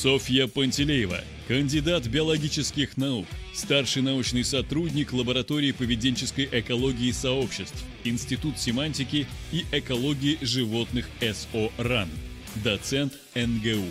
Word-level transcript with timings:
Софья 0.00 0.46
Пантелеева, 0.46 1.18
кандидат 1.46 2.06
биологических 2.06 2.96
наук, 2.96 3.26
старший 3.52 4.00
научный 4.00 4.44
сотрудник 4.44 5.12
лаборатории 5.12 5.72
поведенческой 5.72 6.48
экологии 6.50 7.12
сообществ, 7.12 7.84
Институт 8.04 8.58
семантики 8.58 9.26
и 9.52 9.66
экологии 9.72 10.38
животных 10.40 11.06
СО 11.20 11.70
РАН, 11.76 12.08
доцент 12.64 13.12
НГУ. 13.34 13.84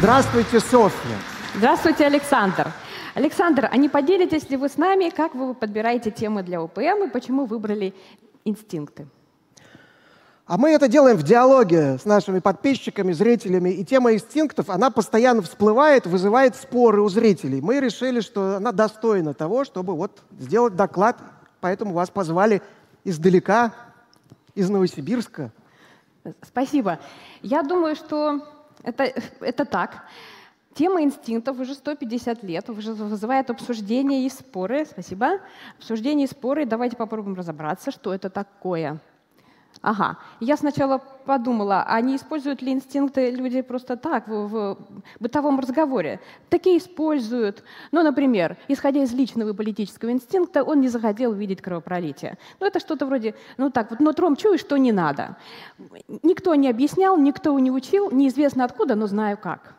Здравствуйте, 0.00 0.60
Софья. 0.60 1.18
Здравствуйте, 1.54 2.04
Александр. 2.04 2.70
Александр, 3.14 3.66
а 3.72 3.78
не 3.78 3.88
поделитесь 3.88 4.50
ли 4.50 4.58
вы 4.58 4.68
с 4.68 4.76
нами, 4.76 5.08
как 5.08 5.34
вы 5.34 5.54
подбираете 5.54 6.10
темы 6.10 6.42
для 6.42 6.60
ОПМ 6.60 7.04
и 7.06 7.10
почему 7.10 7.46
выбрали 7.46 7.94
инстинкты? 8.44 9.06
А 10.46 10.58
мы 10.58 10.70
это 10.70 10.86
делаем 10.86 11.16
в 11.16 11.24
диалоге 11.24 11.98
с 11.98 12.04
нашими 12.04 12.38
подписчиками, 12.38 13.12
зрителями. 13.12 13.70
И 13.70 13.84
тема 13.84 14.14
инстинктов, 14.14 14.70
она 14.70 14.90
постоянно 14.90 15.42
всплывает, 15.42 16.06
вызывает 16.06 16.54
споры 16.54 17.02
у 17.02 17.08
зрителей. 17.08 17.60
Мы 17.60 17.80
решили, 17.80 18.20
что 18.20 18.56
она 18.56 18.70
достойна 18.70 19.34
того, 19.34 19.64
чтобы 19.64 19.96
вот 19.96 20.22
сделать 20.38 20.76
доклад. 20.76 21.18
Поэтому 21.60 21.94
вас 21.94 22.10
позвали 22.10 22.62
издалека, 23.02 23.72
из 24.54 24.70
Новосибирска. 24.70 25.50
Спасибо. 26.42 27.00
Я 27.42 27.64
думаю, 27.64 27.96
что 27.96 28.40
это, 28.84 29.12
это 29.40 29.64
так. 29.64 30.04
Тема 30.74 31.02
инстинктов 31.02 31.58
уже 31.58 31.74
150 31.74 32.44
лет, 32.44 32.70
уже 32.70 32.94
вызывает 32.94 33.50
обсуждение 33.50 34.24
и 34.24 34.30
споры. 34.30 34.86
Спасибо. 34.86 35.40
Обсуждение 35.78 36.26
и 36.26 36.30
споры. 36.30 36.66
Давайте 36.66 36.96
попробуем 36.96 37.36
разобраться, 37.36 37.90
что 37.90 38.14
это 38.14 38.30
такое. 38.30 39.00
Ага. 39.82 40.18
Я 40.40 40.56
сначала 40.56 40.98
подумала, 41.24 41.84
а 41.86 42.00
не 42.00 42.16
используют 42.16 42.62
ли 42.62 42.72
инстинкты 42.72 43.30
люди 43.30 43.62
просто 43.62 43.96
так, 43.96 44.28
в, 44.28 44.48
в 44.48 44.78
бытовом 45.20 45.60
разговоре? 45.60 46.20
Такие 46.48 46.78
используют. 46.78 47.62
Ну, 47.92 48.02
например, 48.02 48.56
исходя 48.68 49.02
из 49.02 49.12
личного 49.12 49.52
политического 49.52 50.10
инстинкта, 50.10 50.62
он 50.62 50.80
не 50.80 50.88
захотел 50.88 51.32
видеть 51.32 51.60
кровопролитие. 51.60 52.38
Ну, 52.60 52.66
это 52.66 52.80
что-то 52.80 53.06
вроде, 53.06 53.34
ну 53.58 53.70
так, 53.70 53.90
вот 53.90 54.00
нутром 54.00 54.36
чую, 54.36 54.58
что 54.58 54.76
не 54.76 54.92
надо. 54.92 55.36
Никто 56.22 56.54
не 56.54 56.70
объяснял, 56.70 57.16
никто 57.16 57.58
не 57.58 57.70
учил, 57.70 58.10
неизвестно 58.10 58.64
откуда, 58.64 58.94
но 58.94 59.06
знаю 59.06 59.36
как. 59.36 59.74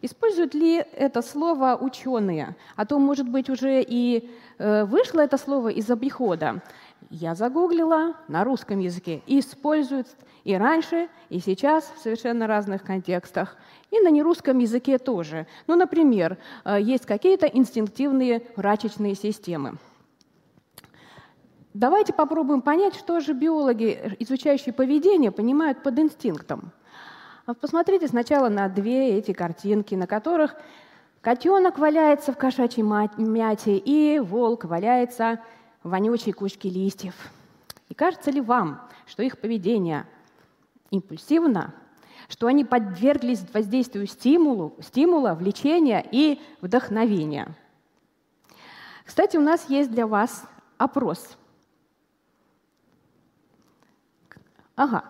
Используют 0.00 0.54
ли 0.54 0.76
это 0.76 1.22
слово 1.22 1.76
ученые? 1.80 2.54
А 2.76 2.86
то, 2.86 2.98
может 2.98 3.28
быть, 3.28 3.50
уже 3.50 3.82
и 3.82 4.30
э, 4.58 4.84
вышло 4.84 5.20
это 5.20 5.38
слово 5.38 5.68
из 5.68 5.90
обихода. 5.90 6.62
Я 7.10 7.34
загуглила 7.34 8.14
на 8.28 8.44
русском 8.44 8.78
языке. 8.80 9.22
Используют 9.26 10.08
и 10.44 10.54
раньше, 10.54 11.08
и 11.30 11.40
сейчас 11.40 11.90
в 11.96 12.02
совершенно 12.02 12.46
разных 12.46 12.82
контекстах. 12.82 13.56
И 13.90 13.98
на 14.00 14.10
нерусском 14.10 14.58
языке 14.58 14.98
тоже. 14.98 15.46
Ну, 15.66 15.76
например, 15.76 16.36
э, 16.64 16.78
есть 16.80 17.06
какие-то 17.06 17.46
инстинктивные 17.46 18.42
врачечные 18.56 19.14
системы. 19.14 19.78
Давайте 21.72 22.12
попробуем 22.12 22.60
понять, 22.60 22.94
что 22.94 23.20
же 23.20 23.32
биологи, 23.32 24.16
изучающие 24.18 24.74
поведение, 24.74 25.30
понимают 25.30 25.82
под 25.82 25.98
инстинктом. 25.98 26.72
Посмотрите 27.60 28.08
сначала 28.08 28.50
на 28.50 28.68
две 28.68 29.16
эти 29.16 29.32
картинки, 29.32 29.94
на 29.94 30.06
которых 30.06 30.54
котенок 31.22 31.78
валяется 31.78 32.32
в 32.32 32.36
кошачьей 32.36 32.82
мяте 32.82 33.76
и 33.78 34.18
волк 34.18 34.64
валяется 34.64 35.40
вонючей 35.88 36.32
кучки 36.32 36.68
листьев. 36.68 37.14
И 37.88 37.94
кажется 37.94 38.30
ли 38.30 38.40
вам, 38.40 38.88
что 39.06 39.22
их 39.22 39.38
поведение 39.38 40.06
импульсивно, 40.90 41.74
что 42.28 42.46
они 42.46 42.64
подверглись 42.64 43.44
воздействию 43.52 44.06
стимулу, 44.06 44.74
стимула, 44.80 45.34
влечения 45.34 46.04
и 46.10 46.40
вдохновения? 46.60 47.54
Кстати, 49.04 49.36
у 49.36 49.40
нас 49.40 49.68
есть 49.70 49.90
для 49.90 50.06
вас 50.06 50.44
опрос. 50.76 51.36
Ага. 54.76 55.04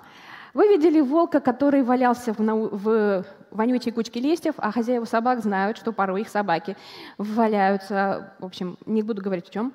Вы 0.54 0.68
видели 0.68 1.00
волка, 1.00 1.40
который 1.40 1.82
валялся 1.82 2.32
в, 2.32 2.38
в 2.38 3.24
вонючей 3.50 3.92
кучке 3.92 4.20
листьев, 4.20 4.54
а 4.58 4.72
хозяева 4.72 5.04
собак 5.04 5.40
знают, 5.40 5.76
что 5.76 5.92
порой 5.92 6.22
их 6.22 6.28
собаки 6.28 6.76
валяются. 7.18 8.32
В 8.38 8.44
общем, 8.44 8.78
не 8.86 9.02
буду 9.02 9.22
говорить 9.22 9.48
в 9.48 9.50
чем. 9.50 9.72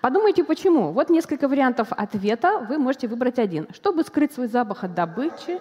Подумайте, 0.00 0.44
почему. 0.44 0.92
Вот 0.92 1.10
несколько 1.10 1.48
вариантов 1.48 1.88
ответа. 1.90 2.58
Вы 2.68 2.78
можете 2.78 3.08
выбрать 3.08 3.38
один. 3.38 3.66
Чтобы 3.72 4.02
скрыть 4.04 4.32
свой 4.32 4.48
запах 4.48 4.84
от 4.84 4.94
добычи. 4.94 5.60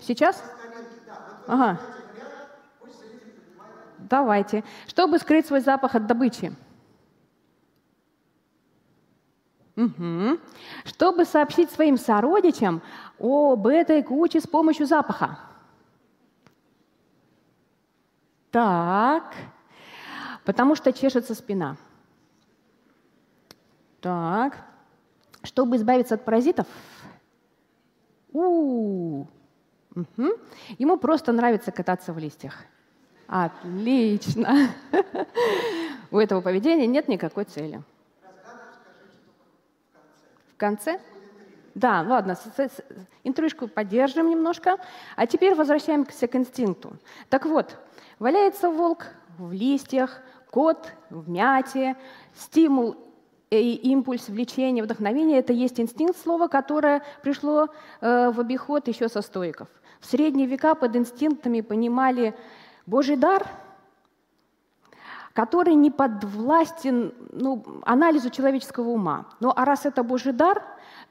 Сейчас? 0.00 0.42
Ага. 1.46 1.80
Давайте. 3.98 4.64
Чтобы 4.86 5.18
скрыть 5.18 5.46
свой 5.46 5.60
запах 5.60 5.94
от 5.94 6.06
добычи. 6.06 6.52
Угу. 9.80 10.38
Чтобы 10.84 11.24
сообщить 11.24 11.70
своим 11.70 11.96
сородичам 11.96 12.82
об 13.18 13.66
этой 13.66 14.02
куче 14.02 14.40
с 14.40 14.46
помощью 14.46 14.86
запаха. 14.86 15.38
Так. 18.50 19.34
Потому 20.44 20.74
что 20.74 20.92
чешется 20.92 21.34
спина. 21.34 21.76
Так. 24.00 24.58
Чтобы 25.42 25.76
избавиться 25.76 26.16
от 26.16 26.24
паразитов. 26.24 26.66
У-у-у. 28.32 29.26
Угу. 29.94 30.28
Ему 30.78 30.98
просто 30.98 31.32
нравится 31.32 31.72
кататься 31.72 32.12
в 32.12 32.18
листьях. 32.18 32.64
Отлично. 33.26 34.68
У 36.10 36.18
этого 36.18 36.42
поведения 36.42 36.86
нет 36.86 37.08
никакой 37.08 37.44
цели 37.44 37.82
конце? 40.60 41.00
Да, 41.74 42.02
ладно, 42.06 42.36
интрижку 43.24 43.68
поддержим 43.68 44.28
немножко. 44.28 44.76
А 45.16 45.26
теперь 45.26 45.54
возвращаемся 45.54 46.26
к 46.26 46.36
инстинкту. 46.36 46.96
Так 47.28 47.46
вот, 47.46 47.76
валяется 48.18 48.70
волк 48.70 49.06
в 49.38 49.52
листьях, 49.52 50.20
кот 50.50 50.92
в 51.10 51.28
мяте, 51.28 51.96
стимул 52.34 52.96
и 53.50 53.74
импульс, 53.74 54.28
влечение, 54.28 54.84
вдохновение– 54.84 55.38
это 55.40 55.52
есть 55.52 55.80
инстинкт 55.80 56.16
слова, 56.16 56.46
которое 56.46 57.02
пришло 57.22 57.68
э, 58.00 58.30
в 58.30 58.38
обиход 58.38 58.86
еще 58.86 59.08
со 59.08 59.22
стоиков. 59.22 59.68
В 60.00 60.06
средние 60.06 60.46
века 60.46 60.74
под 60.74 60.94
инстинктами 60.94 61.60
понимали 61.60 62.34
Божий 62.86 63.16
дар– 63.16 63.46
который 65.32 65.74
не 65.74 65.90
подвластен 65.90 67.14
ну, 67.32 67.64
анализу 67.84 68.30
человеческого 68.30 68.90
ума. 68.90 69.26
Но 69.40 69.52
а 69.54 69.64
раз 69.64 69.86
это 69.86 70.02
Божий 70.02 70.32
дар, 70.32 70.62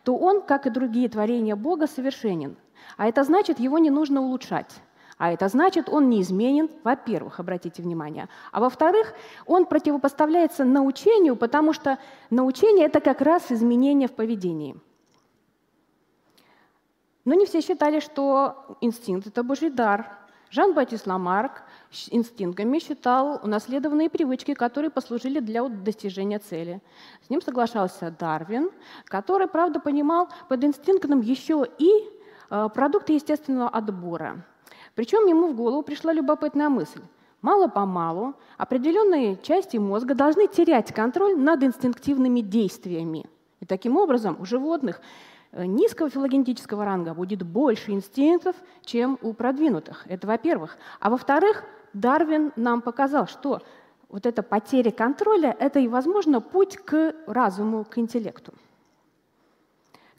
то 0.03 0.15
он, 0.15 0.41
как 0.41 0.67
и 0.67 0.69
другие 0.69 1.09
творения 1.09 1.55
Бога, 1.55 1.87
совершенен. 1.87 2.57
А 2.97 3.07
это 3.07 3.23
значит, 3.23 3.59
его 3.59 3.77
не 3.77 3.89
нужно 3.89 4.21
улучшать. 4.21 4.81
А 5.17 5.31
это 5.33 5.49
значит, 5.49 5.89
он 5.89 6.09
неизменен, 6.09 6.69
во-первых, 6.83 7.41
обратите 7.41 7.81
внимание. 7.81 8.29
А 8.53 8.61
во-вторых, 8.61 9.13
он 9.45 9.65
противопоставляется 9.65 10.63
научению, 10.63 11.35
потому 11.35 11.73
что 11.73 11.97
научение– 12.29 12.85
это 12.87 13.01
как 13.01 13.19
раз 13.19 13.51
изменение 13.51 14.07
в 14.07 14.13
поведении. 14.13 14.77
Но 17.25 17.33
не 17.33 17.45
все 17.45 17.59
считали, 17.61 17.99
что 17.99 18.77
инстинкт– 18.79 19.27
это 19.27 19.43
Божий 19.43 19.69
дар. 19.69 20.18
Жан-Батист 20.51 21.05
Ламарк 21.05 21.61
инстинктами 22.09 22.79
считал 22.79 23.39
унаследованные 23.43 24.09
привычки, 24.09 24.55
которые 24.55 24.89
послужили 24.89 25.39
для 25.39 25.67
достижения 25.67 26.39
цели. 26.39 26.81
С 27.25 27.29
ним 27.29 27.41
соглашался 27.41 28.13
Дарвин, 28.17 28.71
который, 29.05 29.47
правда, 29.47 29.79
понимал 29.79 30.29
под 30.47 30.63
инстинктом 30.63 31.21
еще 31.21 31.67
и 31.77 31.89
э, 32.49 32.69
продукты 32.73 33.13
естественного 33.13 33.69
отбора. 33.69 34.43
Причем 34.95 35.27
ему 35.27 35.49
в 35.49 35.55
голову 35.55 35.83
пришла 35.83 36.13
любопытная 36.13 36.69
мысль. 36.69 37.01
Мало-помалу 37.41 38.33
определенные 38.57 39.37
части 39.37 39.77
мозга 39.77 40.15
должны 40.15 40.47
терять 40.47 40.91
контроль 40.93 41.37
над 41.37 41.63
инстинктивными 41.63 42.41
действиями. 42.41 43.25
И 43.59 43.65
таким 43.65 43.97
образом 43.97 44.35
у 44.39 44.45
животных 44.45 44.99
низкого 45.53 46.09
филогенетического 46.09 46.85
ранга 46.85 47.13
будет 47.13 47.43
больше 47.43 47.91
инстинктов, 47.91 48.55
чем 48.83 49.17
у 49.21 49.33
продвинутых. 49.33 50.03
Это 50.07 50.27
во-первых. 50.27 50.77
А 50.99 51.09
во-вторых, 51.09 51.63
Дарвин 51.93 52.51
нам 52.55 52.81
показал, 52.81 53.27
что 53.27 53.61
вот 54.09 54.25
эта 54.25 54.43
потеря 54.43 54.91
контроля– 54.91 55.55
это 55.59 55.79
и, 55.79 55.87
возможно, 55.87 56.41
путь 56.41 56.77
к 56.77 57.15
разуму, 57.27 57.83
к 57.83 57.97
интеллекту. 57.97 58.53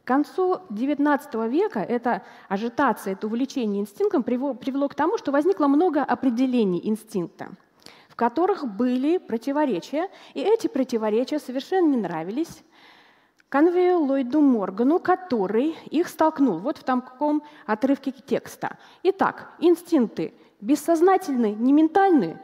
К 0.04 0.06
концу 0.06 0.60
XIX 0.70 1.48
века 1.48 1.80
эта 1.80 2.22
ажитация, 2.48 3.12
это 3.12 3.28
увлечение 3.28 3.82
инстинктом 3.82 4.24
привело 4.24 4.88
к 4.88 4.94
тому, 4.94 5.18
что 5.18 5.30
возникло 5.30 5.68
много 5.68 6.02
определений 6.02 6.80
инстинкта, 6.82 7.50
в 8.08 8.16
которых 8.16 8.66
были 8.66 9.18
противоречия, 9.18 10.08
и 10.34 10.40
эти 10.40 10.66
противоречия 10.66 11.38
совершенно 11.38 11.88
не 11.88 11.96
нравились 11.96 12.64
Конвею 13.50 13.98
Ллойду 13.98 14.40
Моргану, 14.40 14.98
который 15.00 15.76
их 15.90 16.08
столкнул. 16.08 16.58
Вот 16.58 16.78
в 16.78 16.84
таком 16.84 17.42
отрывке 17.66 18.12
текста. 18.12 18.78
Итак, 19.02 19.50
инстинкты 19.58 20.32
бессознательны, 20.60 21.54
не 21.54 21.72
ментальны 21.72 22.38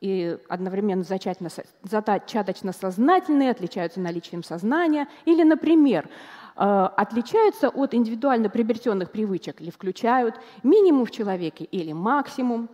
и 0.00 0.36
одновременно 0.48 1.04
зачаточно-сознательные, 1.04 3.52
отличаются 3.52 4.00
наличием 4.00 4.42
сознания. 4.42 5.06
Или, 5.26 5.44
например, 5.44 6.08
э, 6.56 6.88
отличаются 6.96 7.68
от 7.68 7.94
индивидуально 7.94 8.50
приобретенных 8.50 9.12
привычек 9.12 9.60
или 9.60 9.70
включают 9.70 10.34
минимум 10.64 11.06
в 11.06 11.12
человеке 11.12 11.66
или 11.66 11.92
максимум. 11.92 12.68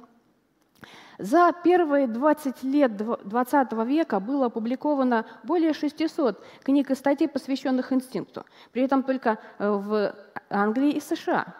За 1.18 1.52
первые 1.64 2.06
20 2.06 2.62
лет 2.64 2.96
20 2.96 3.72
века 3.86 4.20
было 4.20 4.46
опубликовано 4.46 5.26
более 5.44 5.72
600 5.72 6.42
книг 6.62 6.90
и 6.90 6.94
статей, 6.94 7.28
посвященных 7.28 7.92
инстинкту, 7.92 8.44
при 8.72 8.82
этом 8.82 9.02
только 9.02 9.38
э, 9.58 9.70
в 9.70 10.14
Англии 10.50 10.92
и 10.92 11.00
США. 11.00 11.54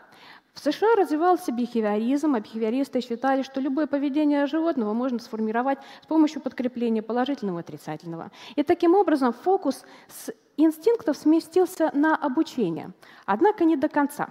В 0.54 0.60
США 0.60 0.94
развивался 0.96 1.50
бихевиоризм, 1.50 2.36
а 2.36 2.40
бихевиористы 2.40 3.00
считали, 3.00 3.42
что 3.42 3.60
любое 3.60 3.88
поведение 3.88 4.46
животного 4.46 4.92
можно 4.92 5.18
сформировать 5.18 5.78
с 6.02 6.06
помощью 6.06 6.40
подкрепления 6.40 7.02
положительного 7.02 7.58
и 7.58 7.60
отрицательного. 7.60 8.30
И 8.54 8.62
таким 8.62 8.94
образом 8.94 9.32
фокус 9.32 9.84
с 10.06 10.32
инстинктов 10.56 11.16
сместился 11.16 11.90
на 11.92 12.14
обучение, 12.14 12.92
однако 13.26 13.64
не 13.64 13.76
до 13.76 13.88
конца. 13.88 14.28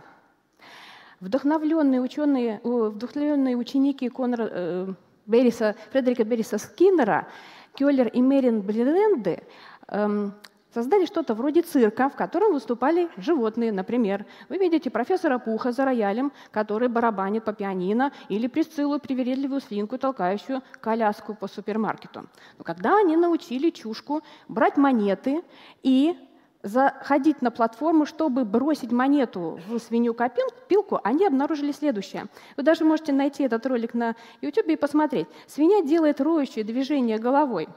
Вдохновленные, 1.20 2.02
ученые, 2.02 2.62
вдохновленные 2.64 3.58
ученики 3.58 4.08
Конра, 4.10 4.48
э, 4.50 4.94
Берриса, 5.26 5.76
Фредерика 5.92 6.24
Берриса 6.24 6.58
Скиннера, 6.58 7.28
Кёллер 7.76 8.08
и 8.08 8.22
Мерин 8.22 8.62
Бленде 8.62 9.44
эм, 9.88 10.34
создали 10.74 11.06
что-то 11.06 11.34
вроде 11.34 11.62
цирка, 11.62 12.10
в 12.10 12.16
котором 12.16 12.54
выступали 12.54 13.10
животные. 13.18 13.72
Например, 13.72 14.26
вы 14.50 14.58
видите 14.58 14.90
профессора 14.90 15.38
Пуха 15.38 15.72
за 15.72 15.86
роялем, 15.86 16.32
который 16.52 16.88
барабанит 16.88 17.44
по 17.44 17.54
пианино, 17.54 18.12
или 18.30 18.48
Присциллу, 18.48 19.00
привередливую 19.00 19.62
свинку, 19.62 19.98
толкающую 19.98 20.62
коляску 20.82 21.36
по 21.36 21.48
супермаркету. 21.48 22.28
Но 22.58 22.64
когда 22.64 22.98
они 22.98 23.18
научили 23.18 23.70
чушку 23.70 24.22
брать 24.48 24.78
монеты 24.78 25.44
и 25.84 26.16
заходить 26.64 27.42
на 27.42 27.52
платформу, 27.52 28.06
чтобы 28.06 28.46
бросить 28.46 28.92
монету 28.92 29.60
в 29.68 29.78
свинью-копилку, 29.80 31.00
они 31.04 31.26
обнаружили 31.26 31.72
следующее. 31.72 32.28
Вы 32.58 32.64
даже 32.64 32.86
можете 32.86 33.12
найти 33.12 33.44
этот 33.44 33.66
ролик 33.66 33.94
на 33.94 34.16
YouTube 34.42 34.68
и 34.70 34.76
посмотреть. 34.76 35.28
Свинья 35.46 35.82
делает 35.82 36.22
роющее 36.22 36.64
движение 36.64 37.20
головой. 37.20 37.68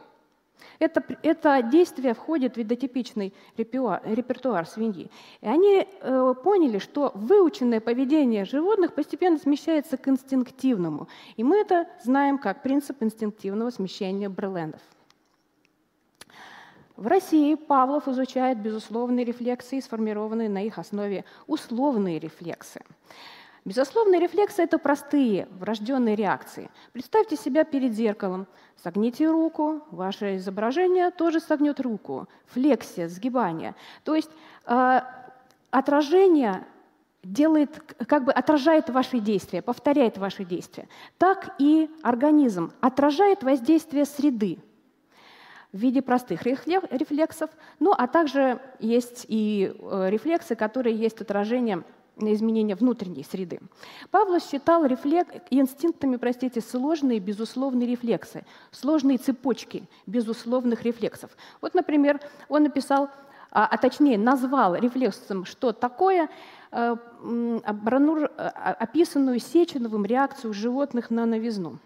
Это, 0.78 1.02
это 1.22 1.62
действие 1.62 2.14
входит 2.14 2.54
в 2.54 2.56
видотипичный 2.58 3.34
репертуар, 3.56 4.02
репертуар 4.04 4.66
свиньи. 4.66 5.10
И 5.40 5.46
они 5.46 5.86
э, 5.86 6.34
поняли, 6.42 6.78
что 6.78 7.12
выученное 7.14 7.80
поведение 7.80 8.44
животных 8.44 8.94
постепенно 8.94 9.38
смещается 9.38 9.96
к 9.96 10.08
инстинктивному. 10.08 11.08
И 11.36 11.44
мы 11.44 11.58
это 11.58 11.86
знаем 12.02 12.38
как 12.38 12.62
принцип 12.62 13.02
инстинктивного 13.02 13.70
смещения 13.70 14.28
Брелендов. 14.28 14.80
В 16.96 17.06
России 17.08 17.54
Павлов 17.56 18.08
изучает 18.08 18.58
безусловные 18.58 19.24
рефлексы, 19.24 19.82
сформированные 19.82 20.48
на 20.48 20.62
их 20.64 20.78
основе 20.78 21.24
условные 21.46 22.18
рефлексы. 22.18 22.80
Безусловные 23.66 24.20
рефлексы– 24.20 24.62
это 24.64 24.78
простые, 24.78 25.46
врожденные 25.50 26.16
реакции. 26.16 26.70
Представьте 26.92 27.36
себя 27.36 27.64
перед 27.64 27.92
зеркалом. 27.92 28.46
Согните 28.82 29.28
руку, 29.28 29.82
ваше 29.90 30.36
изображение 30.36 31.10
тоже 31.10 31.40
согнет 31.40 31.80
руку. 31.80 32.28
Флексия, 32.46 33.08
сгибание. 33.08 33.74
То 34.04 34.14
есть 34.14 34.30
э, 34.66 35.00
отражение 35.70 36.64
делает, 37.24 37.94
как 38.06 38.24
бы 38.24 38.32
отражает 38.32 38.88
ваши 38.88 39.18
действия, 39.18 39.60
повторяет 39.60 40.16
ваши 40.16 40.44
действия. 40.44 40.88
Так 41.18 41.56
и 41.58 41.90
организм 42.02 42.72
отражает 42.80 43.42
воздействие 43.42 44.04
среды 44.04 44.60
в 45.72 45.78
виде 45.78 46.02
простых 46.02 46.42
рефлексов, 46.44 47.50
ну 47.80 47.92
а 47.96 48.06
также 48.06 48.60
есть 48.80 49.26
и 49.28 49.74
э, 49.78 50.06
рефлексы, 50.10 50.54
которые 50.54 50.96
есть 50.96 51.20
отражение 51.20 51.82
на 52.16 52.32
изменения 52.32 52.74
внутренней 52.74 53.24
среды. 53.24 53.60
Павлов 54.10 54.42
считал 54.42 54.86
рефлек... 54.86 55.28
инстинктами, 55.50 56.16
простите, 56.16 56.60
сложные 56.60 57.18
безусловные 57.20 57.86
рефлексы, 57.88 58.44
сложные 58.70 59.18
цепочки 59.18 59.84
безусловных 60.06 60.82
рефлексов. 60.82 61.30
Вот, 61.60 61.74
например, 61.74 62.20
он 62.48 62.62
написал, 62.62 63.10
а, 63.50 63.66
а 63.66 63.76
точнее 63.76 64.18
назвал 64.18 64.76
рефлексом 64.76 65.44
что 65.44 65.72
такое, 65.72 66.30
э, 66.72 66.96
а, 66.96 68.76
описанную 68.78 69.38
Сеченовым 69.38 70.06
реакцию 70.06 70.54
животных 70.54 71.10
на 71.10 71.26
новизну. 71.26 71.78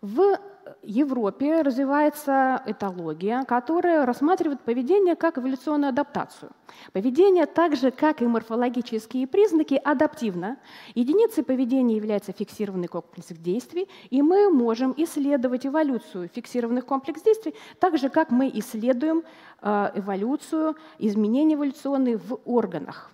В 0.00 0.38
Европе 0.82 1.62
развивается 1.62 2.62
этология, 2.66 3.44
которая 3.44 4.06
рассматривает 4.06 4.60
поведение 4.62 5.14
как 5.14 5.38
эволюционную 5.38 5.90
адаптацию. 5.90 6.52
Поведение 6.92 7.46
так 7.46 7.76
же, 7.76 7.90
как 7.90 8.22
и 8.22 8.26
морфологические 8.26 9.26
признаки, 9.26 9.74
адаптивно. 9.74 10.56
Единицей 10.94 11.44
поведения 11.44 11.96
является 11.96 12.32
фиксированный 12.32 12.88
комплекс 12.88 13.28
действий, 13.28 13.88
и 14.08 14.22
мы 14.22 14.50
можем 14.50 14.94
исследовать 14.96 15.66
эволюцию 15.66 16.30
фиксированных 16.32 16.86
комплексов 16.86 17.24
действий 17.24 17.54
так 17.78 17.98
же, 17.98 18.08
как 18.08 18.30
мы 18.30 18.50
исследуем 18.54 19.22
э, 19.60 19.90
эволюцию, 19.94 20.76
изменения 20.98 21.54
эволюционные 21.54 22.16
в 22.16 22.40
органах. 22.44 23.10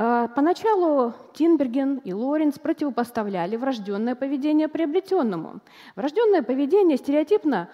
Э, 0.00 0.28
поначалу 0.32 1.12
Тинберген 1.34 1.96
и 2.04 2.12
Лоренц 2.12 2.56
противопоставляли 2.56 3.56
врожденное 3.56 4.14
поведение 4.14 4.68
приобретенному. 4.68 5.58
Врожденное 5.96 6.42
поведение 6.42 6.96
стереотипно 6.96 7.68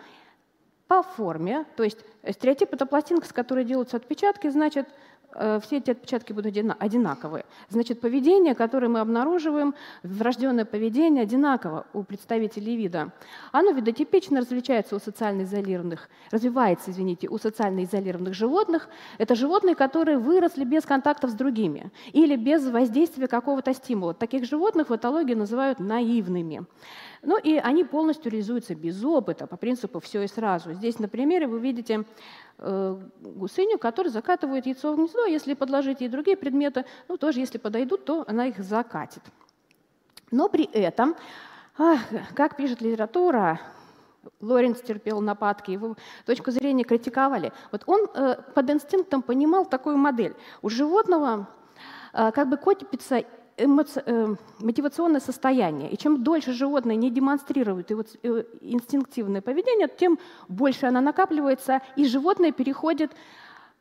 по 0.89 1.03
форме, 1.03 1.67
то 1.77 1.83
есть 1.83 1.99
стереотип– 2.27 2.71
это 2.73 2.87
пластинка, 2.87 3.27
с 3.27 3.33
которой 3.33 3.65
делаются 3.65 3.99
отпечатки, 3.99 4.49
значит, 4.49 4.89
Э, 4.89 5.14
все 5.35 5.79
эти 5.79 5.91
отпечатки 5.91 6.33
будут 6.33 6.57
одинаковые. 6.57 7.45
Значит, 7.69 8.01
поведение, 8.01 8.55
которое 8.55 8.89
мы 8.89 9.01
обнаруживаем, 9.01 9.75
врожденное 10.03 10.65
поведение 10.65 11.23
одинаково 11.23 11.87
у 11.93 12.03
представителей 12.03 12.77
вида. 12.77 13.13
Оно 13.53 13.73
видотипично 13.73 14.41
различается 14.41 14.97
у 14.97 14.99
социально 14.99 15.43
изолированных, 15.43 16.09
развивается, 16.31 16.91
извините, 16.91 17.29
у 17.29 17.39
социально 17.39 17.85
изолированных 17.85 18.35
животных. 18.35 18.89
Это 19.19 19.35
животные, 19.35 19.75
которые 19.75 20.19
выросли 20.19 20.65
без 20.65 20.85
контактов 20.85 21.31
с 21.31 21.35
другими 21.35 21.91
или 22.13 22.37
без 22.37 22.67
воздействия 22.69 23.27
какого-то 23.27 23.75
стимула. 23.75 24.15
Таких 24.15 24.45
животных 24.45 24.91
в 24.91 24.97
этологии 24.97 25.35
называют 25.35 25.79
наивными. 25.79 26.65
Ну 27.25 27.39
и 27.39 27.57
они 27.57 27.85
полностью 27.85 28.31
реализуются 28.31 28.75
без 28.75 29.03
опыта, 29.05 29.47
по 29.47 29.57
принципу 29.57 30.01
«все 30.01 30.23
и 30.23 30.27
сразу». 30.27 30.73
Здесь 30.73 30.99
на 30.99 31.09
примере 31.09 31.47
вы 31.47 31.59
видите 31.59 32.05
э, 32.59 33.01
гусыню, 33.21 33.79
которая 33.79 34.13
закатывает 34.13 34.67
яйцо 34.67 34.93
в 34.93 34.97
гнездо, 34.97 35.25
если 35.25 35.55
подложить 35.55 36.01
ей 36.01 36.09
другие 36.09 36.37
предметы, 36.37 36.85
ну 37.09 37.17
тоже 37.17 37.41
если 37.41 37.59
подойдут, 37.59 38.05
то 38.05 38.25
она 38.29 38.47
их 38.47 38.59
закатит. 38.59 39.23
Но 40.31 40.49
при 40.49 40.65
этом, 40.65 41.17
как 42.35 42.57
пишет 42.57 42.81
литература, 42.81 43.61
Лоренц 44.41 44.81
терпел 44.81 45.21
нападки, 45.21 45.71
его 45.71 45.97
точку 46.27 46.51
зрения 46.51 46.85
критиковали. 46.85 47.53
Вот 47.73 47.83
он 47.87 48.09
э, 48.15 48.37
под 48.55 48.71
инстинктом 48.71 49.23
понимал 49.23 49.67
такую 49.67 49.97
модель. 49.97 50.35
У 50.63 50.71
животного 50.71 51.49
э, 52.13 52.33
как 52.33 52.49
бы 52.49 52.57
копится 52.57 53.25
эмоци... 53.57 54.03
Э, 54.07 54.35
мотивационное 54.59 55.21
состояние. 55.21 55.91
И 55.91 55.97
чем 55.97 56.23
дольше 56.23 56.53
животное 56.53 56.97
не 56.97 57.11
демонстрирует 57.11 57.91
э, 57.91 58.45
инстинктивное 58.61 59.41
поведение, 59.41 59.89
тем 59.89 60.19
больше 60.49 60.87
она 60.87 61.01
накапливается, 61.01 61.81
и 61.97 62.07
животное 62.07 62.53
переходит 62.53 63.13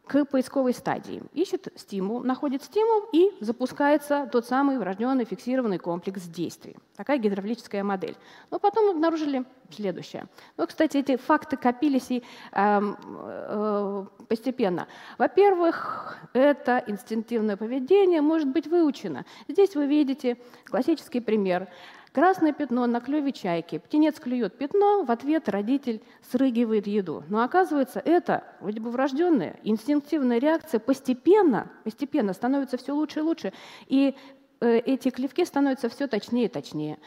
к 0.06 0.26
поисковой 0.26 0.74
стадии. 0.74 1.24
Ищет 1.34 1.70
стимул, 1.76 2.24
находит 2.24 2.64
стимул 2.64 3.06
и 3.14 3.32
запускается 3.40 4.28
тот 4.32 4.46
самый 4.46 4.78
врожденный 4.78 5.24
фиксированный 5.24 5.78
комплекс 5.78 6.24
действий. 6.24 6.76
Такая 6.98 7.18
гидравлическая 7.18 7.84
модель. 7.84 8.18
Но 8.52 8.60
потом 8.60 8.90
обнаружили 8.90 9.46
следующее. 9.72 10.28
Ну, 10.58 10.68
кстати, 10.68 10.98
эти 10.98 11.16
факты 11.16 11.56
копились 11.56 12.12
и 12.12 12.24
э, 12.52 12.82
э, 12.82 14.06
постепенно. 14.28 14.88
Во-первых, 15.18 16.18
это 16.34 16.84
инстинктивное 16.86 17.56
поведение 17.56 18.22
может 18.22 18.50
быть 18.50 18.68
выучено. 18.68 19.26
Здесь 19.48 19.76
вы 19.76 19.88
видите 19.88 20.38
классический 20.66 21.22
пример– 21.22 21.70
Красное 22.14 22.54
пятно 22.54 22.86
на 22.86 23.02
клюве 23.02 23.32
чайки. 23.32 23.80
Птенец 23.80 24.20
клюет 24.20 24.56
пятно, 24.56 25.04
в 25.04 25.10
ответ 25.10 25.50
родитель 25.50 26.04
срыгивает 26.22 26.86
еду. 26.86 27.24
Но 27.28 27.44
оказывается, 27.44 28.00
это 28.06 28.44
вроде 28.60 28.80
бы 28.80 28.92
врожденная, 28.92 29.60
инстинктивная 29.64 30.38
реакция 30.38 30.80
постепенно, 30.80 31.72
постепенно 31.84 32.34
становится 32.34 32.78
все 32.78 32.94
лучше 32.94 33.22
и 33.22 33.24
лучше. 33.24 33.54
И 33.88 34.16
э, 34.62 34.78
эти 34.78 35.10
клевки 35.10 35.44
становятся 35.44 35.90
все 35.90 36.06
точнее 36.06 36.46
и 36.46 36.50
точнее. 36.50 37.00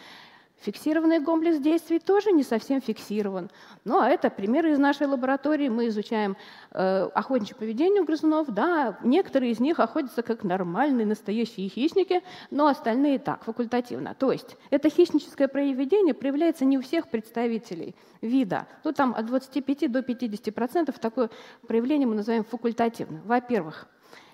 Фиксированный 0.62 1.22
комплекс 1.22 1.58
действий 1.58 1.98
тоже 1.98 2.32
не 2.32 2.42
совсем 2.42 2.80
фиксирован. 2.80 3.50
Ну, 3.84 4.00
а 4.00 4.08
это 4.08 4.30
примеры 4.30 4.72
из 4.72 4.78
нашей 4.78 5.06
лаборатории. 5.06 5.68
Мы 5.68 5.88
изучаем 5.88 6.36
э, 6.72 7.08
охотничье 7.14 7.54
поведение 7.54 8.02
у 8.02 8.04
грызунов. 8.06 8.48
Да, 8.48 8.98
некоторые 9.04 9.52
из 9.52 9.60
них 9.60 9.78
охотятся 9.78 10.22
как 10.22 10.44
нормальные, 10.44 11.06
настоящие 11.06 11.68
хищники, 11.68 12.22
но 12.50 12.68
остальные 12.68 13.18
так, 13.18 13.44
факультативно. 13.44 14.14
То 14.14 14.32
есть 14.32 14.56
это 14.70 14.88
хищническое 14.88 15.46
поведение 15.46 16.14
проявляется 16.14 16.64
не 16.64 16.78
у 16.78 16.82
всех 16.82 17.08
представителей 17.08 17.94
вида. 18.22 18.66
Ну, 18.82 18.92
там 18.92 19.14
от 19.14 19.26
25 19.26 19.92
до 19.92 20.02
50 20.02 20.54
процентов 20.54 20.98
такое 20.98 21.30
проявление 21.68 22.08
мы 22.08 22.14
называем 22.14 22.44
факультативным. 22.44 23.22
Во-первых, 23.26 23.86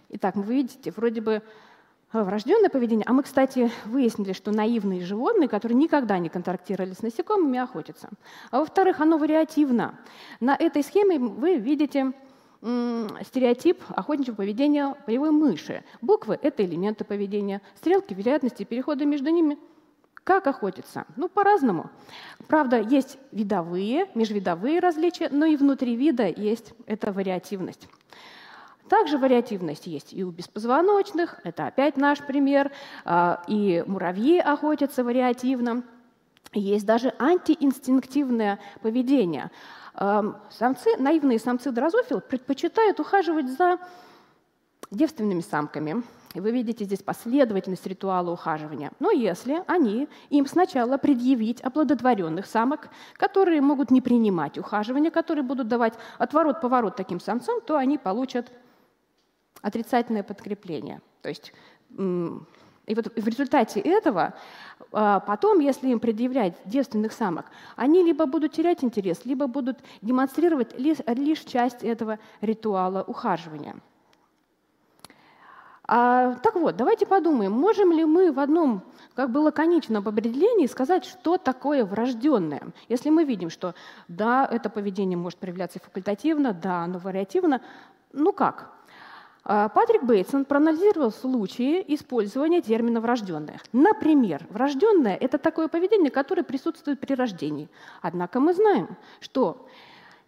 итак, 0.08 0.36
вы 0.36 0.54
видите, 0.54 0.92
вроде 0.92 1.20
бы 1.20 1.42
врожденное 2.12 2.68
поведение. 2.68 3.04
А 3.08 3.12
мы, 3.12 3.22
кстати, 3.22 3.70
выяснили, 3.86 4.32
что 4.32 4.50
наивные 4.50 5.00
животные, 5.00 5.48
которые 5.48 5.76
никогда 5.76 6.18
не 6.18 6.28
контактировали 6.28 6.92
с 6.92 7.02
насекомыми, 7.02 7.58
охотятся. 7.58 8.10
А 8.50 8.60
во-вторых, 8.60 9.00
оно 9.00 9.18
вариативно. 9.18 9.98
На 10.40 10.54
этой 10.54 10.82
схеме 10.82 11.18
вы 11.18 11.56
видите 11.56 12.12
стереотип 12.62 13.82
охотничьего 13.88 14.36
поведения 14.36 14.94
полевой 15.04 15.32
мыши. 15.32 15.82
Буквы— 16.00 16.38
это 16.42 16.64
элементы 16.64 17.04
поведения, 17.04 17.60
стрелки— 17.74 18.14
вероятности 18.14 18.62
перехода 18.62 19.04
между 19.04 19.30
ними. 19.30 19.58
Как 20.22 20.46
охотиться? 20.46 21.04
Ну, 21.16 21.28
по-разному. 21.28 21.90
Правда, 22.46 22.80
есть 22.80 23.18
видовые, 23.32 24.06
межвидовые 24.14 24.78
различия, 24.78 25.28
но 25.30 25.46
и 25.46 25.56
внутри 25.56 25.96
вида 25.96 26.28
есть 26.28 26.74
эта 26.86 27.10
вариативность. 27.10 27.88
Также 28.88 29.18
вариативность 29.18 29.86
есть 29.86 30.12
и 30.12 30.24
у 30.24 30.30
беспозвоночных, 30.30 31.40
это 31.44 31.66
опять 31.66 31.96
наш 31.96 32.18
пример, 32.18 32.70
а, 33.04 33.42
и 33.46 33.82
муравьи 33.86 34.38
охотятся 34.38 35.04
вариативно. 35.04 35.82
Есть 36.52 36.84
даже 36.84 37.14
антиинстинктивное 37.18 38.58
поведение. 38.82 39.50
Самцы, 39.94 40.96
наивные 40.98 41.38
самцы 41.38 41.70
дрозофил 41.70 42.20
предпочитают 42.20 43.00
ухаживать 43.00 43.48
за 43.48 43.78
девственными 44.90 45.40
самками. 45.40 46.02
И 46.34 46.40
вы 46.40 46.50
видите 46.50 46.84
здесь 46.84 47.02
последовательность 47.02 47.86
ритуала 47.86 48.30
ухаживания. 48.30 48.90
Но 49.00 49.10
если 49.10 49.62
они 49.66 50.08
им 50.30 50.46
сначала 50.46 50.96
предъявить 50.96 51.60
оплодотворенных 51.60 52.46
самок, 52.46 52.88
которые 53.14 53.60
могут 53.60 53.90
не 53.90 54.00
принимать 54.00 54.58
ухаживание, 54.58 55.10
которые 55.10 55.44
будут 55.44 55.68
давать 55.68 55.94
отворот-поворот 56.18 56.96
таким 56.96 57.20
самцам, 57.20 57.60
то 57.60 57.76
они 57.76 57.98
получат 57.98 58.50
отрицательное 59.62 60.22
подкрепление. 60.22 61.00
То 61.22 61.28
есть 61.28 61.52
и 62.86 62.94
вот 62.94 63.06
в 63.14 63.28
результате 63.28 63.80
этого 63.80 64.34
а, 64.90 65.20
потом, 65.20 65.60
если 65.60 65.88
им 65.88 66.00
предъявлять 66.00 66.54
девственных 66.64 67.12
самок, 67.12 67.46
они 67.76 68.02
либо 68.02 68.26
будут 68.26 68.52
терять 68.52 68.82
интерес, 68.82 69.24
либо 69.24 69.46
будут 69.46 69.78
демонстрировать 70.02 70.78
лишь, 70.78 71.40
часть 71.40 71.82
этого 71.82 72.18
ритуала 72.40 73.02
ухаживания. 73.02 73.76
А, 75.84 76.34
так 76.36 76.54
вот, 76.56 76.76
давайте 76.76 77.06
подумаем, 77.06 77.52
можем 77.52 77.92
ли 77.92 78.04
мы 78.04 78.32
в 78.32 78.40
одном 78.40 78.82
как 79.14 79.30
бы 79.30 79.38
лаконичном 79.38 80.06
определении 80.06 80.66
сказать, 80.66 81.04
что 81.04 81.38
такое 81.38 81.84
врожденное. 81.84 82.62
Если 82.88 83.10
мы 83.10 83.24
видим, 83.24 83.50
что 83.50 83.74
да, 84.08 84.48
это 84.50 84.70
поведение 84.70 85.18
может 85.18 85.38
проявляться 85.38 85.80
факультативно, 85.80 86.52
да, 86.52 86.84
оно 86.84 86.98
вариативно, 86.98 87.60
ну 88.12 88.32
как? 88.32 88.72
А, 89.44 89.68
Патрик 89.68 90.04
Бейтсон 90.04 90.44
проанализировал 90.44 91.10
случаи 91.10 91.84
использования 91.88 92.62
термина 92.62 93.00
«врожденное». 93.00 93.60
Например, 93.72 94.46
врожденное– 94.50 95.16
это 95.20 95.38
такое 95.38 95.66
поведение, 95.66 96.10
которое 96.10 96.44
присутствует 96.44 97.00
при 97.00 97.14
рождении. 97.14 97.68
Однако 98.02 98.38
мы 98.38 98.54
знаем, 98.54 98.96
что 99.20 99.66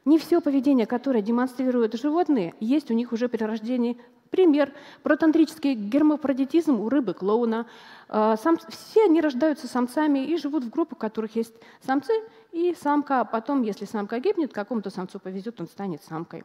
не 0.04 0.18
все 0.18 0.40
поведение, 0.40 0.86
которое 0.86 1.22
демонстрируют 1.22 1.94
животные, 1.94 2.54
есть 2.58 2.90
у 2.90 2.94
них 2.94 3.12
уже 3.12 3.28
при 3.28 3.44
рождении. 3.44 3.98
Пример– 4.30 4.72
протантрический 5.04 5.74
гермафродитизм 5.74 6.80
у 6.80 6.88
рыбы 6.88 7.14
клоуна. 7.14 7.66
А, 8.08 8.36
все 8.36 9.04
они 9.04 9.20
рождаются 9.20 9.68
самцами 9.68 10.26
и 10.26 10.36
живут 10.36 10.64
в 10.64 10.70
группах, 10.70 10.98
в 10.98 11.00
которых 11.00 11.36
есть 11.36 11.54
самцы 11.86 12.12
и 12.50 12.74
самка. 12.82 13.20
А 13.20 13.24
потом, 13.24 13.62
если 13.62 13.84
самка 13.84 14.18
гибнет, 14.18 14.52
какому-то 14.52 14.90
самцу 14.90 15.20
повезет, 15.20 15.60
он 15.60 15.68
станет 15.68 16.02
самкой. 16.02 16.42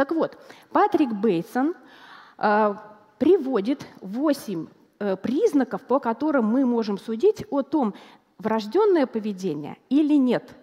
Так 0.00 0.12
вот, 0.12 0.38
Патрик 0.72 1.12
Бейтсон 1.12 1.74
э, 2.38 2.74
приводит 3.18 3.86
8 4.00 4.66
э, 4.98 5.16
признаков, 5.18 5.82
по 5.82 6.00
которым 6.00 6.46
мы 6.46 6.64
можем 6.64 6.96
судить 6.96 7.44
о 7.50 7.60
том, 7.60 7.92
врожденное 8.38 9.06
поведение 9.06 9.76
или 9.90 10.14
нет. 10.14 10.54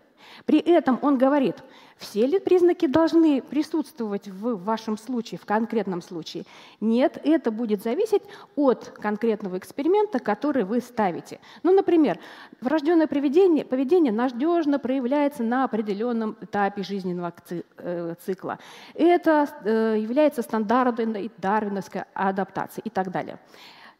При 0.46 0.60
этом 0.60 1.00
он 1.02 1.18
говорит, 1.18 1.64
все 1.98 2.28
ли 2.28 2.40
признаки 2.40 2.86
должны 2.86 3.42
присутствовать 3.42 4.28
в 4.28 4.64
вашем 4.64 4.98
случае, 4.98 5.40
в 5.40 5.46
конкретном 5.46 6.02
случае? 6.02 6.44
Нет, 6.80 7.20
это 7.24 7.52
будет 7.52 7.82
зависеть 7.84 8.22
от 8.56 8.90
конкретного 9.02 9.58
эксперимента, 9.58 10.20
который 10.20 10.64
вы 10.64 10.80
ставите. 10.82 11.40
Ну, 11.64 11.74
например, 11.74 12.20
врожденное 12.62 13.08
поведение, 13.08 13.66
поведение 13.66 14.14
надежно 14.14 14.80
проявляется 14.80 15.44
на 15.44 15.64
определенном 15.64 16.38
этапе 16.42 16.84
жизненного 16.84 17.34
э, 17.78 18.16
цикла. 18.24 18.60
Это 18.94 19.48
э, 19.64 19.98
является 20.00 20.42
стандартной 20.44 21.32
дарвиновской 21.38 22.04
адаптацией 22.14 22.84
и 22.86 22.90
так 22.90 23.12
далее. 23.12 23.40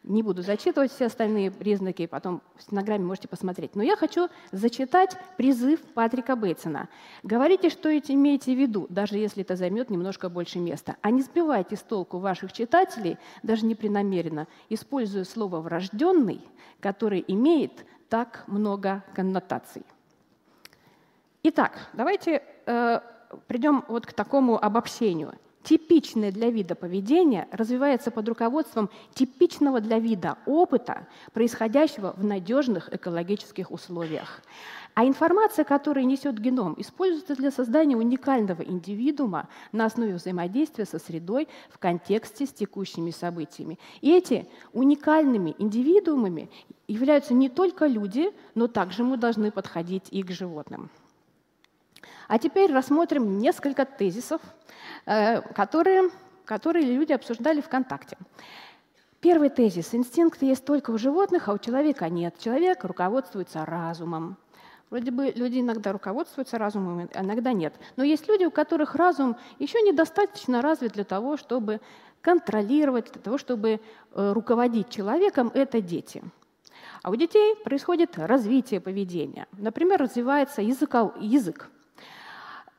Не 0.08 0.22
буду 0.22 0.40
зачитывать 0.40 0.90
все 0.90 1.04
остальные 1.04 1.50
признаки, 1.50 2.06
потом 2.06 2.40
в 2.56 2.62
стенограмме 2.62 3.04
можете 3.04 3.28
посмотреть. 3.28 3.76
Но 3.76 3.82
я 3.82 3.94
хочу 3.94 4.30
зачитать 4.52 5.18
призыв 5.36 5.82
Патрика 5.92 6.34
Бейтсона. 6.34 6.88
Говорите, 7.22 7.68
что 7.68 7.94
имеете 7.94 8.54
в 8.54 8.58
виду, 8.58 8.86
даже 8.88 9.18
если 9.18 9.42
это 9.42 9.54
займет 9.54 9.90
немножко 9.90 10.30
больше 10.30 10.60
места. 10.60 10.96
А 11.02 11.10
не 11.10 11.20
сбивайте 11.20 11.76
с 11.76 11.82
толку 11.82 12.20
ваших 12.20 12.54
читателей, 12.54 13.18
даже 13.42 13.66
непринамеренно, 13.66 14.48
используя 14.70 15.24
слово 15.24 15.60
«врожденный», 15.60 16.40
которое 16.80 17.20
имеет 17.20 17.84
так 18.08 18.44
много 18.46 19.04
коннотаций. 19.14 19.82
Итак, 21.42 21.90
давайте 21.92 22.42
э, 22.64 23.00
придем 23.46 23.84
вот 23.88 24.06
к 24.06 24.14
такому 24.14 24.56
обобщению– 24.56 25.34
типичное 25.62 26.32
для 26.32 26.50
вида 26.50 26.74
поведение 26.74 27.48
развивается 27.50 28.10
под 28.10 28.28
руководством 28.28 28.90
типичного 29.14 29.80
для 29.80 29.98
вида 29.98 30.38
опыта, 30.46 31.06
происходящего 31.32 32.14
в 32.16 32.24
надежных 32.24 32.92
экологических 32.92 33.70
условиях. 33.70 34.42
А 34.94 35.04
информация, 35.04 35.64
которую 35.64 36.06
несет 36.06 36.40
геном, 36.40 36.74
используется 36.76 37.36
для 37.36 37.50
создания 37.50 37.96
уникального 37.96 38.62
индивидуума 38.62 39.48
на 39.70 39.84
основе 39.84 40.14
взаимодействия 40.14 40.86
со 40.86 40.98
средой 40.98 41.46
в 41.70 41.78
контексте 41.78 42.46
с 42.46 42.52
текущими 42.52 43.10
событиями. 43.10 43.78
И 44.00 44.10
эти 44.10 44.48
уникальными 44.72 45.54
индивидуумами 45.58 46.50
являются 46.88 47.34
не 47.34 47.48
только 47.48 47.86
люди, 47.86 48.32
но 48.54 48.66
также 48.66 49.04
мы 49.04 49.16
должны 49.18 49.52
подходить 49.52 50.08
и 50.10 50.22
к 50.22 50.30
животным. 50.32 50.90
А 52.28 52.38
теперь 52.38 52.72
рассмотрим 52.72 53.38
несколько 53.38 53.84
тезисов, 53.84 54.40
Э, 55.10 55.40
которые, 55.54 56.10
которые 56.44 56.84
люди 56.84 57.14
обсуждали 57.14 57.62
ВКонтакте. 57.62 58.18
Первый 59.20 59.48
тезис. 59.48 59.94
Инстинкты 59.94 60.44
есть 60.44 60.66
только 60.66 60.90
у 60.90 60.98
животных, 60.98 61.48
а 61.48 61.54
у 61.54 61.58
человека 61.58 62.10
нет. 62.10 62.38
Человек 62.38 62.84
руководствуется 62.84 63.64
разумом. 63.64 64.36
Вроде 64.90 65.10
бы 65.10 65.32
люди 65.34 65.60
иногда 65.60 65.92
руководствуются 65.92 66.58
разумом, 66.58 67.08
иногда 67.14 67.54
нет. 67.54 67.74
Но 67.96 68.04
есть 68.04 68.28
люди, 68.28 68.44
у 68.44 68.50
которых 68.50 68.96
разум 68.96 69.36
еще 69.58 69.80
недостаточно 69.80 70.60
развит 70.60 70.92
для 70.92 71.04
того, 71.04 71.38
чтобы 71.38 71.80
контролировать, 72.20 73.10
для 73.10 73.22
того, 73.22 73.38
чтобы 73.38 73.80
э, 74.12 74.32
руководить 74.32 74.90
человеком, 74.90 75.50
это 75.54 75.80
дети. 75.80 76.22
А 77.02 77.10
у 77.10 77.16
детей 77.16 77.56
происходит 77.64 78.18
развитие 78.18 78.80
поведения. 78.80 79.46
Например, 79.52 79.98
развивается 79.98 80.60
язык. 80.60 81.70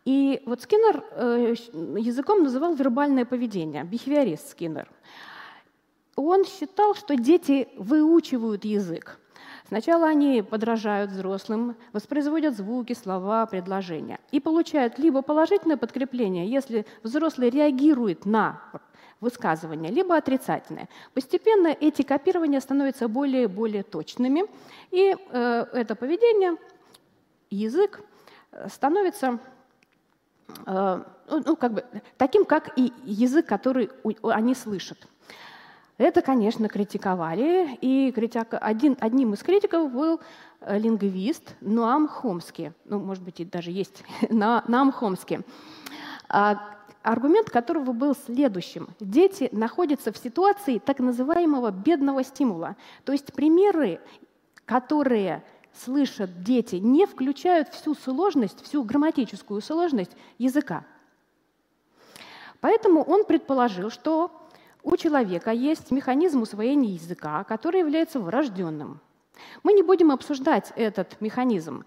И 0.10 0.42
вот 0.48 0.64
Скиннер 0.64 1.04
э, 1.12 1.54
языком 2.00 2.42
называл 2.42 2.74
вербальное 2.74 3.26
поведение, 3.26 3.84
бихевиорист 3.84 4.50
Скиннер. 4.50 4.90
Он 6.16 6.46
считал, 6.46 6.96
что 6.96 7.16
дети 7.16 7.68
выучивают 7.78 8.66
язык. 8.66 9.20
Сначала 9.68 10.08
они 10.08 10.42
подражают 10.42 11.12
взрослым, 11.12 11.76
воспроизводят 11.94 12.58
звуки, 12.58 12.94
слова, 12.94 13.46
предложения 13.46 14.20
и 14.32 14.40
получают 14.40 14.98
либо 14.98 15.22
положительное 15.22 15.78
подкрепление, 15.78 16.50
если 16.50 16.88
взрослый 17.04 17.52
реагирует 17.52 18.26
на 18.26 18.64
высказывания, 19.22 19.92
либо 19.92 20.18
отрицательное. 20.18 20.90
Постепенно 21.14 21.68
эти 21.68 22.02
копирования 22.02 22.62
становятся 22.62 23.08
более 23.08 23.44
и 23.44 23.46
более 23.46 23.84
точными, 23.84 24.46
и 24.90 25.16
э, 25.16 25.66
это 25.72 25.94
поведение, 25.94 26.56
язык 27.52 28.02
э, 28.52 28.70
становится 28.70 29.40
ну, 30.66 31.44
ну, 31.46 31.56
как 31.56 31.74
бы, 31.74 31.86
таким, 32.18 32.46
как 32.46 32.78
и 32.78 32.92
язык, 33.06 33.46
который 33.46 33.90
они 34.24 34.56
слышат. 34.56 34.98
Это, 36.00 36.22
конечно, 36.22 36.70
критиковали, 36.70 37.78
и 37.82 38.12
критик, 38.14 38.48
один, 38.52 38.98
одним 39.02 39.34
из 39.34 39.44
критиков 39.44 39.92
был 39.92 40.22
э, 40.62 40.80
лингвист 40.80 41.56
Ноам 41.60 42.08
Хомски. 42.08 42.74
Ну, 42.86 43.00
может 43.00 43.22
быть, 43.22 43.42
и 43.42 43.46
даже 43.46 43.72
есть 43.72 44.06
Ноам 44.30 44.94
Хомски. 44.94 45.42
А, 46.30 46.58
аргумент 47.04 47.50
которого 47.50 47.92
был 47.92 48.16
следующим. 48.16 48.88
Дети 49.02 49.50
находятся 49.52 50.14
в 50.14 50.18
ситуации 50.18 50.80
так 50.80 51.00
называемого 51.00 51.72
бедного 51.72 52.24
стимула. 52.24 52.78
То 53.04 53.12
есть 53.12 53.34
примеры, 53.34 54.00
которые 54.66 55.44
слышат 55.74 56.44
дети, 56.44 56.76
не 56.76 57.06
включают 57.06 57.70
всю 57.70 57.96
сложность, 57.96 58.64
всю 58.64 58.84
грамматическую 58.84 59.62
сложность 59.62 60.12
языка. 60.38 60.86
Поэтому 62.62 63.04
он 63.04 63.26
предположил, 63.26 63.90
что 63.90 64.32
у 64.84 64.98
человека 64.98 65.52
есть 65.52 65.92
механизм 65.92 66.42
усвоения 66.42 66.94
языка, 66.94 67.44
который 67.44 67.80
является 67.80 68.20
врожденным. 68.20 69.00
Мы 69.64 69.74
не 69.74 69.84
будем 69.84 70.12
обсуждать 70.12 70.74
этот 70.76 71.20
механизм. 71.22 71.86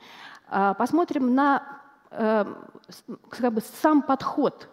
А, 0.48 0.74
посмотрим 0.74 1.34
на 1.34 1.80
э, 2.10 2.44
как 3.28 3.52
бы, 3.52 3.62
сам 3.82 4.02
подход. 4.02 4.68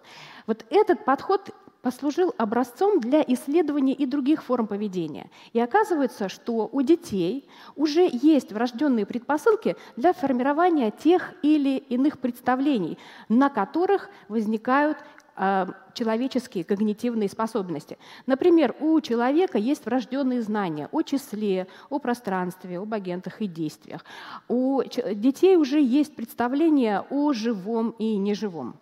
Вот 0.47 0.65
этот 0.69 1.05
подход 1.05 1.49
послужил 1.81 2.33
образцом 2.37 2.99
для 2.99 3.21
исследования 3.21 3.93
и 3.93 4.05
других 4.05 4.43
форм 4.43 4.67
поведения. 4.67 5.29
И 5.53 5.59
оказывается, 5.59 6.29
что 6.29 6.69
у 6.71 6.81
детей 6.81 7.47
уже 7.75 8.09
есть 8.11 8.51
врожденные 8.51 9.05
предпосылки 9.05 9.75
для 9.95 10.13
формирования 10.13 10.91
тех 10.91 11.33
или 11.41 11.77
иных 11.77 12.19
представлений, 12.19 12.97
на 13.29 13.49
которых 13.49 14.09
возникают 14.27 14.97
э, 15.37 15.67
человеческие 15.93 16.65
когнитивные 16.65 17.29
способности. 17.29 17.97
Например, 18.25 18.75
у 18.81 18.99
человека 18.99 19.57
есть 19.57 19.85
врожденные 19.85 20.41
знания 20.41 20.89
о 20.91 21.01
числе, 21.01 21.67
о 21.89 21.99
пространстве, 21.99 22.79
об 22.79 22.93
агентах 22.93 23.41
и 23.41 23.47
действиях. 23.47 24.03
У 24.49 24.81
детей 24.83 25.55
уже 25.55 25.81
есть 25.81 26.15
представление 26.15 27.05
о 27.09 27.31
живом 27.31 27.91
и 27.91 28.17
неживом. 28.17 28.75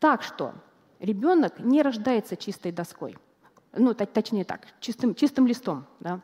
Так 0.00 0.24
что 0.24 0.54
ребенок 1.02 1.58
не 1.58 1.82
рождается 1.82 2.36
чистой 2.36 2.72
доской. 2.72 3.18
Ну, 3.74 3.92
точнее 3.94 4.44
так, 4.44 4.66
чистым, 4.80 5.14
чистым 5.14 5.46
листом. 5.46 5.84
Да? 6.00 6.20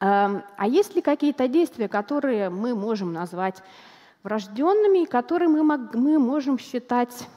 А 0.00 0.66
есть 0.66 0.94
ли 0.94 1.02
какие-то 1.02 1.48
действия, 1.48 1.88
которые 1.88 2.50
мы 2.50 2.74
можем 2.74 3.12
назвать 3.12 3.62
врожденными, 4.22 5.06
которые 5.06 5.48
мы, 5.48 5.62
мы 5.94 6.18
можем 6.18 6.58
считать 6.58 7.28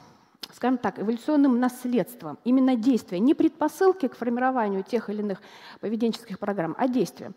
скажем 0.52 0.78
так, 0.78 0.98
эволюционным 0.98 1.58
наследством. 1.58 2.38
Именно 2.44 2.76
действия, 2.76 3.18
не 3.18 3.34
предпосылки 3.34 4.08
к 4.08 4.16
формированию 4.16 4.82
тех 4.82 5.10
или 5.10 5.20
иных 5.20 5.40
поведенческих 5.80 6.38
программ, 6.38 6.74
а 6.78 6.88
действия. 6.88 7.32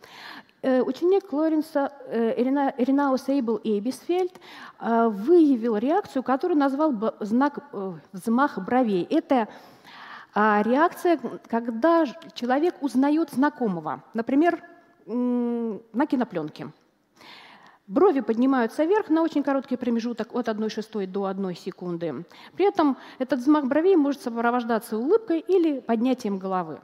Э, 0.62 0.82
ученик 0.82 1.32
Лоренса 1.32 1.94
э, 2.08 2.34
Ренао 2.78 3.18
Сейбл 3.18 3.60
Эйбисфельд 3.64 4.34
э, 4.80 5.08
выявил 5.10 5.78
реакцию, 5.78 6.24
которую 6.24 6.58
назвал 6.58 6.94
знак 7.20 7.60
взмах 8.12 8.60
бровей. 8.60 9.08
Это 9.10 9.48
а, 10.34 10.62
реакция, 10.64 11.18
когда 11.48 12.06
человек 12.34 12.76
узнает 12.82 13.30
знакомого, 13.32 14.04
например, 14.14 14.62
на 15.06 16.08
кинопленке. 16.08 16.72
Брови 17.88 18.22
поднимаются 18.22 18.84
вверх 18.84 19.10
на 19.10 19.22
очень 19.22 19.44
короткий 19.44 19.78
промежуток 19.78 20.34
от 20.34 20.50
1 20.50 20.70
шестой 20.70 21.06
до 21.06 21.26
1 21.26 21.56
секунды. 21.56 22.26
При 22.56 22.66
этом 22.66 22.98
этот 23.20 23.40
взмах 23.42 23.66
бровей 23.66 23.96
может 23.96 24.22
сопровождаться 24.22 24.98
улыбкой 24.98 25.40
или 25.40 25.82
поднятием 25.82 26.40
головы. 26.40 26.80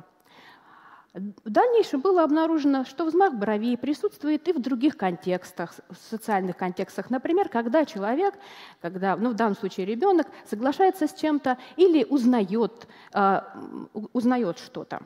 В 1.14 1.50
дальнейшем 1.50 2.02
было 2.02 2.24
обнаружено, 2.24 2.86
что 2.86 3.06
взмах 3.06 3.34
бровей 3.34 3.78
присутствует 3.78 4.48
и 4.48 4.54
в 4.54 4.62
других 4.62 4.96
контекстах, 4.96 5.74
в 5.90 5.98
социальных 6.10 6.56
контекстах. 6.56 7.10
Например, 7.10 7.50
когда 7.50 7.84
человек, 7.84 8.36
когда, 8.80 9.18
ну, 9.18 9.32
в 9.32 9.34
данном 9.34 9.58
случае 9.58 9.88
ребенок, 9.88 10.28
соглашается 10.46 11.08
с 11.08 11.14
чем-то 11.14 11.58
или 11.76 12.06
узнает, 12.06 12.88
э, 13.14 13.42
узнает 14.14 14.60
что-то. 14.60 15.02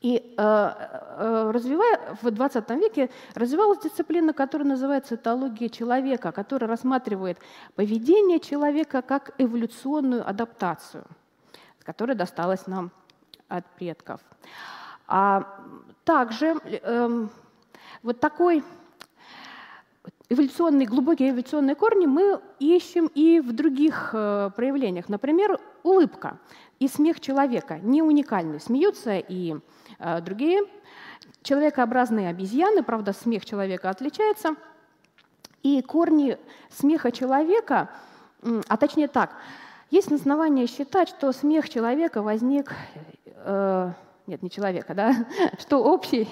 И 0.00 0.16
э, 0.16 0.22
э, 0.38 1.50
развивая, 1.52 2.16
в 2.22 2.30
20 2.30 2.70
веке 2.70 3.10
развивалась 3.34 3.80
дисциплина, 3.80 4.32
которая 4.32 4.66
называется 4.66 5.16
этология 5.16 5.68
человека, 5.68 6.32
которая 6.32 6.70
рассматривает 6.70 7.38
поведение 7.74 8.40
человека 8.40 9.02
как 9.02 9.34
эволюционную 9.36 10.26
адаптацию, 10.26 11.04
которая 11.82 12.16
досталась 12.16 12.66
нам 12.66 12.90
от 13.48 13.66
предков. 13.76 14.20
А 15.06 15.44
также 16.04 16.56
э, 16.64 17.26
вот 18.02 18.20
такой 18.20 18.64
эволюционные, 20.30 20.86
глубокие 20.86 21.30
эволюционные 21.30 21.74
корни 21.74 22.06
мы 22.06 22.40
ищем 22.58 23.10
и 23.14 23.40
в 23.40 23.52
других 23.52 24.10
э, 24.14 24.50
проявлениях. 24.56 25.08
Например, 25.08 25.58
улыбка 25.82 26.38
и 26.78 26.88
смех 26.88 27.20
человека 27.20 27.78
не 27.82 28.02
уникальны. 28.02 28.60
Смеются 28.60 29.18
и 29.18 29.56
другие. 30.22 30.62
Человекообразные 31.42 32.28
обезьяны, 32.28 32.82
правда, 32.82 33.12
смех 33.12 33.44
человека 33.44 33.90
отличается, 33.90 34.56
и 35.62 35.82
корни 35.82 36.38
смеха 36.70 37.12
человека, 37.12 37.90
а 38.68 38.76
точнее 38.76 39.08
так, 39.08 39.34
есть 39.90 40.12
основания 40.12 40.66
считать, 40.66 41.08
что 41.08 41.32
смех 41.32 41.68
человека 41.68 42.22
возник, 42.22 42.72
э, 43.26 43.92
нет, 44.26 44.42
не 44.42 44.50
человека, 44.50 44.94
да, 44.94 45.14
что 45.58 45.82
общий 45.82 46.28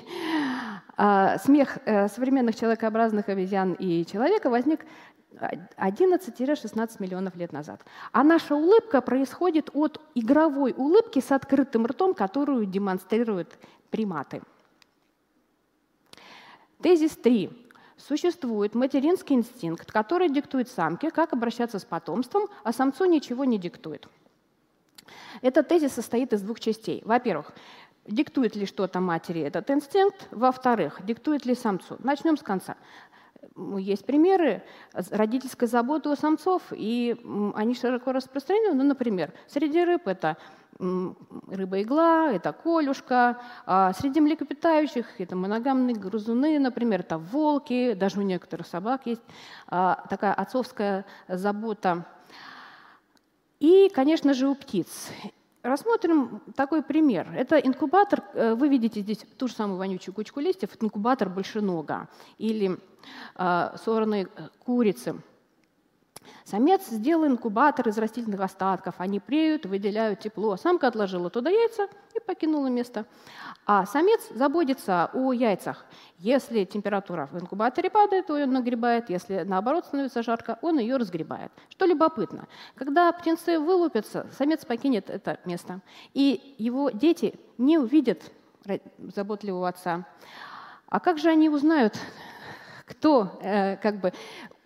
э, 0.96 1.36
смех 1.42 1.78
э, 1.84 2.08
современных 2.08 2.54
человекообразных 2.54 3.28
обезьян 3.28 3.72
и 3.72 4.06
человека 4.06 4.48
возник 4.48 4.86
11-16 5.38 6.96
миллионов 6.98 7.36
лет 7.36 7.52
назад. 7.52 7.80
А 8.12 8.22
наша 8.24 8.54
улыбка 8.54 9.00
происходит 9.00 9.70
от 9.72 10.00
игровой 10.14 10.74
улыбки 10.76 11.20
с 11.20 11.32
открытым 11.32 11.86
ртом, 11.86 12.14
которую 12.14 12.66
демонстрируют 12.66 13.58
приматы. 13.90 14.42
Тезис 16.82 17.16
3. 17.16 17.50
Существует 17.96 18.76
материнский 18.76 19.34
инстинкт, 19.34 19.90
который 19.90 20.28
диктует 20.28 20.68
самке, 20.68 21.10
как 21.10 21.32
обращаться 21.32 21.80
с 21.80 21.84
потомством, 21.84 22.48
а 22.62 22.72
самцу 22.72 23.06
ничего 23.06 23.44
не 23.44 23.58
диктует. 23.58 24.08
Этот 25.42 25.68
тезис 25.68 25.92
состоит 25.92 26.32
из 26.32 26.42
двух 26.42 26.60
частей. 26.60 27.02
Во-первых, 27.04 27.52
диктует 28.06 28.54
ли 28.54 28.66
что-то 28.66 29.00
матери 29.00 29.40
этот 29.40 29.68
инстинкт? 29.70 30.28
Во-вторых, 30.30 31.00
диктует 31.04 31.44
ли 31.44 31.54
самцу? 31.56 31.96
Начнем 31.98 32.36
с 32.36 32.42
конца 32.42 32.76
есть 33.78 34.04
примеры 34.04 34.62
родительской 34.92 35.68
заботы 35.68 36.08
у 36.08 36.16
самцов, 36.16 36.62
и 36.70 37.16
они 37.54 37.74
широко 37.74 38.12
распространены. 38.12 38.74
Ну, 38.74 38.84
например, 38.84 39.32
среди 39.46 39.84
рыб 39.84 40.06
это 40.06 40.36
рыба-игла, 40.78 42.30
это 42.32 42.52
колюшка, 42.52 43.40
а 43.66 43.92
среди 43.94 44.20
млекопитающих 44.20 45.20
это 45.20 45.34
моногамные 45.34 45.96
грызуны, 45.96 46.58
например, 46.60 47.00
это 47.00 47.18
волки, 47.18 47.94
даже 47.94 48.20
у 48.20 48.22
некоторых 48.22 48.66
собак 48.66 49.06
есть 49.06 49.22
а, 49.66 50.04
такая 50.08 50.34
отцовская 50.34 51.04
забота. 51.26 52.06
И, 53.58 53.90
конечно 53.92 54.34
же, 54.34 54.46
у 54.46 54.54
птиц. 54.54 55.10
Рассмотрим 55.62 56.40
такой 56.54 56.82
пример. 56.82 57.28
Это 57.34 57.58
инкубатор, 57.58 58.22
э, 58.32 58.54
вы 58.54 58.68
видите 58.68 59.00
здесь 59.00 59.18
ту 59.36 59.48
же 59.48 59.54
самую 59.54 59.78
вонючую 59.78 60.14
кучку 60.14 60.38
листьев, 60.38 60.70
это 60.72 60.86
инкубатор 60.86 61.28
большенога 61.28 62.08
или 62.38 62.78
э, 63.34 63.76
сорной 63.84 64.22
э, 64.22 64.48
курицы. 64.64 65.16
Самец 66.44 66.86
сделал 66.88 67.26
инкубатор 67.26 67.88
из 67.88 67.98
растительных 67.98 68.40
остатков. 68.40 68.94
Они 68.98 69.20
преют, 69.20 69.66
выделяют 69.66 70.20
тепло. 70.20 70.56
Самка 70.56 70.88
отложила 70.88 71.30
туда 71.30 71.50
яйца 71.50 71.88
и 72.14 72.20
покинула 72.20 72.68
место. 72.68 73.04
А 73.66 73.84
самец 73.84 74.28
заботится 74.30 75.10
о 75.12 75.32
яйцах. 75.32 75.84
Если 76.18 76.64
температура 76.64 77.28
в 77.30 77.38
инкубаторе 77.38 77.90
падает, 77.90 78.26
то 78.26 78.34
он 78.34 78.50
нагребает. 78.50 79.10
Если 79.10 79.42
наоборот 79.42 79.84
становится 79.84 80.22
жарко, 80.22 80.58
он 80.62 80.78
ее 80.78 80.96
разгребает. 80.96 81.52
Что 81.68 81.84
любопытно, 81.84 82.48
когда 82.74 83.12
птенцы 83.12 83.58
вылупятся, 83.58 84.26
самец 84.38 84.64
покинет 84.64 85.10
это 85.10 85.38
место. 85.44 85.80
И 86.14 86.54
его 86.58 86.90
дети 86.90 87.38
не 87.58 87.78
увидят 87.78 88.22
заботливого 89.14 89.68
отца. 89.68 90.06
А 90.88 91.00
как 91.00 91.18
же 91.18 91.28
они 91.28 91.50
узнают, 91.50 91.98
кто 92.88 93.38
э, 93.40 93.76
как 93.76 94.00
бы 94.00 94.12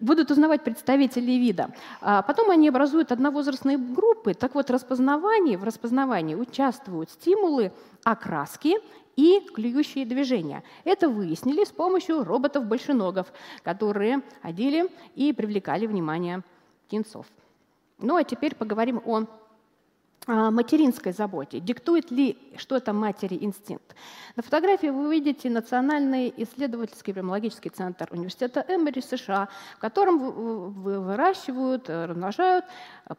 будут 0.00 0.30
узнавать 0.30 0.64
представителей 0.64 1.38
вида. 1.38 1.70
А 2.00 2.22
потом 2.22 2.50
они 2.50 2.68
образуют 2.68 3.12
одновозрастные 3.12 3.78
группы. 3.78 4.34
Так 4.34 4.54
вот, 4.54 4.70
распознавание, 4.70 5.56
в 5.58 5.64
распознавании 5.64 6.34
участвуют 6.34 7.10
стимулы 7.10 7.72
окраски 8.04 8.76
и 9.16 9.40
клюющие 9.54 10.04
движения. 10.04 10.62
Это 10.84 11.08
выяснили 11.08 11.64
с 11.64 11.70
помощью 11.70 12.24
роботов-большеногов, 12.24 13.32
которые 13.62 14.22
одели 14.42 14.90
и 15.14 15.32
привлекали 15.32 15.86
внимание 15.86 16.42
птенцов. 16.86 17.26
Ну 17.98 18.16
а 18.16 18.24
теперь 18.24 18.54
поговорим 18.54 19.00
о 19.04 19.26
материнской 20.26 21.12
заботе. 21.12 21.60
Диктует 21.60 22.10
ли 22.10 22.38
что-то 22.56 22.92
матери 22.92 23.38
инстинкт? 23.40 23.94
На 24.36 24.42
фотографии 24.42 24.86
вы 24.86 25.08
увидите 25.08 25.50
Национальный 25.50 26.32
исследовательский 26.36 27.12
премологический 27.12 27.70
центр 27.70 28.08
Университета 28.10 28.64
Эмбери 28.68 29.00
США, 29.00 29.48
в 29.76 29.80
котором 29.80 30.72
выращивают, 30.82 31.88
э, 31.88 32.06
размножают 32.06 32.64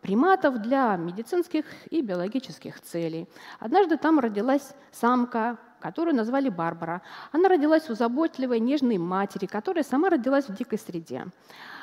приматов 0.02 0.62
для 0.62 0.96
медицинских 0.96 1.66
и 1.90 2.02
биологических 2.02 2.80
целей. 2.82 3.28
Однажды 3.60 3.98
там 3.98 4.20
родилась 4.20 4.74
самка, 4.92 5.58
которую 5.84 6.16
назвали 6.16 6.48
Барбара. 6.48 7.02
Она 7.34 7.50
родилась 7.50 7.90
у 7.90 7.94
заботливой, 7.94 8.62
нежной 8.62 8.98
матери, 8.98 9.48
которая 9.48 9.84
сама 9.84 10.10
родилась 10.10 10.48
в 10.48 10.56
дикой 10.56 10.80
среде. 10.80 11.26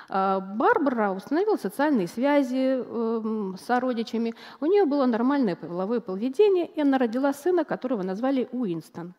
А, 0.09 0.41
Барбара 0.41 1.11
установила 1.11 1.57
социальные 1.57 2.09
связи 2.09 2.83
эм, 2.83 3.59
с 3.59 3.61
сородичами, 3.67 4.35
у 4.61 4.65
нее 4.65 4.87
было 4.87 5.05
нормальное 5.05 5.55
половое 5.55 6.01
поведение, 6.01 6.67
и 6.67 6.81
она 6.81 6.97
родила 6.97 7.35
сына, 7.35 7.65
которого 7.65 8.03
назвали 8.03 8.49
Уинстон. 8.53 9.13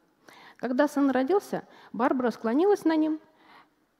Когда 0.58 0.88
сын 0.88 1.12
родился, 1.12 1.63
Барбара 1.94 2.32
склонилась 2.32 2.84
на 2.84 2.96
ним, 2.96 3.20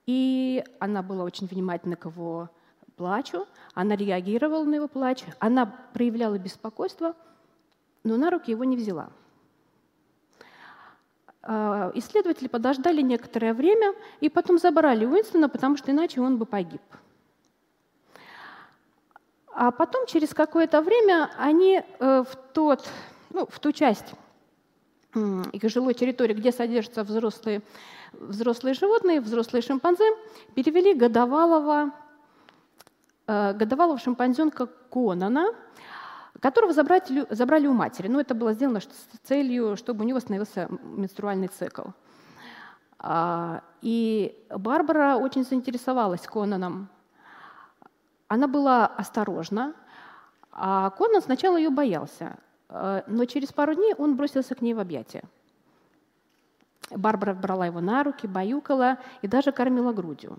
и 0.06 0.64
она 0.80 1.02
была 1.02 1.22
очень 1.22 1.46
внимательна 1.46 1.94
к 1.94 2.06
его 2.06 2.50
плачу, 2.96 3.46
она 3.74 3.94
реагировала 3.94 4.64
на 4.64 4.74
его 4.74 4.88
плач, 4.88 5.24
она 5.38 5.66
проявляла 5.94 6.38
беспокойство, 6.38 7.14
но 8.02 8.16
на 8.16 8.30
руки 8.30 8.50
его 8.50 8.64
не 8.64 8.76
взяла– 8.76 9.10
исследователи 11.44 12.46
подождали 12.48 13.02
некоторое 13.02 13.52
время 13.52 13.94
и 14.20 14.28
потом 14.28 14.58
забрали 14.58 15.04
Уинстона, 15.04 15.48
потому 15.48 15.76
что 15.76 15.90
иначе 15.90 16.20
он 16.20 16.38
бы 16.38 16.46
погиб. 16.46 16.82
А 19.54 19.70
потом, 19.70 20.06
через 20.06 20.32
какое-то 20.32 20.80
время, 20.80 21.30
они 21.36 21.82
э, 21.98 22.24
в, 22.26 22.36
тот, 22.52 22.88
ну, 23.30 23.46
в 23.46 23.58
ту 23.60 23.72
часть 23.72 24.14
их 25.14 25.62
жилой 25.70 25.92
территории, 25.92 26.32
где 26.32 26.52
содержатся 26.52 27.04
взрослые, 27.04 27.60
взрослые 28.14 28.72
животные, 28.72 29.20
взрослые 29.20 29.62
шимпанзе, 29.62 30.04
перевели 30.54 30.94
годовалого, 30.94 31.90
э, 33.26 33.52
годовалого 33.52 33.98
шимпанзенка 33.98 34.68
Конана, 34.90 35.54
которого 36.42 36.72
забрали, 36.72 37.24
забрали 37.30 37.68
у 37.68 37.72
матери. 37.72 38.08
Но 38.08 38.20
это 38.20 38.34
было 38.34 38.52
сделано 38.52 38.80
с 38.80 38.86
целью, 39.22 39.76
чтобы 39.76 40.04
у 40.04 40.06
него 40.06 40.18
становился 40.18 40.68
менструальный 40.82 41.46
цикл. 41.46 41.82
А, 42.98 43.62
и 43.80 44.36
Барбара 44.50 45.16
очень 45.16 45.44
заинтересовалась 45.44 46.22
Конаном. 46.22 46.88
Она 48.26 48.48
была 48.48 48.86
осторожна, 48.86 49.74
а 50.50 50.90
Конан 50.90 51.22
сначала 51.22 51.56
ее 51.56 51.70
боялся, 51.70 52.36
а, 52.68 53.04
но 53.06 53.24
через 53.24 53.52
пару 53.52 53.74
дней 53.74 53.94
он 53.96 54.16
бросился 54.16 54.56
к 54.56 54.62
ней 54.62 54.74
в 54.74 54.80
объятия. 54.80 55.22
Барбара 56.90 57.34
брала 57.34 57.66
его 57.66 57.80
на 57.80 58.02
руки, 58.02 58.26
баюкала 58.26 58.98
и 59.22 59.28
даже 59.28 59.52
кормила 59.52 59.92
грудью. 59.92 60.38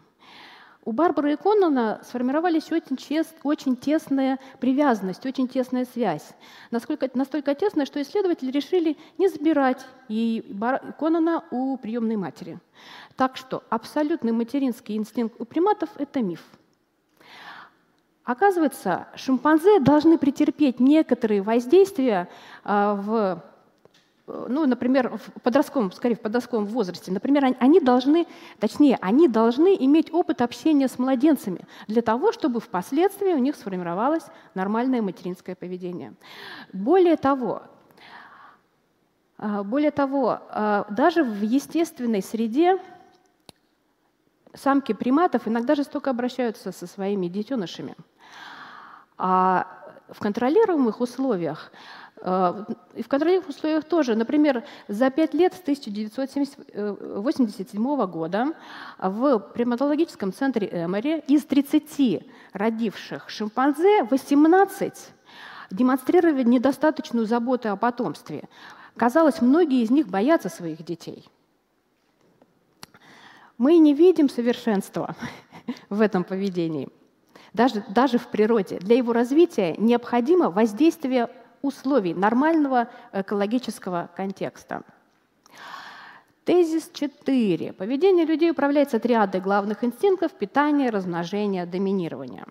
У 0.86 0.92
Барбары 0.92 1.34
и 1.34 1.36
Коннона 1.38 2.02
сформировались 2.04 2.70
очень, 2.72 2.98
чест, 2.98 3.34
очень 3.44 3.78
тесная 3.78 4.38
привязанность, 4.60 5.26
очень 5.26 5.48
тесная 5.48 5.86
связь. 5.86 6.28
Насколько, 6.72 7.10
настолько 7.14 7.56
тесная, 7.56 7.86
что 7.86 8.02
исследователи 8.02 8.52
решили 8.52 8.98
не 9.18 9.30
забирать 9.30 9.86
ей 10.10 10.42
Бар, 10.42 10.94
Коннона 11.00 11.46
у 11.52 11.78
приемной 11.78 12.18
матери. 12.18 12.60
Так 13.16 13.38
что 13.38 13.64
абсолютный 13.70 14.34
материнский 14.34 14.98
инстинкт 14.98 15.40
у 15.40 15.46
приматов– 15.46 15.90
это 15.98 16.22
миф. 16.22 16.42
Оказывается, 18.26 19.08
шимпанзе 19.16 19.80
должны 19.80 20.18
претерпеть 20.18 20.80
некоторые 20.82 21.42
воздействия 21.42 22.30
а, 22.64 22.96
в 22.96 23.44
ну, 24.26 24.66
например, 24.66 25.18
в 25.18 25.42
подростковом, 25.42 25.92
скорее 25.92 26.16
в 26.16 26.22
подростковом 26.22 26.66
возрасте, 26.66 27.12
например, 27.12 27.56
они 27.60 27.82
должны, 27.82 28.26
точнее, 28.60 28.98
они 29.02 29.28
должны 29.28 29.76
иметь 29.76 30.14
опыт 30.14 30.42
общения 30.42 30.88
с 30.88 30.98
младенцами 30.98 31.66
для 31.88 32.02
того, 32.02 32.32
чтобы 32.32 32.62
впоследствии 32.62 33.34
у 33.34 33.38
них 33.38 33.56
сформировалось 33.58 34.24
нормальное 34.56 35.02
материнское 35.02 35.56
поведение. 35.56 36.14
Более 36.72 37.18
того, 37.18 37.64
а, 39.38 39.64
более 39.64 39.92
того, 39.92 40.40
а, 40.50 40.86
даже 40.90 41.24
в 41.24 41.42
естественной 41.42 42.22
среде 42.22 42.80
самки 44.54 44.94
приматов 44.94 45.50
иногда 45.50 45.76
жестоко 45.76 46.12
обращаются 46.12 46.72
со 46.72 46.88
своими 46.88 47.28
детенышами. 47.28 47.96
А 49.18 49.68
в 50.08 50.20
контролируемых 50.20 51.02
условиях 51.02 51.72
Э, 51.72 52.03
и 52.24 53.04
в 53.04 53.08
контрольных 53.10 53.50
условиях 53.50 53.84
тоже. 53.84 54.16
Например, 54.16 54.64
за 54.88 55.10
пять 55.10 55.34
лет 55.34 55.54
с 55.54 55.60
1987 55.60 58.06
года 58.06 58.54
в 58.98 59.40
приматологическом 59.40 60.32
центре 60.32 60.70
Эмори 60.72 61.22
из 61.28 61.44
30 61.44 62.26
родивших 62.54 63.30
шимпанзе 63.30 64.06
18 64.06 64.94
демонстрировали 65.70 66.44
недостаточную 66.44 67.26
заботу 67.26 67.70
о 67.70 67.76
потомстве. 67.76 68.48
Казалось, 68.96 69.42
многие 69.42 69.82
из 69.82 69.90
них 69.90 70.08
боятся 70.08 70.48
своих 70.48 70.82
детей. 70.86 71.28
Мы 73.58 73.80
не 73.80 73.94
видим 73.94 74.30
совершенства 74.30 75.18
в 75.90 76.00
этом 76.00 76.24
поведении, 76.24 76.88
даже, 77.52 77.84
даже 77.90 78.18
в 78.18 78.28
природе. 78.28 78.80
Для 78.80 78.96
его 78.96 79.12
развития 79.12 79.76
необходимо 79.78 80.50
воздействие 80.50 81.28
условий 81.64 82.14
нормального 82.14 82.90
экологического 83.14 84.10
контекста. 84.16 84.84
Тезис 86.44 86.90
4. 86.92 87.72
Поведение 87.72 88.26
людей 88.26 88.52
управляется 88.52 89.00
триадой 89.00 89.40
главных 89.40 89.82
инстинктов– 89.86 90.32
питание, 90.40 90.90
размножение, 90.90 91.66
доминирование. 91.66 92.44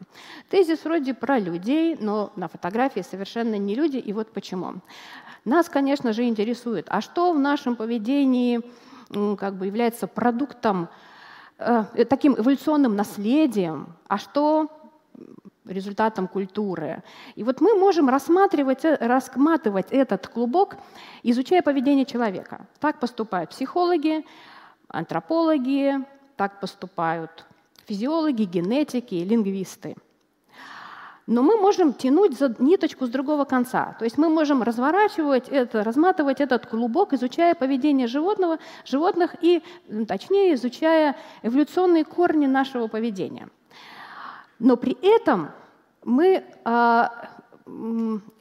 Тезис 0.48 0.82
вроде 0.84 1.12
про 1.12 1.38
людей, 1.38 1.98
но 2.00 2.32
на 2.34 2.48
фотографии 2.48 3.00
совершенно 3.00 3.56
не 3.58 3.74
люди, 3.74 3.98
и 3.98 4.14
вот 4.14 4.32
почему. 4.32 4.76
Нас, 5.44 5.68
конечно 5.68 6.14
же, 6.14 6.24
интересует, 6.24 6.86
а 6.88 7.02
что 7.02 7.34
в 7.34 7.38
нашем 7.38 7.76
поведении 7.76 8.62
как 9.36 9.56
бы 9.56 9.66
является 9.66 10.06
продуктом, 10.06 10.88
э, 11.58 11.84
таким 12.08 12.32
эволюционным 12.32 12.96
наследием, 12.96 13.94
а 14.08 14.16
что 14.16 14.70
результатом 15.64 16.28
культуры. 16.28 17.02
И 17.34 17.44
вот 17.44 17.60
мы 17.60 17.74
можем 17.74 18.08
рассматривать, 18.08 18.84
э, 18.84 18.96
раскматывать 19.00 19.86
этот 19.90 20.26
клубок, 20.26 20.76
изучая 21.22 21.62
поведение 21.62 22.04
человека. 22.04 22.66
Так 22.80 22.98
поступают 22.98 23.50
психологи, 23.50 24.24
антропологи, 24.88 26.04
так 26.36 26.60
поступают 26.60 27.46
физиологи, 27.86 28.44
генетики, 28.44 29.14
лингвисты. 29.14 29.94
Но 31.28 31.42
мы 31.42 31.56
можем 31.56 31.92
тянуть 31.92 32.36
за 32.36 32.54
ниточку 32.58 33.06
с 33.06 33.08
другого 33.08 33.44
конца. 33.44 33.94
То 33.98 34.04
есть 34.04 34.18
мы 34.18 34.28
можем 34.28 34.62
разворачивать 34.64 35.48
это, 35.48 35.84
разматывать 35.84 36.40
этот 36.40 36.66
клубок, 36.66 37.12
изучая 37.12 37.54
поведение 37.54 38.08
животного, 38.08 38.58
животных 38.84 39.36
и, 39.40 39.62
точнее, 40.08 40.54
изучая 40.54 41.14
эволюционные 41.42 42.04
корни 42.04 42.46
нашего 42.46 42.88
поведения– 42.88 43.48
но 44.62 44.76
при 44.76 44.96
этом 45.02 45.50
мы 46.04 46.44
а, 46.64 47.30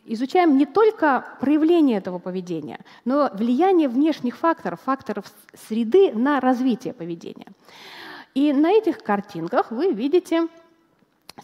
изучаем 0.05 0.55
не 0.55 0.65
только 0.67 1.25
проявление 1.39 1.97
этого 1.97 2.19
поведения, 2.19 2.79
но 3.05 3.31
влияние 3.34 3.89
внешних 3.89 4.38
факторов, 4.38 4.79
факторов 4.81 5.25
среды 5.67 6.13
на 6.13 6.39
развитие 6.39 6.93
поведения. 6.93 7.47
И 8.36 8.53
на 8.53 8.71
этих 8.71 8.99
картинках 8.99 9.71
вы 9.71 9.91
видите 9.91 10.47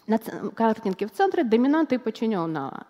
на 0.06 0.20
картинке 0.20 1.08
в 1.08 1.12
центре 1.12 1.44
доминанты 1.44 1.96
и 1.96 1.98
подчиненного. 1.98 2.86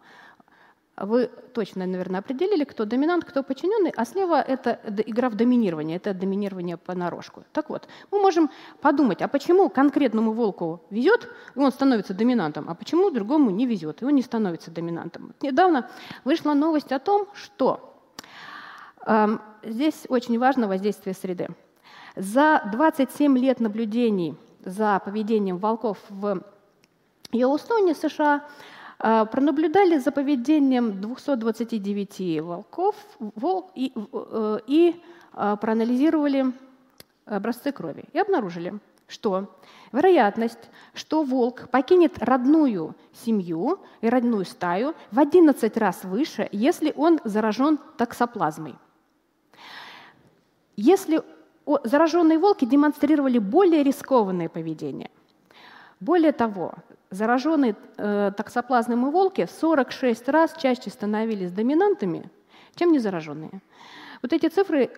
Вы 1.00 1.30
точно, 1.54 1.86
наверное, 1.86 2.22
определили, 2.22 2.64
кто 2.64 2.86
доминант, 2.86 3.24
кто 3.24 3.44
подчиненный, 3.44 3.94
а 3.96 4.04
слева 4.04 4.42
это 4.42 4.80
игра 5.06 5.30
в 5.30 5.36
доминирование, 5.36 5.98
это 5.98 6.14
доминирование 6.16 6.76
понарошку. 6.76 7.44
Так 7.52 7.70
вот, 7.70 7.88
мы 8.10 8.20
можем 8.20 8.50
подумать, 8.82 9.22
а 9.22 9.28
почему 9.28 9.70
конкретному 9.70 10.32
волку 10.32 10.82
везет, 10.90 11.30
и 11.56 11.60
он 11.60 11.72
становится 11.72 12.16
доминантом, 12.16 12.68
а 12.68 12.74
почему 12.74 13.12
другому 13.12 13.52
не 13.52 13.68
везет, 13.68 14.02
и 14.02 14.06
он 14.06 14.16
не 14.16 14.24
становится 14.24 14.72
доминантом. 14.72 15.36
Недавно 15.42 15.88
вышла 16.24 16.56
новость 16.56 16.92
о 16.92 16.98
том, 16.98 17.28
что 17.36 17.94
э, 19.06 19.38
здесь 19.64 20.08
очень 20.10 20.40
важно 20.40 20.68
воздействие 20.68 21.14
среды. 21.14 21.50
За 22.16 22.68
27 22.72 23.38
лет 23.38 23.60
наблюдений 23.60 24.36
за 24.66 25.00
поведением 25.06 25.58
волков 25.58 26.00
в 26.10 26.42
Йеллоустоне, 27.32 27.94
США, 27.94 28.36
а, 28.36 28.50
пронаблюдали 28.98 29.98
за 29.98 30.12
поведением 30.12 31.00
229 31.00 32.42
волков 32.42 32.96
волк, 33.20 33.72
и, 33.76 33.94
и 34.68 35.02
а, 35.34 35.56
проанализировали 35.56 36.52
образцы 37.26 37.72
крови 37.72 38.06
и 38.12 38.20
обнаружили, 38.20 38.80
что 39.08 39.56
вероятность, 39.92 40.70
что 40.94 41.24
волк 41.24 41.70
покинет 41.70 42.18
родную 42.24 42.96
семью 43.14 43.80
и 44.02 44.10
родную 44.10 44.46
стаю 44.46 44.96
в 45.12 45.20
11 45.20 45.78
раз 45.78 46.04
выше, 46.04 46.50
если 46.52 46.92
он 46.96 47.20
заражен 47.24 47.78
токсоплазмой. 47.98 48.76
Если 50.76 51.22
зараженные 51.84 52.40
волки 52.40 52.66
демонстрировали 52.66 53.40
более 53.40 53.84
рискованное 53.84 54.50
поведение. 54.50 55.12
Более 56.00 56.32
того, 56.32 56.74
зараженные 57.10 57.76
э, 57.98 58.32
токсоплазмой 58.36 59.12
волки 59.12 59.46
в 59.46 59.52
46 59.52 60.30
раз 60.30 60.54
чаще 60.58 60.90
становились 60.90 61.52
доминантами, 61.52 62.30
чем 62.76 62.92
незараженные. 62.92 63.62
Вот 64.22 64.34
эти 64.34 64.48
цифры 64.48 64.90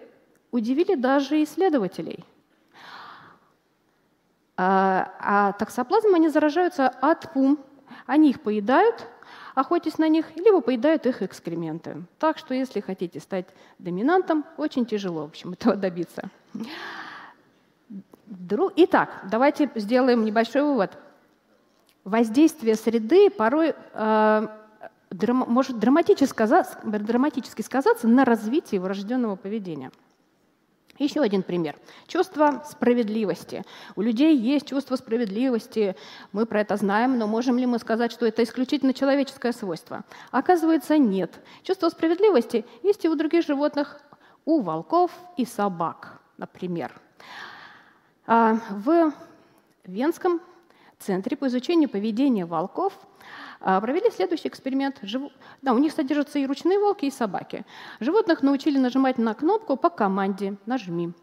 удивили 0.52 0.96
даже 0.96 1.44
исследователей. 1.44 2.24
А, 4.58 5.14
а 5.20 5.52
токсоплазмы 5.54 6.16
они 6.16 6.30
заражаются 6.30 6.90
от 6.90 7.32
пум. 7.32 7.60
Они 8.06 8.32
их 8.32 8.42
поедают, 8.42 9.08
охотясь 9.56 9.98
на 9.98 10.10
них, 10.10 10.36
либо 10.36 10.62
поедают 10.62 11.06
их 11.06 11.22
экскременты. 11.22 12.04
Так 12.18 12.38
что, 12.38 12.54
если 12.54 12.80
хотите 12.80 13.20
стать 13.20 13.46
доминантом, 13.78 14.46
очень 14.58 14.86
тяжело, 14.86 15.22
в 15.22 15.30
общем, 15.30 15.54
этого 15.54 15.76
добиться. 15.76 16.30
Итак, 18.76 19.22
давайте 19.32 19.70
сделаем 19.76 20.26
небольшой 20.26 20.64
вывод. 20.64 20.98
Воздействие 22.10 22.74
среды 22.74 23.30
порой 23.30 23.76
э, 23.94 24.48
драм, 25.12 25.46
может 25.48 25.78
драматически 25.78 26.32
сказаться, 26.32 26.80
драматически 26.84 27.62
сказаться 27.62 28.08
на 28.08 28.26
развитии 28.26 28.78
врожденного 28.78 29.36
поведения. 29.36 29.92
Еще 30.98 31.22
один 31.22 31.44
пример. 31.44 31.76
Чувство 32.08 32.64
справедливости. 32.68 33.64
У 33.96 34.02
людей 34.02 34.36
есть 34.36 34.68
чувство 34.68 34.96
справедливости, 34.96 35.96
мы 36.32 36.48
про 36.48 36.62
это 36.62 36.78
знаем, 36.78 37.20
но 37.20 37.28
можем 37.28 37.60
ли 37.60 37.68
мы 37.68 37.78
сказать, 37.78 38.12
что 38.12 38.26
это 38.26 38.42
исключительно 38.42 38.96
человеческое 38.96 39.54
свойство? 39.54 40.04
Оказывается, 40.32 40.98
нет. 40.98 41.40
Чувство 41.62 41.90
справедливости 41.90 42.66
есть 42.82 43.06
и 43.06 43.10
у 43.10 43.14
других 43.14 43.46
животных, 43.46 44.02
у 44.46 44.62
волков 44.62 45.12
и 45.38 45.46
собак, 45.46 46.20
например. 46.38 46.92
А 48.26 48.58
в 48.72 49.14
Венском 49.86 50.42
центре 51.00 51.38
по 51.38 51.48
изучению 51.48 51.90
поведения 51.90 52.46
волков 52.46 52.94
а, 53.62 53.80
провели 53.82 54.10
следующий 54.12 54.48
эксперимент. 54.48 55.02
Да, 55.62 55.74
у 55.74 55.78
них 55.78 55.92
содержатся 55.94 56.40
и 56.40 56.46
ручные 56.46 56.80
волки, 56.80 57.06
и 57.06 57.12
собаки. 57.12 57.66
Животных 58.00 58.44
научили 58.44 58.78
нажимать 58.78 59.18
на 59.18 59.34
кнопку 59.34 59.76
по 59.76 59.90
команде 59.90 60.56
«нажми». 60.66 61.14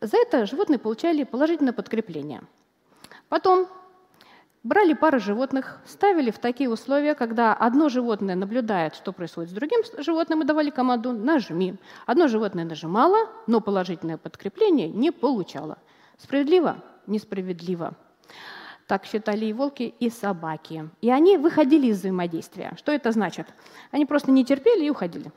За 0.00 0.18
это 0.18 0.44
животные 0.46 0.78
получали 0.78 1.24
положительное 1.24 1.72
подкрепление. 1.72 2.42
Потом 3.28 3.66
брали 4.62 4.92
пары 4.92 5.18
животных, 5.18 5.80
ставили 5.86 6.30
в 6.30 6.38
такие 6.38 6.68
условия, 6.68 7.14
когда 7.14 7.54
одно 7.54 7.88
животное 7.88 8.34
наблюдает, 8.34 8.94
что 8.94 9.12
происходит 9.12 9.50
с 9.50 9.54
другим 9.54 9.80
животным, 9.98 10.42
и 10.42 10.44
давали 10.44 10.70
команду 10.70 11.12
«нажми». 11.12 11.76
Одно 12.04 12.28
животное 12.28 12.64
нажимало, 12.64 13.28
но 13.46 13.60
положительное 13.60 14.18
подкрепление 14.18 14.88
не 14.88 15.10
получало. 15.10 15.78
Справедливо? 16.18 16.82
Несправедливо. 17.06 17.94
Так 18.86 19.04
считали 19.04 19.46
и 19.46 19.52
волки, 19.52 19.94
и 19.98 20.10
собаки. 20.10 20.88
И 21.00 21.10
они 21.10 21.38
выходили 21.38 21.88
из 21.88 21.98
взаимодействия. 21.98 22.74
Что 22.76 22.92
это 22.92 23.10
значит? 23.10 23.46
Они 23.90 24.06
просто 24.06 24.30
не 24.30 24.44
терпели 24.44 24.84
и 24.84 24.90
уходили. 24.90 25.32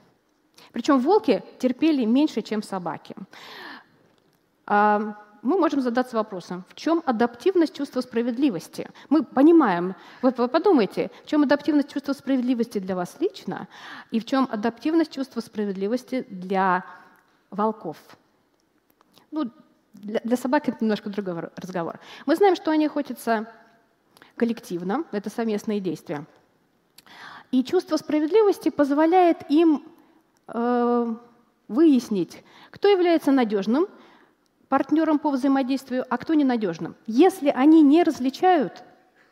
Причем 0.71 0.99
волки 0.99 1.43
терпели 1.57 2.05
меньше, 2.05 2.41
чем 2.41 2.61
собаки. 2.61 3.15
А, 4.67 5.15
мы 5.41 5.57
можем 5.57 5.81
задаться 5.81 6.15
вопросом, 6.15 6.63
в 6.67 6.75
чем 6.75 7.01
адаптивность 7.05 7.75
чувства 7.75 8.01
справедливости? 8.01 8.89
Мы 9.09 9.23
понимаем, 9.23 9.95
вот 10.21 10.37
вы 10.37 10.47
подумайте, 10.47 11.09
в 11.23 11.27
чем 11.27 11.43
адаптивность 11.43 11.91
чувства 11.91 12.13
справедливости 12.13 12.79
для 12.79 12.95
вас 12.95 13.17
лично 13.19 13.67
и 14.11 14.19
в 14.19 14.25
чем 14.25 14.47
адаптивность 14.51 15.11
чувства 15.11 15.41
справедливости 15.41 16.25
для 16.29 16.83
волков. 17.49 17.97
Ну, 19.31 19.49
для, 19.93 20.19
для 20.23 20.37
собак 20.37 20.69
это 20.69 20.77
немножко 20.81 21.09
другой 21.09 21.49
разговор. 21.55 21.99
Мы 22.25 22.35
знаем, 22.35 22.55
что 22.55 22.71
они 22.71 22.85
охотятся 22.85 23.47
коллективно, 24.35 25.03
это 25.11 25.29
совместные 25.29 25.79
действия. 25.79 26.25
И 27.51 27.63
чувство 27.63 27.97
справедливости 27.97 28.69
позволяет 28.69 29.49
им 29.49 29.83
э, 30.47 31.15
выяснить, 31.67 32.43
кто 32.69 32.87
является 32.87 33.31
надежным 33.31 33.87
партнером 34.67 35.17
по 35.17 35.31
взаимодействию, 35.31 36.05
а 36.09 36.17
кто 36.17 36.35
ненадежным. 36.35 36.95
Если 37.07 37.49
они 37.49 37.81
не 37.81 38.03
различают 38.03 38.83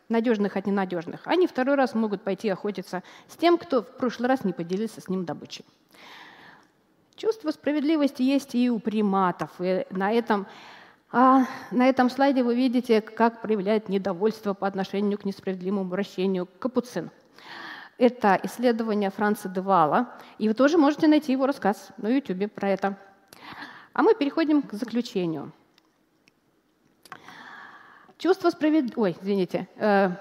надежных 0.10 0.58
от 0.58 0.66
ненадежных, 0.66 1.22
они 1.26 1.48
второй 1.48 1.76
раз 1.76 1.94
могут 1.94 2.24
пойти 2.24 2.50
охотиться 2.50 3.04
с 3.28 3.36
тем, 3.36 3.58
кто 3.58 3.84
в 3.84 3.98
прошлый 3.98 4.28
раз 4.30 4.44
не 4.44 4.54
поделился 4.54 5.00
с 5.00 5.10
ним 5.10 5.26
добычей. 5.26 5.64
Чувство 7.18 7.50
справедливости 7.50 8.22
есть 8.22 8.54
и 8.54 8.70
у 8.70 8.78
приматов. 8.78 9.50
И 9.60 9.88
на 9.90 10.12
этом, 10.12 10.46
а, 11.12 11.46
на 11.72 11.90
этом 11.90 12.12
слайде 12.12 12.44
вы 12.44 12.56
видите, 12.56 13.02
как 13.02 13.42
проявляет 13.42 13.90
недовольство 13.90 14.54
по 14.54 14.68
отношению 14.68 15.18
к 15.18 15.26
несправедливому 15.26 15.82
обращению 15.82 16.48
капуцин. 16.60 17.10
Это 17.98 18.40
исследование 18.44 19.10
Франца 19.10 19.50
Девала, 19.50 20.14
и 20.38 20.48
вы 20.48 20.54
тоже 20.54 20.78
можете 20.78 21.08
найти 21.08 21.32
его 21.32 21.48
рассказ 21.48 21.90
на 21.98 22.08
YouTube 22.08 22.54
про 22.54 22.70
это. 22.70 22.96
А 23.94 24.04
мы 24.04 24.14
переходим 24.14 24.62
к 24.62 24.74
заключению. 24.74 25.52
Чувство 28.20 28.52
справедливости, 28.52 29.00
ой, 29.00 29.18
извините, 29.20 29.68
э, 29.78 30.12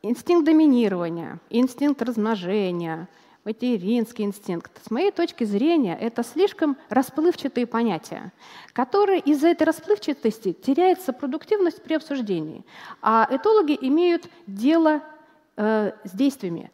инстинкт 0.00 0.46
доминирования, 0.46 1.38
инстинкт 1.50 2.00
размножения– 2.00 3.10
материнский 3.46 4.24
инстинкт. 4.24 4.72
С 4.84 4.90
моей 4.90 5.12
точки 5.12 5.44
зрения, 5.44 5.96
это 5.98 6.24
слишком 6.24 6.76
расплывчатые 6.88 7.66
понятия, 7.66 8.32
которые 8.72 9.20
из-за 9.20 9.48
этой 9.48 9.62
расплывчатости 9.62 10.52
теряется 10.52 11.12
продуктивность 11.12 11.82
при 11.82 11.94
обсуждении. 11.94 12.64
А 13.00 13.26
этологи 13.30 13.78
имеют 13.80 14.28
дело 14.48 15.00
э, 15.56 15.92
с 16.02 16.10
действиями. 16.10 16.72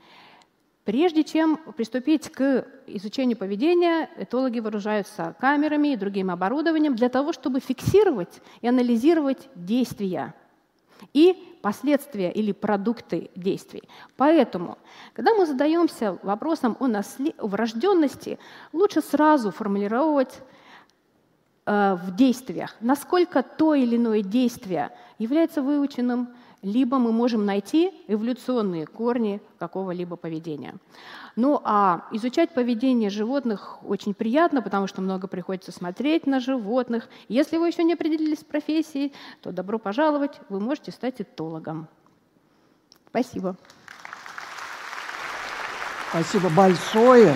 Прежде 0.84 1.22
чем 1.22 1.58
приступить 1.76 2.32
к 2.32 2.66
изучению 2.86 3.36
поведения, 3.36 4.08
этологи 4.16 4.58
вооружаются 4.58 5.36
камерами 5.38 5.88
и 5.88 5.96
другим 5.96 6.30
оборудованием 6.30 6.96
для 6.96 7.10
того, 7.10 7.32
чтобы 7.34 7.60
фиксировать 7.60 8.40
и 8.62 8.66
анализировать 8.66 9.48
действия 9.54 10.34
и 11.12 11.58
последствия 11.62 12.30
или 12.32 12.52
продукты 12.52 13.30
действий. 13.36 13.82
Поэтому, 14.16 14.78
когда 15.14 15.34
мы 15.34 15.46
задаемся 15.46 16.18
вопросом 16.22 16.76
о, 16.80 16.88
врожденности, 17.46 18.38
лучше 18.72 19.00
сразу 19.00 19.50
формулировать 19.50 20.40
э, 21.66 21.94
в 21.94 22.14
действиях, 22.16 22.76
насколько 22.80 23.42
то 23.42 23.74
или 23.74 23.96
иное 23.96 24.22
действие 24.22 24.90
является 25.18 25.62
выученным, 25.62 26.28
либо 26.62 26.98
мы 26.98 27.12
можем 27.12 27.44
найти 27.44 27.92
эволюционные 28.06 28.86
корни 28.86 29.40
какого-либо 29.58 30.16
поведения. 30.16 30.74
Ну 31.34 31.60
а 31.64 32.06
изучать 32.12 32.54
поведение 32.54 33.10
животных 33.10 33.78
очень 33.84 34.14
приятно, 34.14 34.62
потому 34.62 34.86
что 34.86 35.00
много 35.00 35.26
приходится 35.26 35.72
смотреть 35.72 36.26
на 36.26 36.40
животных. 36.40 37.08
Если 37.28 37.56
вы 37.56 37.68
еще 37.68 37.82
не 37.82 37.94
определились 37.94 38.40
с 38.40 38.44
профессией, 38.44 39.12
то 39.40 39.50
добро 39.50 39.78
пожаловать, 39.78 40.40
вы 40.48 40.60
можете 40.60 40.92
стать 40.92 41.20
этологом. 41.20 41.88
Спасибо. 43.08 43.56
Спасибо 46.10 46.48
большое. 46.50 47.34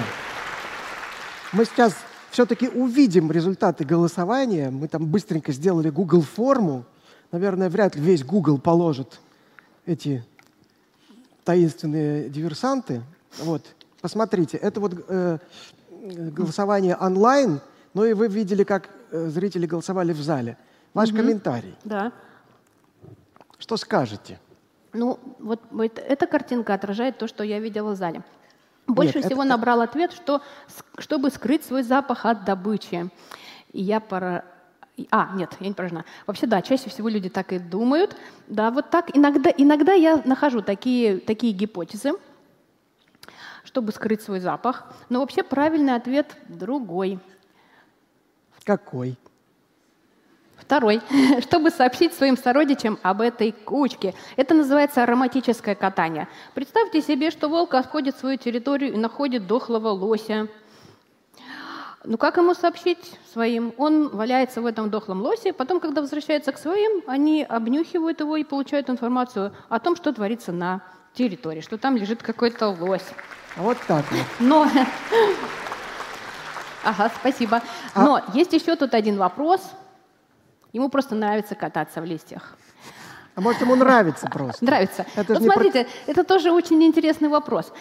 Мы 1.53 1.65
сейчас 1.65 1.97
все-таки 2.31 2.69
увидим 2.69 3.33
результаты 3.33 3.85
голосования. 3.85 4.71
Мы 4.71 4.89
там 4.89 5.07
быстренько 5.07 5.53
сделали 5.53 5.89
Google 5.89 6.21
форму. 6.21 6.85
Наверное, 7.33 7.69
вряд 7.69 7.97
ли 7.97 8.03
весь 8.03 8.25
Google 8.25 8.59
положит 8.59 9.21
эти 9.85 10.25
таинственные 11.45 12.29
диверсанты. 12.29 13.03
Вот. 13.39 13.62
Посмотрите, 14.01 14.57
это 14.57 14.81
вот 14.81 14.93
э, 15.09 15.39
голосование 16.33 16.97
онлайн, 16.97 17.61
но 17.95 18.05
и 18.05 18.12
вы 18.12 18.29
видели, 18.29 18.65
как 18.65 18.91
э, 19.11 19.29
зрители 19.29 19.67
голосовали 19.67 20.12
в 20.12 20.21
зале. 20.21 20.57
Ваш 20.95 21.11
угу. 21.11 21.19
комментарий. 21.19 21.77
Да. 21.85 22.12
Что 23.59 23.77
скажете? 23.77 24.39
Ну, 24.93 25.19
вот, 25.39 25.61
вот 25.71 25.99
эта 25.99 26.27
картинка 26.27 26.75
отражает 26.75 27.19
то, 27.19 27.27
что 27.27 27.45
я 27.45 27.61
видела 27.61 27.93
в 27.93 27.97
зале. 27.97 28.23
Больше 28.87 29.19
Нет, 29.19 29.27
всего 29.27 29.43
это... 29.43 29.51
набрал 29.51 29.81
ответ, 29.81 30.12
что 30.12 30.41
чтобы 30.99 31.31
скрыть 31.31 31.65
свой 31.65 31.83
запах 31.83 32.25
от 32.25 32.45
добычи. 32.45 33.11
И 33.73 33.83
я 33.83 34.01
пора 34.01 34.45
а, 35.11 35.31
нет, 35.35 35.55
я 35.61 35.69
не 35.69 35.75
поражена. 35.75 36.05
Вообще, 36.27 36.47
да, 36.47 36.63
чаще 36.63 36.89
всего 36.89 37.09
люди 37.09 37.29
так 37.29 37.53
и 37.53 37.59
думают. 37.59 38.17
Да, 38.49 38.71
вот 38.71 38.91
так. 38.91 39.15
Иногда, 39.15 39.51
иногда 39.57 39.93
я 39.93 40.23
нахожу 40.25 40.63
такие, 40.63 41.19
такие 41.19 41.53
гипотезы, 41.53 42.13
чтобы 43.65 43.93
скрыть 43.93 44.23
свой 44.23 44.41
запах. 44.41 44.87
Но 45.11 45.21
вообще 45.21 45.43
правильный 45.43 45.95
ответ 45.95 46.37
другой. 46.49 47.19
Какой? 48.65 49.19
Второй. 50.57 51.03
Чтобы 51.41 51.71
сообщить 51.71 52.15
своим 52.15 52.37
сородичам 52.37 52.99
об 53.03 53.21
этой 53.21 53.53
кучке. 53.53 54.15
Это 54.37 54.55
называется 54.55 55.03
ароматическое 55.03 55.75
катание. 55.75 56.27
Представьте 56.55 57.03
себе, 57.03 57.31
что 57.31 57.49
волк 57.49 57.75
отходит 57.75 58.17
в 58.17 58.21
свою 58.21 58.39
территорию 58.39 58.95
и 58.95 58.97
находит 58.97 59.47
дохлого 59.47 59.89
лося. 59.89 60.49
Ну 62.09 62.19
как 62.19 62.37
ему 62.37 62.55
сообщить 62.55 63.19
своим? 63.33 63.75
Он 63.79 64.09
валяется 64.09 64.61
в 64.61 64.66
этом 64.66 64.90
дохлом 64.90 65.23
лосе, 65.23 65.53
потом, 65.53 65.81
когда 65.81 66.01
возвращается 66.01 66.53
к 66.53 66.59
своим, 66.59 67.03
они 67.09 67.42
обнюхивают 67.42 68.21
его 68.21 68.37
и 68.37 68.45
получают 68.45 68.88
информацию 68.88 69.53
о 69.69 69.81
том, 69.81 69.97
что 69.97 70.12
творится 70.12 70.53
на 70.53 70.83
территории, 71.14 71.61
что 71.61 71.79
там 71.79 71.97
лежит 71.97 72.23
какой-то 72.23 72.69
лось. 72.69 73.07
Вот 73.57 73.77
так 73.88 74.05
вот. 74.12 74.21
Но... 74.38 74.69
Ага, 76.85 77.11
спасибо. 77.19 77.61
А... 77.92 78.05
Но 78.05 78.23
есть 78.35 78.53
еще 78.53 78.77
тут 78.77 78.95
один 78.95 79.19
вопрос. 79.19 79.61
Ему 80.73 80.88
просто 80.90 81.16
нравится 81.16 81.57
кататься 81.57 82.01
в 82.01 82.05
листьях. 82.05 82.57
А 83.35 83.40
может, 83.40 83.62
ему 83.62 83.75
нравится 83.75 84.29
просто? 84.29 84.64
Нравится. 84.64 85.07
Это 85.16 85.35
вот 85.35 85.42
смотрите, 85.42 85.85
про... 85.85 86.12
это 86.12 86.23
тоже 86.23 86.53
очень 86.53 86.81
интересный 86.85 87.29
вопрос. 87.29 87.73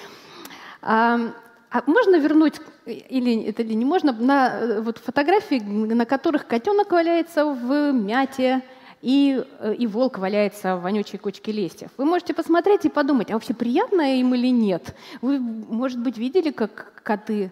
А 1.75 1.83
можно 1.88 2.15
вернуть, 2.15 2.61
или 2.85 3.43
это 3.43 3.61
или 3.61 3.73
не 3.73 3.83
можно, 3.83 4.13
на 4.13 4.59
э, 4.61 4.79
вот 4.79 4.97
фотографии, 4.97 5.59
на 5.59 6.05
которых 6.05 6.47
котенок 6.47 6.89
валяется 6.89 7.43
в 7.43 7.91
мяте, 7.91 8.61
и, 9.01 9.43
э, 9.59 9.73
и 9.73 9.85
волк 9.85 10.17
валяется 10.17 10.77
в 10.77 10.83
вонючей 10.83 11.19
кучке 11.19 11.51
листьев. 11.51 11.89
Вы 11.97 12.05
можете 12.05 12.33
посмотреть 12.33 12.85
и 12.85 12.89
подумать, 12.89 13.29
а 13.29 13.33
вообще 13.33 13.53
приятно 13.53 14.17
им 14.21 14.33
или 14.35 14.47
нет? 14.47 14.95
Вы, 15.21 15.38
может 15.38 15.99
быть, 15.99 16.17
видели, 16.17 16.51
как 16.51 16.93
коты 17.03 17.51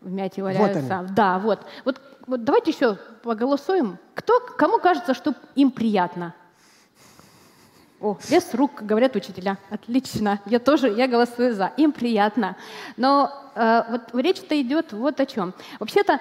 в 0.00 0.10
мяте 0.10 0.42
валяются? 0.42 0.80
Вот 0.80 0.90
они. 0.90 1.08
Да, 1.14 1.38
вот. 1.38 1.60
вот. 1.84 2.00
Вот 2.26 2.44
давайте 2.44 2.70
еще 2.70 2.96
поголосуем. 3.22 3.98
Кто, 4.14 4.40
кому 4.40 4.78
кажется, 4.78 5.12
что 5.12 5.34
им 5.56 5.70
приятно? 5.70 6.34
О, 8.00 8.16
без 8.30 8.54
рук, 8.54 8.82
говорят 8.82 9.16
учителя. 9.16 9.58
Отлично. 9.70 10.40
Я 10.46 10.60
тоже, 10.60 10.88
я 10.88 11.08
голосую 11.08 11.52
за. 11.54 11.72
Им 11.76 11.90
приятно. 11.90 12.56
Но 12.96 13.32
э, 13.56 13.82
вот 13.90 14.14
речь-то 14.14 14.60
идет 14.60 14.92
вот 14.92 15.18
о 15.18 15.26
чем. 15.26 15.52
Вообще-то, 15.80 16.20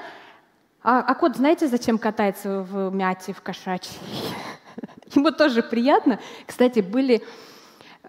а, 0.81 1.01
а 1.01 1.13
кот 1.13 1.35
знаете, 1.37 1.67
зачем 1.67 1.99
катается 1.99 2.61
в 2.61 2.91
мяте, 2.91 3.31
в 3.31 3.41
кошачьей? 3.43 3.99
Ему 5.13 5.31
тоже 5.31 5.61
приятно. 5.61 6.19
Кстати, 6.47 6.79
были, 6.79 7.21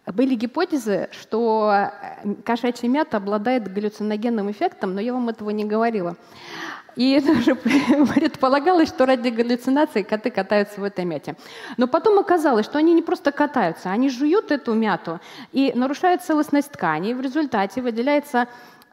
были 0.06 0.34
гипотезы, 0.34 1.10
что 1.12 1.90
э, 2.24 2.34
кошачья 2.46 2.88
мята 2.88 3.18
обладает 3.18 3.70
галлюциногенным 3.70 4.50
эффектом, 4.50 4.94
но 4.94 5.00
я 5.02 5.12
вам 5.12 5.28
этого 5.28 5.50
не 5.50 5.66
говорила. 5.66 6.16
И 6.98 7.20
даже 7.26 7.54
предполагалось, 7.54 8.88
что 8.88 9.06
ради 9.06 9.28
галлюцинаций 9.28 10.02
коты 10.02 10.30
катаются 10.30 10.80
в 10.80 10.84
этой 10.84 11.04
мяте. 11.04 11.36
Но 11.76 11.86
потом 11.86 12.18
оказалось, 12.18 12.66
что 12.66 12.78
они 12.78 12.92
не 12.92 13.02
просто 13.02 13.30
катаются, 13.30 13.90
они 13.90 14.10
жуют 14.10 14.50
эту 14.50 14.74
мяту 14.74 15.20
и 15.52 15.72
нарушают 15.74 16.22
целостность 16.22 16.72
ткани. 16.72 17.10
И 17.10 17.14
в 17.14 17.20
результате 17.20 17.82
выделяется 17.82 18.48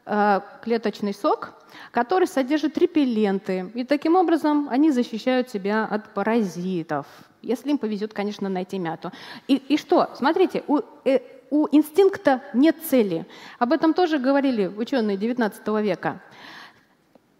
э, 0.05 0.39
клеточный 0.63 1.15
сок, 1.15 1.53
который 1.91 2.27
содержит 2.27 2.77
репелленты. 2.77 3.71
И 3.73 3.83
таким 3.83 4.15
образом 4.15 4.67
они 4.69 4.91
защищают 4.91 5.49
себя 5.49 5.85
от 5.85 6.13
паразитов. 6.13 7.07
Если 7.41 7.71
им 7.71 7.79
повезет, 7.79 8.13
конечно, 8.13 8.49
найти 8.49 8.77
мяту. 8.77 9.11
И, 9.47 9.55
и 9.55 9.77
что? 9.77 10.11
Смотрите, 10.15 10.63
у, 10.67 10.81
э, 11.05 11.19
у 11.49 11.67
инстинкта 11.71 12.41
нет 12.53 12.75
цели. 12.87 13.25
Об 13.57 13.71
этом 13.71 13.93
тоже 13.95 14.19
говорили 14.19 14.67
ученые 14.67 15.17
XIX 15.17 15.81
века. 15.81 16.21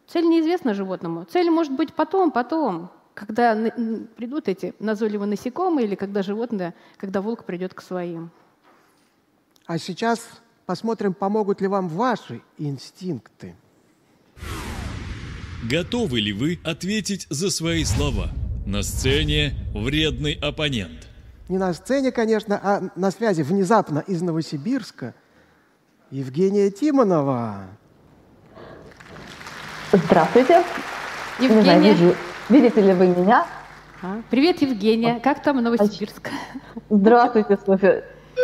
Цель 0.08 0.26
неизвестна 0.26 0.74
животному. 0.74 1.26
Цель 1.26 1.50
может 1.50 1.74
быть 1.74 1.94
потом, 1.94 2.32
потом, 2.32 2.92
когда 3.14 3.56
придут 4.16 4.48
эти 4.48 4.74
назойливые 4.80 5.28
насекомые 5.28 5.88
или 5.88 5.96
когда 5.96 6.22
животное, 6.22 6.74
когда 6.98 7.22
волк 7.22 7.46
придет 7.46 7.74
к 7.74 7.82
своим. 7.82 8.30
А 9.66 9.78
сейчас 9.80 10.20
посмотрим, 10.66 11.14
помогут 11.14 11.62
ли 11.62 11.68
вам 11.68 11.88
ваши 11.90 12.42
инстинкты. 12.58 13.56
Готовы 15.70 16.20
ли 16.20 16.34
вы 16.34 16.60
ответить 16.64 17.26
за 17.30 17.50
свои 17.50 17.84
слова? 17.84 18.30
На 18.68 18.84
сцене 18.84 19.54
вредный 19.74 20.34
оппонент. 20.34 21.08
Не 21.50 21.58
на 21.58 21.74
сцене, 21.74 22.12
конечно, 22.12 22.60
а 22.62 22.92
на 22.96 23.12
связи 23.12 23.42
внезапно 23.42 24.00
из 24.00 24.22
Новосибирска 24.22 25.14
Евгения 26.12 26.72
Тимонова. 26.72 27.68
Здравствуйте. 29.96 30.62
Евгения. 31.40 31.56
Не 31.56 31.62
знаю, 31.64 31.82
вижу, 31.82 32.16
видите 32.50 32.82
ли 32.82 32.94
вы 32.94 33.08
меня? 33.08 33.46
А, 34.02 34.18
привет, 34.30 34.62
Евгения. 34.62 35.22
Как 35.22 35.42
там 35.42 35.64
Новосибирск? 35.64 36.32
Здравствуйте, 36.90 37.58
Софья. 37.66 38.04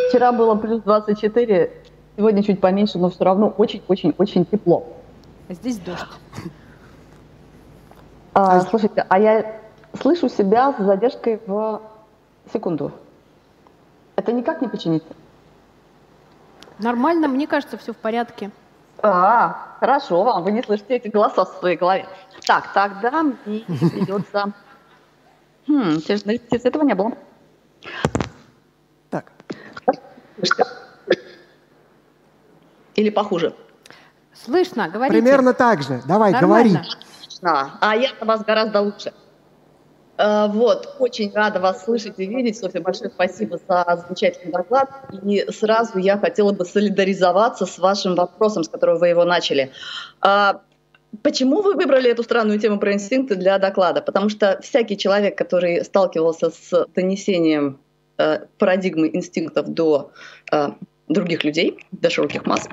Вчера 0.10 0.32
было 0.32 0.56
плюс 0.56 0.82
24, 0.84 1.74
сегодня 2.16 2.44
чуть 2.44 2.62
поменьше, 2.62 2.98
но 3.00 3.10
все 3.10 3.26
равно 3.26 3.50
очень-очень-очень 3.50 4.46
тепло. 4.46 4.88
А 5.50 5.54
здесь 5.54 5.78
дождь. 5.80 6.06
А, 8.34 8.62
слушайте, 8.62 9.06
а 9.10 9.20
я 9.20 9.60
слышу 10.02 10.30
себя 10.30 10.74
с 10.80 10.82
задержкой 10.82 11.42
в 11.46 11.82
секунду. 12.54 12.94
Это 14.16 14.32
никак 14.32 14.62
не 14.62 14.70
починится? 14.70 15.14
Нормально, 16.80 17.28
мне 17.28 17.46
кажется, 17.46 17.78
все 17.78 17.92
в 17.92 17.98
порядке. 17.98 18.52
А, 19.04 19.76
хорошо 19.80 20.24
вам, 20.24 20.44
вы 20.44 20.52
не 20.52 20.62
слышите 20.62 20.96
эти 20.96 21.08
голоса 21.08 21.46
в 21.46 21.50
своей 21.60 21.78
голове. 21.78 22.08
Так, 22.46 22.72
тогда 22.74 23.24
мне 23.24 23.64
придется... 23.66 24.54
Хм, 25.68 25.94
интересно, 25.96 26.32
этого 26.32 26.84
не 26.84 26.94
было. 26.94 27.14
Так. 29.10 29.32
Или 32.96 33.10
похуже? 33.10 33.56
Слышно, 34.34 34.90
говорите. 34.90 35.22
Примерно 35.22 35.54
так 35.54 35.82
же. 35.82 36.02
Давай, 36.06 36.32
Нормально. 36.32 36.82
говори. 36.82 36.90
А, 37.44 37.78
а 37.80 37.96
я 37.96 38.10
вас 38.22 38.44
гораздо 38.44 38.82
лучше. 38.82 39.14
Э, 40.21 40.47
вот, 40.47 40.95
очень 40.99 41.34
рада 41.34 41.60
вас 41.60 41.84
слышать 41.84 42.19
и 42.19 42.25
видеть. 42.25 42.57
Софья, 42.57 42.81
большое 42.81 43.10
спасибо 43.10 43.60
за 43.67 44.03
замечательный 44.05 44.51
доклад. 44.51 44.89
И 45.23 45.45
сразу 45.51 45.97
я 45.97 46.17
хотела 46.17 46.51
бы 46.51 46.63
солидаризоваться 46.63 47.65
с 47.65 47.79
вашим 47.79 48.15
вопросом, 48.15 48.63
с 48.63 48.69
которого 48.69 48.99
вы 48.99 49.07
его 49.07 49.25
начали. 49.25 49.71
А, 50.21 50.62
почему 51.23 51.62
вы 51.62 51.73
выбрали 51.73 52.12
эту 52.12 52.23
странную 52.23 52.60
тему 52.60 52.79
про 52.79 52.93
инстинкты 52.93 53.36
для 53.36 53.57
доклада? 53.57 54.01
Потому 54.01 54.29
что 54.29 54.60
всякий 54.62 54.97
человек, 54.97 55.36
который 55.38 55.84
сталкивался 55.84 56.51
с 56.51 56.86
донесением 56.93 57.79
э, 58.19 58.45
парадигмы 58.60 59.10
инстинктов 59.12 59.69
до 59.69 60.12
э, 60.51 60.69
других 61.07 61.43
людей, 61.43 61.79
до 61.91 62.12
широких 62.12 62.45
масс, 62.45 62.69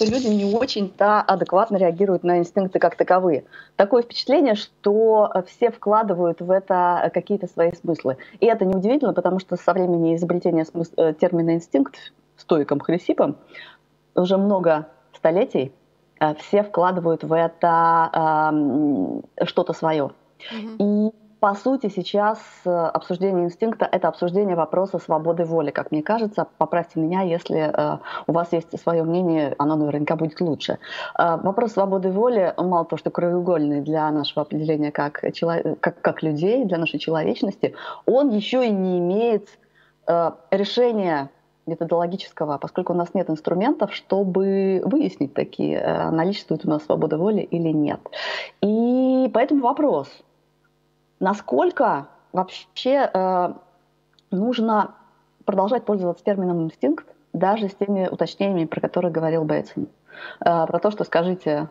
что 0.00 0.10
люди 0.10 0.28
не 0.28 0.54
очень-то 0.54 1.20
адекватно 1.20 1.76
реагируют 1.76 2.24
на 2.24 2.38
инстинкты 2.38 2.78
как 2.78 2.96
таковые. 2.96 3.44
Такое 3.76 4.02
впечатление, 4.02 4.54
что 4.54 5.30
все 5.46 5.70
вкладывают 5.70 6.40
в 6.40 6.50
это 6.50 7.10
какие-то 7.12 7.46
свои 7.48 7.72
смыслы. 7.72 8.16
И 8.40 8.46
это 8.46 8.64
неудивительно, 8.64 9.12
потому 9.12 9.40
что 9.40 9.56
со 9.56 9.72
времени 9.72 10.16
изобретения 10.16 10.64
смыс- 10.64 10.92
э, 10.96 11.12
термина 11.14 11.54
«инстинкт» 11.54 12.12
стоиком 12.36 12.80
Хрисипом 12.80 13.36
уже 14.14 14.38
много 14.38 14.88
столетий 15.14 15.72
э, 16.18 16.34
все 16.36 16.62
вкладывают 16.62 17.22
в 17.22 17.32
это 17.32 18.52
э, 19.36 19.44
что-то 19.44 19.74
свое. 19.74 20.12
Mm-hmm. 20.50 20.76
И 20.78 21.12
по 21.40 21.54
сути, 21.54 21.88
сейчас 21.88 22.38
э, 22.66 22.70
обсуждение 22.70 23.46
инстинкта– 23.46 23.88
это 23.92 24.08
обсуждение 24.08 24.56
вопроса 24.56 24.98
свободы 24.98 25.44
воли, 25.44 25.70
как 25.70 25.90
мне 25.90 26.02
кажется. 26.02 26.46
Поправьте 26.58 27.00
меня, 27.00 27.22
если 27.22 27.72
э, 27.72 27.98
у 28.26 28.32
вас 28.32 28.52
есть 28.52 28.78
свое 28.78 29.02
мнение, 29.02 29.54
оно 29.58 29.76
наверняка 29.76 30.16
будет 30.16 30.40
лучше. 30.42 30.78
Э, 31.18 31.38
вопрос 31.42 31.72
свободы 31.72 32.10
воли, 32.10 32.52
мало 32.58 32.84
того, 32.84 32.98
что 32.98 33.10
краеугольный 33.10 33.80
для 33.80 34.10
нашего 34.10 34.42
определения 34.42 34.92
как, 34.92 35.24
как, 35.80 36.00
как 36.02 36.22
людей, 36.22 36.66
для 36.66 36.76
нашей 36.76 36.98
человечности, 36.98 37.74
он 38.04 38.28
еще 38.28 38.66
и 38.66 38.70
не 38.70 38.98
имеет 38.98 39.48
решения 40.50 41.30
методологического, 41.66 42.58
поскольку 42.58 42.92
у 42.92 42.96
нас 42.96 43.14
нет 43.14 43.30
инструментов, 43.30 43.94
чтобы 43.94 44.82
выяснить 44.84 45.34
такие, 45.34 46.10
наличествует 46.10 46.64
у 46.64 46.68
нас 46.68 46.84
свобода 46.84 47.16
воли 47.16 47.42
или 47.42 47.68
нет. 47.68 48.00
И 48.60 49.30
поэтому 49.32 49.62
вопрос– 49.62 50.08
насколько 51.20 52.08
вообще 52.32 53.10
э, 53.12 53.52
нужно 54.30 54.94
продолжать 55.44 55.84
пользоваться 55.84 56.24
термином 56.24 56.62
инстинкт, 56.62 57.06
даже 57.32 57.68
с 57.68 57.74
теми 57.74 58.08
уточнениями, 58.08 58.66
про 58.66 58.80
которые 58.80 59.12
говорил 59.12 59.44
Бейтсон. 59.44 59.88
Э, 60.44 60.66
про 60.66 60.78
то, 60.78 60.90
что 60.90 61.04
скажите, 61.04 61.68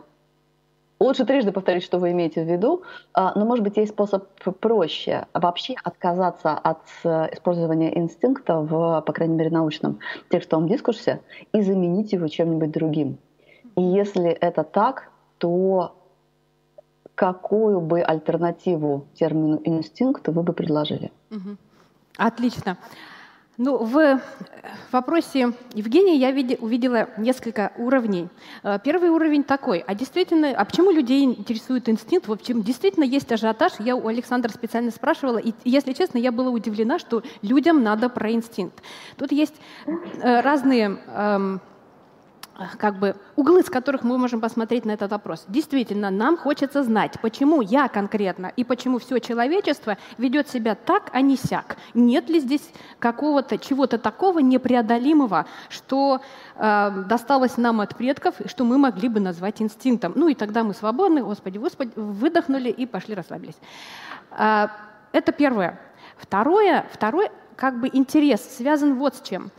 лучше 1.00 1.26
трижды 1.26 1.52
повторить, 1.52 1.84
что 1.84 1.97
вы 1.97 2.12
имеете 2.12 2.43
в 2.43 2.47
виду, 2.47 2.84
э, 3.16 3.28
но, 3.36 3.45
может 3.45 3.64
быть, 3.64 3.78
есть 3.78 3.91
способ 3.91 4.28
проще 4.60 5.26
вообще 5.34 5.76
отказаться 5.84 6.54
от 6.54 6.82
э, 7.04 7.34
использования 7.34 7.97
инстинкта 7.97 8.60
в, 8.60 9.02
по 9.02 9.14
крайней 9.14 9.36
мере, 9.36 9.50
научном 9.50 10.00
текстовом 10.30 10.68
дискурсе 10.68 11.22
и 11.54 11.62
заменить 11.62 12.14
его 12.14 12.28
чем-нибудь 12.28 12.72
другим. 12.72 13.18
И 13.76 13.82
если 13.82 14.30
это 14.30 14.64
так, 14.64 15.10
то 15.38 15.95
какую 17.20 17.82
бы 17.82 18.02
альтернативу 18.02 19.06
термину 19.14 19.60
инстинкт 19.66 20.30
вы 20.30 20.42
бы 20.42 20.54
предложили? 20.54 21.12
Угу. 21.32 21.58
Отлично. 22.16 22.78
Ну, 23.58 23.84
в 23.84 24.22
вопросе 24.94 25.52
Евгения 25.74 26.16
я 26.16 26.30
увидела 26.62 27.10
несколько 27.18 27.74
уровней. 27.78 28.30
Э, 28.64 28.80
первый 28.82 29.10
уровень 29.10 29.44
такой. 29.44 29.80
А 29.80 29.96
действительно, 29.96 30.52
а 30.52 30.64
почему 30.64 30.92
людей 30.92 31.26
интересует 31.26 31.90
инстинкт? 31.90 32.30
В 32.30 32.32
общем, 32.32 32.62
действительно 32.62 33.04
есть 33.04 33.30
ажиотаж. 33.30 33.74
Я 33.80 33.98
у 33.98 34.08
Александра 34.08 34.50
специально 34.50 34.90
спрашивала, 34.90 35.40
и, 35.40 35.52
если 35.66 35.92
честно, 35.92 36.20
я 36.20 36.32
была 36.32 36.52
удивлена, 36.52 37.00
что 37.00 37.22
людям 37.42 37.84
надо 37.84 38.08
про 38.08 38.32
инстинкт. 38.32 38.82
Тут 39.18 39.34
есть 39.34 39.56
э, 39.86 40.40
разные 40.40 40.98
эм, 41.08 41.60
как 42.78 42.99
бы 42.99 43.16
углы, 43.36 43.64
с 43.64 43.70
которых 43.70 44.03
мы 44.03 44.18
можем 44.18 44.41
посмотреть 44.41 44.86
на 44.86 44.91
этот 44.91 45.12
вопрос. 45.12 45.45
Действительно, 45.47 46.10
нам 46.10 46.38
хочется 46.38 46.84
знать, 46.84 47.20
почему 47.22 47.62
я 47.62 47.88
конкретно 47.88 48.51
и 48.55 48.64
почему 48.64 48.99
все 48.99 49.20
человечество 49.20 49.97
ведет 50.18 50.49
себя 50.49 50.76
так, 50.76 51.10
а 51.14 51.22
не 51.22 51.38
сяк. 51.38 51.78
Нет 51.93 52.30
ли 52.30 52.39
здесь 52.39 52.70
какого-то 52.99 53.57
чего-то 53.57 53.97
такого 53.97 54.39
непреодолимого, 54.39 55.45
что 55.70 56.22
э, 56.55 57.03
досталось 57.07 57.57
нам 57.57 57.82
от 57.82 57.95
предков, 57.95 58.41
и 58.41 58.47
что 58.47 58.64
мы 58.64 58.78
могли 58.78 59.10
бы 59.10 59.20
назвать 59.20 59.62
инстинктом. 59.62 60.14
Ну 60.16 60.28
и 60.28 60.36
тогда 60.36 60.64
мы 60.64 60.74
свободны, 60.74 61.24
Господи, 61.24 61.57
Господи, 61.57 61.91
выдохнули 61.95 62.70
и 62.70 62.86
пошли 62.86 63.16
расслабились. 63.16 63.57
Э, 64.32 64.68
это 65.12 65.32
первое. 65.32 65.80
Второе, 66.18 66.86
второй 66.91 67.30
как 67.55 67.80
бы 67.80 67.89
интерес 67.91 68.41
связан 68.41 68.95
вот 68.95 69.16
с 69.16 69.22
чем. 69.22 69.51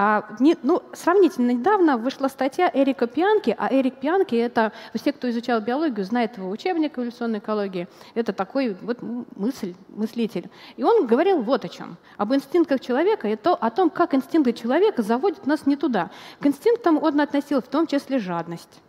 А, 0.00 0.28
не, 0.38 0.56
ну, 0.62 0.80
сравнительно 0.92 1.50
недавно 1.50 1.98
вышла 1.98 2.28
статья 2.28 2.70
Эрика 2.72 3.08
Пианки, 3.08 3.52
а 3.58 3.68
Эрик 3.68 3.96
Пианки— 3.96 4.36
это, 4.36 4.70
все, 4.94 5.12
кто 5.12 5.28
изучал 5.28 5.60
биологию, 5.60 6.04
знает 6.04 6.38
его 6.38 6.50
учебник 6.50 6.96
эволюционной 6.96 7.40
экологии, 7.40 7.88
это 8.14 8.32
такой 8.32 8.76
вот 8.80 8.98
мысль, 9.34 9.74
мыслитель. 9.88 10.50
И 10.76 10.84
он 10.84 11.08
говорил 11.08 11.42
вот 11.42 11.64
о 11.64 11.68
чем. 11.68 11.96
Об 12.16 12.32
инстинктах 12.32 12.78
человека 12.78 13.26
и 13.26 13.34
то, 13.34 13.56
о 13.56 13.70
том, 13.70 13.90
как 13.90 14.14
инстинкты 14.14 14.52
человека 14.52 15.02
заводят 15.02 15.48
нас 15.48 15.66
не 15.66 15.74
туда. 15.74 16.10
К 16.38 16.46
инстинктам 16.46 17.02
он 17.02 17.20
относил 17.20 17.60
в 17.60 17.66
том 17.66 17.88
числе 17.88 18.20
жадность. 18.20 18.80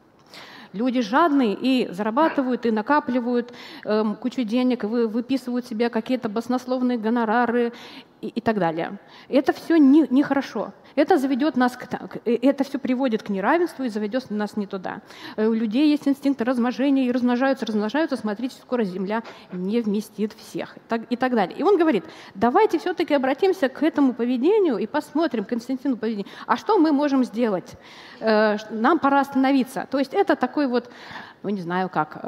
Люди 0.74 1.02
жадные 1.02 1.56
и 1.56 1.92
зарабатывают, 1.92 2.68
и 2.68 2.72
накапливают 2.72 3.52
э, 3.84 4.04
кучу 4.22 4.44
денег, 4.44 4.84
и 4.84 4.88
вы, 4.88 5.08
выписывают 5.08 5.66
себе 5.66 5.90
какие-то 5.90 6.30
баснословные 6.30 7.00
гонорары 7.00 7.74
и, 8.22 8.28
и 8.28 8.42
так 8.42 8.60
далее. 8.60 9.00
Это 9.28 9.54
все 9.54 9.78
нехорошо. 9.78 10.14
Не, 10.14 10.22
хорошо. 10.22 10.74
Это 10.96 11.18
заведет 11.18 11.56
нас 11.56 11.78
к, 11.78 11.88
э, 12.26 12.36
это 12.42 12.64
все 12.64 12.80
приводит 12.80 13.24
к 13.24 13.30
неравенству 13.30 13.84
и 13.86 13.90
заведет 13.90 14.30
нас 14.30 14.58
не 14.58 14.68
туда. 14.68 15.02
Э, 15.36 15.48
у 15.48 15.54
людей 15.54 15.90
есть 15.90 16.08
инстинкт 16.08 16.42
размножения 16.42 17.08
и 17.08 17.12
размножаются, 17.12 17.66
размножаются. 17.66 18.18
Смотрите, 18.18 18.56
скоро 18.62 18.84
Земля 18.84 19.24
не 19.52 19.82
вместит 19.82 20.34
всех 20.34 20.78
и 20.78 20.82
так, 20.88 21.02
и 21.10 21.16
так 21.16 21.36
далее. 21.36 21.58
И 21.58 21.64
он 21.64 21.78
говорит, 21.78 22.04
давайте 22.36 22.80
все-таки 22.80 23.14
обратимся 23.14 23.70
к 23.70 23.84
этому 23.84 24.14
поведению 24.14 24.78
и 24.78 24.88
посмотрим 24.88 25.46
к 25.46 25.54
инстинктивному 25.54 26.00
поведению. 26.00 26.28
А 26.46 26.58
что 26.58 26.78
мы 26.78 26.92
можем 26.92 27.24
сделать? 27.24 27.74
Э, 28.20 28.58
нам 28.70 29.00
пора 29.00 29.22
остановиться. 29.22 29.88
То 29.90 30.00
есть 30.00 30.14
это 30.14 30.36
такой 30.36 30.68
вот 30.68 30.90
ну 31.42 31.50
не 31.50 31.62
знаю 31.62 31.88
как, 31.88 32.22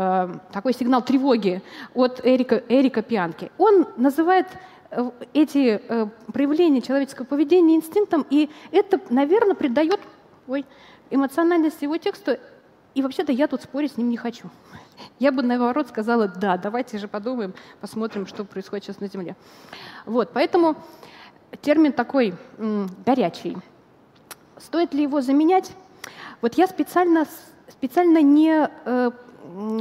такой 0.53 0.73
сигнал 0.73 1.01
тревоги 1.01 1.61
от 1.93 2.21
Эрика, 2.23 2.63
Эрика 2.69 3.01
Пианки. 3.01 3.51
Он 3.57 3.85
называет 3.97 4.47
эти 5.33 5.81
э, 5.87 6.07
проявления 6.33 6.81
человеческого 6.81 7.25
поведения 7.25 7.75
инстинктом, 7.75 8.25
и 8.29 8.49
это, 8.71 8.99
наверное, 9.09 9.55
придает 9.55 9.99
ой, 10.47 10.65
эмоциональность 11.09 11.81
его 11.81 11.97
тексту. 11.97 12.37
И 12.93 13.01
вообще-то 13.01 13.31
я 13.31 13.47
тут 13.47 13.61
спорить 13.61 13.93
с 13.93 13.97
ним 13.97 14.09
не 14.09 14.17
хочу. 14.17 14.49
Я 15.17 15.31
бы, 15.31 15.41
наоборот, 15.43 15.87
сказала, 15.87 16.27
да, 16.27 16.57
давайте 16.57 16.97
же 16.97 17.07
подумаем, 17.07 17.53
посмотрим, 17.79 18.27
что 18.27 18.43
происходит 18.43 18.85
сейчас 18.85 18.99
на 18.99 19.07
Земле. 19.07 19.35
Вот, 20.05 20.31
поэтому 20.33 20.75
термин 21.61 21.93
такой 21.93 22.33
горячий. 23.05 23.57
Стоит 24.57 24.93
ли 24.93 25.03
его 25.03 25.21
заменять? 25.21 25.71
Вот 26.41 26.55
я 26.55 26.67
специально, 26.67 27.25
специально 27.69 28.21
не 28.21 28.69
э, 28.85 29.11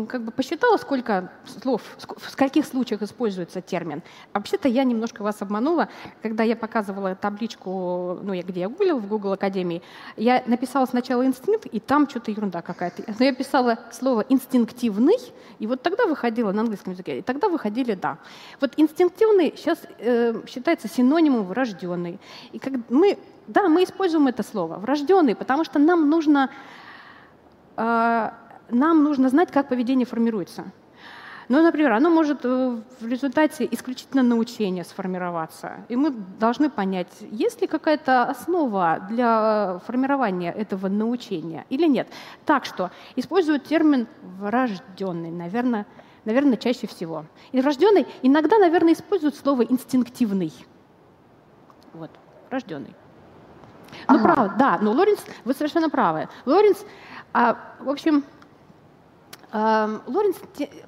как 0.09 0.23
бы 0.23 0.33
посчитала, 0.33 0.77
сколько 0.77 1.31
слов, 1.45 1.83
в 1.97 2.31
скольких 2.31 2.65
случаях 2.65 3.03
используется 3.03 3.61
термин. 3.61 4.03
Вообще-то 4.33 4.69
я 4.69 4.85
немножко 4.85 5.23
вас 5.23 5.43
обманула, 5.43 5.89
когда 6.23 6.43
я 6.45 6.57
показывала 6.57 7.15
табличку, 7.15 8.19
ну, 8.23 8.33
я, 8.33 8.43
где 8.43 8.61
я 8.61 8.69
гуглила 8.69 8.99
в 8.99 9.07
Google 9.07 9.33
Академии, 9.33 9.83
я 10.17 10.43
написала 10.47 10.87
сначала 10.87 11.25
инстинкт, 11.27 11.67
и 11.67 11.81
там 11.81 12.09
что-то 12.09 12.31
ерунда 12.31 12.63
какая-то. 12.63 13.03
Но 13.19 13.25
я 13.25 13.35
писала 13.35 13.79
слово 13.93 14.25
инстинктивный, 14.29 15.19
и 15.59 15.67
вот 15.67 15.83
тогда 15.83 16.07
выходило 16.07 16.53
на 16.53 16.63
английском 16.63 16.93
языке, 16.93 17.19
и 17.19 17.23
тогда 17.23 17.49
выходили 17.49 17.95
«да». 17.95 18.19
Вот 18.61 18.73
инстинктивный 18.77 19.55
сейчас 19.57 19.79
э, 19.99 20.43
считается 20.47 20.89
синонимом 20.89 21.45
врожденный. 21.45 22.19
И 22.53 22.59
как 22.59 22.75
мы, 22.89 23.19
да, 23.47 23.69
мы 23.69 23.85
используем 23.85 24.27
это 24.27 24.43
слово, 24.43 24.77
врожденный, 24.77 25.35
потому 25.35 25.65
что 25.65 25.79
нам 25.79 26.09
нужно 26.09 26.51
э, 27.77 28.31
нам 28.71 29.05
нужно 29.05 29.29
знать, 29.29 29.51
как 29.51 29.69
поведение 29.69 30.07
формируется. 30.07 30.65
Ну, 31.51 31.61
например, 31.65 31.91
оно 31.91 32.11
может 32.11 32.45
э, 32.45 32.81
в 33.01 33.09
результате 33.09 33.67
исключительно 33.73 34.23
научения 34.23 34.85
сформироваться. 34.85 35.85
И 35.89 35.97
мы 35.97 36.11
должны 36.11 36.71
понять, 36.71 37.09
есть 37.33 37.61
ли 37.61 37.67
какая-то 37.67 38.23
основа 38.23 39.05
для 39.11 39.81
формирования 39.85 40.53
этого 40.53 40.87
научения 40.87 41.67
или 41.69 41.89
нет. 41.89 42.07
Так 42.47 42.65
что 42.65 42.93
используют 43.17 43.65
термин 43.65 44.07
«врожденный», 44.39 45.33
наверное, 45.33 45.87
наверное, 46.25 46.57
чаще 46.57 46.87
всего. 46.87 47.25
И 47.51 47.61
врожденный 47.61 48.07
иногда, 48.23 48.57
наверное, 48.59 48.93
используют 48.93 49.35
слово 49.35 49.63
«инстинктивный». 49.63 50.53
Вот, 51.95 52.13
врожденный. 52.49 52.95
Ну, 54.09 54.15
ага. 54.15 54.23
правда, 54.23 54.55
да, 54.57 54.79
но 54.81 54.93
Лоренс, 54.93 55.25
вы 55.45 55.53
совершенно 55.55 55.91
правы. 55.91 56.29
Лоренс, 56.47 56.85
а, 57.33 57.59
в 57.81 57.89
общем, 57.89 58.23
Лоренс, 59.53 60.37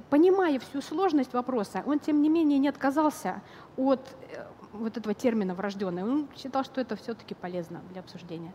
понимая 0.08 0.60
всю 0.60 0.80
сложность 0.82 1.32
вопроса, 1.32 1.82
он, 1.84 1.98
тем 1.98 2.22
не 2.22 2.28
менее, 2.28 2.58
не 2.58 2.68
отказался 2.68 3.42
от 3.76 4.00
э, 4.30 4.44
вот 4.72 4.96
этого 4.96 5.14
термина 5.14 5.54
врожденный. 5.54 6.04
Он 6.04 6.28
считал, 6.36 6.62
что 6.62 6.80
это 6.80 6.94
все-таки 6.94 7.34
полезно 7.34 7.80
для 7.90 8.00
обсуждения. 8.00 8.52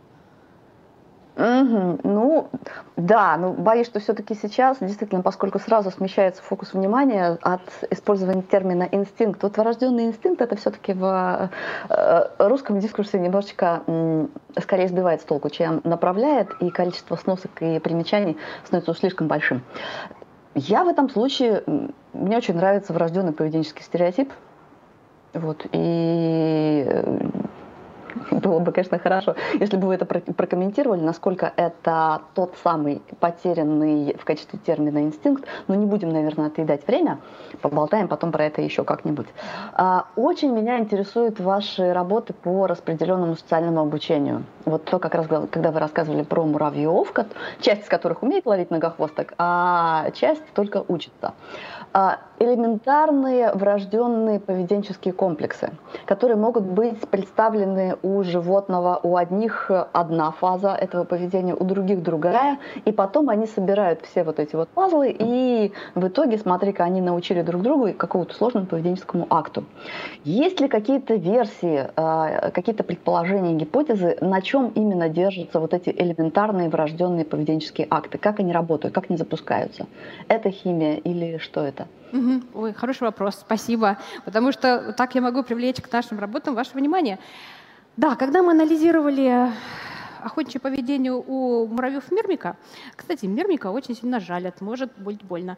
Угу. 1.37 1.99
Ну, 2.03 2.49
да, 2.95 3.37
ну, 3.37 3.53
боюсь, 3.53 3.85
что 3.85 3.99
все-таки 3.99 4.33
сейчас, 4.33 4.79
действительно, 4.79 5.21
поскольку 5.21 5.59
сразу 5.59 5.91
смещается 5.91 6.41
фокус 6.41 6.73
внимания 6.73 7.37
от 7.43 7.61
использования 7.91 8.41
термина 8.41 8.89
инстинкт. 8.91 9.43
Вот 9.43 9.55
врожденный 9.57 10.05
инстинкт 10.05 10.41
это 10.41 10.55
все-таки 10.55 10.93
в 10.93 11.51
э, 11.89 12.27
русском 12.39 12.79
дискурсе 12.79 13.19
немножечко 13.19 13.83
скорее 14.59 14.87
сбивает 14.87 15.21
с 15.21 15.25
толку, 15.25 15.51
чем 15.51 15.81
направляет, 15.83 16.49
и 16.59 16.71
количество 16.71 17.15
сносок 17.17 17.51
и 17.61 17.77
примечаний 17.77 18.35
становится 18.65 18.95
слишком 18.95 19.27
большим. 19.27 19.61
Я 20.55 20.83
в 20.83 20.87
этом 20.87 21.07
случае, 21.07 21.63
мне 22.13 22.37
очень 22.37 22.55
нравится 22.55 22.93
врожденный 22.93 23.31
поведенческий 23.31 23.83
стереотип. 23.83 24.33
Вот, 25.33 25.67
и 25.71 26.83
э, 26.89 27.19
было 28.31 28.59
бы, 28.59 28.71
конечно, 28.71 28.99
хорошо, 28.99 29.35
если 29.59 29.77
бы 29.77 29.87
вы 29.87 29.95
это 29.95 30.05
прокомментировали, 30.05 31.01
насколько 31.01 31.51
это 31.55 32.21
тот 32.33 32.55
самый 32.63 33.01
потерянный 33.19 34.15
в 34.19 34.25
качестве 34.25 34.59
термина 34.59 34.99
инстинкт, 34.99 35.45
но 35.67 35.75
не 35.75 35.85
будем, 35.85 36.09
наверное, 36.09 36.47
отъедать 36.47 36.85
время, 36.87 37.19
поболтаем 37.61 38.07
потом 38.07 38.31
про 38.31 38.45
это 38.45 38.61
еще 38.61 38.83
как-нибудь. 38.83 39.27
А, 39.73 40.07
очень 40.15 40.51
меня 40.51 40.79
интересуют 40.79 41.39
ваши 41.39 41.93
работы 41.93 42.33
по 42.33 42.67
распределенному 42.67 43.35
социальному 43.35 43.81
обучению. 43.81 44.43
Вот 44.65 44.85
то, 44.85 44.99
как 44.99 45.15
раз, 45.15 45.27
когда 45.51 45.71
вы 45.71 45.79
рассказывали 45.79 46.23
про 46.23 46.43
муравьев, 46.43 47.13
часть 47.61 47.83
из 47.83 47.87
которых 47.87 48.23
умеет 48.23 48.45
ловить 48.45 48.69
многохвосток, 48.69 49.33
а 49.37 50.11
часть 50.11 50.43
только 50.53 50.83
учится. 50.87 51.33
Элементарные 52.39 53.51
врожденные 53.53 54.39
поведенческие 54.39 55.11
комплексы, 55.11 55.71
которые 56.05 56.37
могут 56.37 56.65
быть 56.65 56.99
представлены 57.07 57.97
у 58.03 58.21
животного, 58.21 58.99
у 59.01 59.17
одних 59.17 59.71
одна 59.91 60.29
фаза 60.29 60.75
этого 60.75 61.03
поведения, 61.03 61.55
у 61.55 61.63
других 61.63 62.03
другая, 62.03 62.59
и 62.85 62.91
потом 62.91 63.29
они 63.29 63.47
собирают 63.47 64.01
все 64.05 64.23
вот 64.23 64.39
эти 64.39 64.55
вот 64.55 64.69
пазлы, 64.69 65.15
и 65.17 65.73
в 65.95 66.07
итоге, 66.07 66.37
смотри-ка, 66.37 66.83
они 66.83 67.01
научили 67.01 67.41
друг 67.41 67.63
другу 67.63 67.91
какому-то 67.93 68.35
сложному 68.35 68.67
поведенческому 68.67 69.25
акту. 69.31 69.63
Есть 70.23 70.59
ли 70.59 70.67
какие-то 70.67 71.15
версии, 71.15 71.87
а, 71.95 72.51
какие-то 72.51 72.83
предположения, 72.83 73.55
гипотезы, 73.55 74.15
на 74.21 74.43
чем 74.43 74.67
именно 74.75 75.09
держатся 75.09 75.59
вот 75.59 75.73
эти 75.73 75.89
элементарные 75.89 76.69
врожденные 76.69 77.25
поведенческие 77.25 77.87
акты, 77.89 78.19
как 78.19 78.39
они 78.39 78.53
работают, 78.53 78.93
как 78.93 79.05
они 79.09 79.17
запускаются? 79.17 79.87
Это 80.27 80.51
химия 80.51 80.97
или 80.97 81.39
что 81.39 81.61
это? 81.61 81.87
Ой, 82.53 82.73
хороший 82.73 83.03
вопрос, 83.03 83.35
спасибо. 83.35 83.97
Потому 84.25 84.51
что 84.51 84.93
так 84.93 85.15
я 85.15 85.21
могу 85.21 85.43
привлечь 85.43 85.81
к 85.81 85.91
нашим 85.91 86.19
работам 86.19 86.55
ваше 86.55 86.71
внимание. 86.73 87.19
Да, 87.97 88.15
когда 88.15 88.43
мы 88.43 88.51
анализировали 88.51 89.51
охотничье 90.21 90.59
поведение 90.59 91.13
у 91.13 91.67
муравьев 91.67 92.11
Мермика, 92.11 92.57
кстати, 92.95 93.25
Мермика 93.25 93.67
очень 93.67 93.95
сильно 93.95 94.19
жалят, 94.19 94.61
может 94.61 94.91
быть 94.97 95.23
больно, 95.23 95.57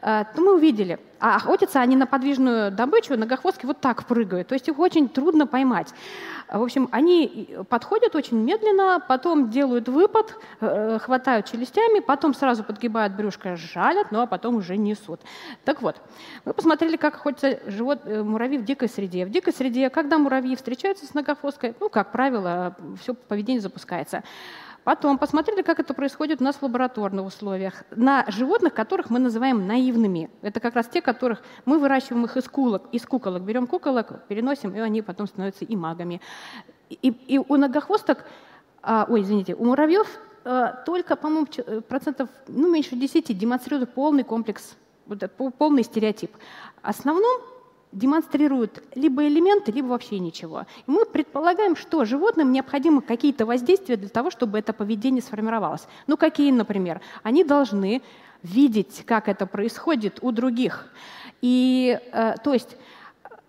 то 0.00 0.26
мы 0.36 0.54
увидели, 0.54 0.98
а 1.20 1.36
охотятся 1.36 1.80
они 1.80 1.94
на 1.94 2.06
подвижную 2.06 2.70
добычу, 2.72 3.14
многохвостки 3.14 3.66
вот 3.66 3.80
так 3.80 4.06
прыгают, 4.06 4.48
то 4.48 4.54
есть 4.54 4.68
их 4.68 4.78
очень 4.78 5.08
трудно 5.08 5.46
поймать. 5.46 5.94
В 6.50 6.62
общем, 6.62 6.88
они 6.92 7.56
подходят 7.68 8.16
очень 8.16 8.38
медленно, 8.38 9.04
потом 9.06 9.50
делают 9.50 9.88
выпад, 9.88 10.34
э, 10.60 10.98
хватают 10.98 11.46
челюстями, 11.46 12.00
потом 12.00 12.32
сразу 12.32 12.64
подгибают 12.64 13.14
брюшко, 13.14 13.56
жалят, 13.56 14.10
ну 14.12 14.22
а 14.22 14.26
потом 14.26 14.56
уже 14.56 14.78
несут. 14.78 15.20
Так 15.64 15.82
вот, 15.82 15.96
мы 16.46 16.54
посмотрели, 16.54 16.96
как 16.96 17.16
охотятся 17.16 17.60
живот, 17.66 18.00
э, 18.04 18.22
муравьи 18.22 18.56
в 18.56 18.64
дикой 18.64 18.88
среде. 18.88 19.26
В 19.26 19.30
дикой 19.30 19.52
среде, 19.52 19.90
когда 19.90 20.16
муравьи 20.16 20.56
встречаются 20.56 21.04
с 21.04 21.12
многохвосткой, 21.12 21.74
ну, 21.80 21.90
как 21.90 22.12
правило, 22.12 22.74
все 23.00 23.12
поведение 23.12 23.60
запускается. 23.60 24.22
Потом 24.84 25.18
посмотрели, 25.18 25.62
как 25.62 25.80
это 25.80 25.92
происходит 25.92 26.40
у 26.40 26.44
нас 26.44 26.56
в 26.56 26.62
лабораторных 26.62 27.26
условиях. 27.26 27.84
На 27.90 28.24
животных, 28.28 28.72
которых 28.72 29.10
мы 29.10 29.18
называем 29.18 29.66
наивными. 29.66 30.30
Это 30.40 30.60
как 30.60 30.74
раз 30.74 30.86
те, 30.86 31.02
которых 31.02 31.42
мы 31.66 31.78
выращиваем 31.78 32.24
их 32.24 32.36
из 32.36 32.48
кулок, 32.48 32.84
из 32.92 33.04
куколок. 33.04 33.42
Берем 33.42 33.66
куколок, 33.66 34.26
переносим, 34.28 34.74
и 34.74 34.78
они 34.78 35.02
потом 35.02 35.26
становятся 35.26 35.64
и 35.64 35.76
магами. 35.76 36.20
И, 36.88 37.08
и 37.10 37.38
у 37.38 37.56
многохвосток, 37.56 38.24
а, 38.82 39.06
ой, 39.08 39.22
извините, 39.22 39.54
у 39.54 39.64
муравьев 39.66 40.08
а, 40.44 40.72
только, 40.86 41.16
по-моему, 41.16 41.46
э, 41.58 41.80
процентов, 41.82 42.30
ну, 42.46 42.72
меньше 42.72 42.96
10 42.96 43.36
демонстрируют 43.36 43.92
полный 43.92 44.24
комплекс, 44.24 44.76
полный 45.58 45.82
стереотип. 45.82 46.32
В 46.82 46.88
основном 46.88 47.40
демонстрируют 47.92 48.82
либо 48.94 49.26
элементы, 49.26 49.72
либо 49.72 49.86
вообще 49.88 50.18
ничего. 50.18 50.66
И 50.86 50.90
мы 50.90 51.04
предполагаем, 51.06 51.76
что 51.76 52.04
животным 52.04 52.52
необходимы 52.52 53.00
какие-то 53.00 53.46
воздействия 53.46 53.96
для 53.96 54.08
того, 54.08 54.30
чтобы 54.30 54.58
это 54.58 54.72
поведение 54.72 55.22
сформировалось. 55.22 55.86
Ну, 56.06 56.16
какие, 56.16 56.50
например? 56.50 57.00
Они 57.22 57.44
должны 57.44 58.02
видеть, 58.42 59.02
как 59.06 59.28
это 59.28 59.46
происходит 59.46 60.18
у 60.22 60.32
других. 60.32 60.88
И, 61.40 61.98
э, 62.12 62.34
то 62.42 62.52
есть, 62.52 62.76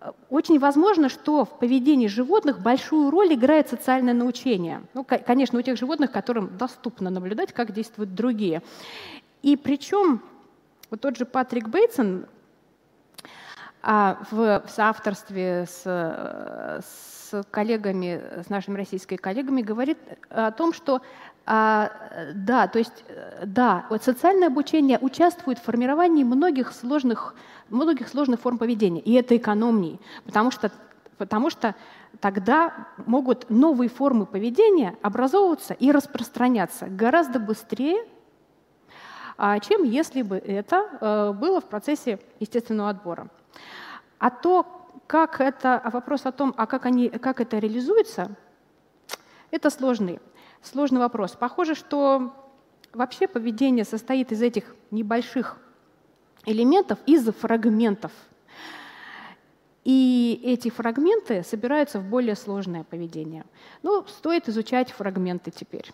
э, 0.00 0.10
очень 0.30 0.58
возможно, 0.58 1.08
что 1.08 1.44
в 1.44 1.58
поведении 1.58 2.06
животных 2.06 2.60
большую 2.60 3.10
роль 3.10 3.34
играет 3.34 3.68
социальное 3.68 4.14
научение. 4.14 4.82
Ну, 4.94 5.04
конечно, 5.04 5.58
у 5.58 5.62
тех 5.62 5.76
животных, 5.76 6.10
которым 6.10 6.56
доступно 6.56 7.10
наблюдать, 7.10 7.52
как 7.52 7.72
действуют 7.72 8.14
другие. 8.14 8.62
И 9.42 9.56
причем 9.56 10.22
вот 10.90 11.00
тот 11.00 11.16
же 11.16 11.24
Патрик 11.24 11.68
Бейтсон 11.68 12.26
а 13.82 14.18
в, 14.30 14.62
в 14.66 14.70
соавторстве 14.70 15.66
с, 15.66 15.82
с 15.82 17.42
коллегами, 17.50 18.20
с 18.44 18.48
нашими 18.48 18.76
российскими 18.76 19.16
коллегами, 19.16 19.62
говорит 19.62 19.98
о 20.28 20.50
том, 20.50 20.72
что 20.72 21.00
а, 21.46 21.90
да, 22.34 22.68
то 22.68 22.78
есть 22.78 23.04
да, 23.44 23.86
вот 23.90 24.02
социальное 24.02 24.48
обучение 24.48 24.98
участвует 25.00 25.58
в 25.58 25.62
формировании 25.62 26.22
многих 26.22 26.72
сложных, 26.72 27.34
многих 27.70 28.08
сложных 28.08 28.40
форм 28.40 28.58
поведения, 28.58 29.00
и 29.00 29.14
это 29.14 29.36
экономнее, 29.36 29.98
потому 30.24 30.50
что, 30.50 30.70
потому 31.18 31.50
что 31.50 31.74
тогда 32.20 32.88
могут 33.06 33.50
новые 33.50 33.88
формы 33.88 34.26
поведения 34.26 34.96
образовываться 35.02 35.74
и 35.74 35.90
распространяться 35.90 36.86
гораздо 36.86 37.40
быстрее, 37.40 38.04
а, 39.36 39.58
чем 39.58 39.84
если 39.84 40.22
бы 40.22 40.36
это 40.36 40.86
э, 41.00 41.32
было 41.32 41.60
в 41.62 41.64
процессе 41.64 42.18
естественного 42.40 42.90
отбора. 42.90 43.28
А 44.20 44.30
то, 44.30 44.66
как 45.06 45.40
это, 45.40 45.76
а 45.76 45.90
вопрос 45.90 46.26
о 46.26 46.30
том, 46.30 46.54
а 46.56 46.66
как, 46.66 46.86
они, 46.86 47.08
как 47.08 47.40
это 47.40 47.58
реализуется, 47.58 48.36
это 49.50 49.70
сложный, 49.70 50.20
сложный 50.62 51.00
вопрос. 51.00 51.32
Похоже, 51.32 51.74
что 51.74 52.32
вообще 52.92 53.26
поведение 53.26 53.84
состоит 53.84 54.30
из 54.30 54.42
этих 54.42 54.76
небольших 54.90 55.58
элементов, 56.44 56.98
из 57.06 57.24
фрагментов. 57.32 58.12
И 59.84 60.40
эти 60.44 60.68
фрагменты 60.68 61.42
собираются 61.42 61.98
в 61.98 62.04
более 62.04 62.36
сложное 62.36 62.84
поведение. 62.84 63.44
Ну, 63.82 64.04
стоит 64.06 64.48
изучать 64.48 64.92
фрагменты 64.92 65.50
теперь. 65.50 65.90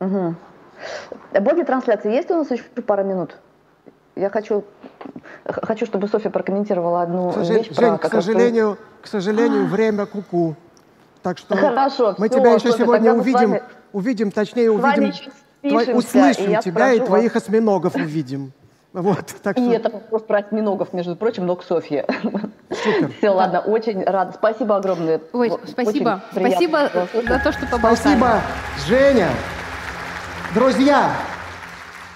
Угу. 0.00 0.34
Боги 1.40 1.62
трансляции 1.62 2.12
есть 2.12 2.30
у 2.30 2.34
нас 2.34 2.50
еще 2.50 2.64
пару 2.64 3.04
минут? 3.04 3.36
Я 4.16 4.28
хочу, 4.30 4.64
хочу, 5.44 5.86
чтобы 5.86 6.08
Софья 6.08 6.30
прокомментировала 6.30 7.02
одну 7.02 7.32
к 7.32 7.38
вещь. 7.38 7.68
Жень, 7.70 7.98
к 7.98 8.08
сожалению, 8.10 8.78
к 9.02 9.06
сожалению, 9.06 9.66
время 9.68 10.06
куку. 10.06 10.50
-ку. 10.50 10.54
Так 11.26 11.38
что 11.38 11.56
Хорошо, 11.56 12.14
мы 12.18 12.28
все, 12.28 12.38
тебя 12.38 12.52
еще 12.52 12.70
Софья, 12.70 12.84
сегодня 12.84 13.12
увидим, 13.12 13.50
вами, 13.50 13.62
увидим, 13.92 14.30
точнее 14.30 14.70
увидим, 14.70 15.12
твой, 15.60 15.92
услышим 15.92 16.52
и 16.52 16.62
тебя 16.62 16.92
и 16.92 17.00
твоих 17.00 17.34
вас. 17.34 17.42
осьминогов 17.42 17.96
увидим. 17.96 18.52
Вот, 18.92 19.34
так 19.42 19.58
и 19.58 19.68
это 19.70 19.90
вопрос 19.90 20.22
про 20.22 20.38
осьминогов, 20.38 20.92
между 20.92 21.16
прочим, 21.16 21.44
но 21.44 21.56
к 21.56 21.64
Софье. 21.64 22.06
Супер. 22.70 23.10
Все, 23.18 23.30
ладно, 23.30 23.58
очень 23.58 24.04
рада. 24.04 24.32
Спасибо 24.32 24.76
огромное. 24.76 25.20
Ой, 25.32 25.52
спасибо. 25.66 26.22
Спасибо 26.30 26.90
за 27.12 27.40
то, 27.40 27.52
что 27.52 27.66
поболтали. 27.66 27.96
Спасибо, 27.96 28.40
Женя. 28.86 29.28
Друзья, 30.54 31.10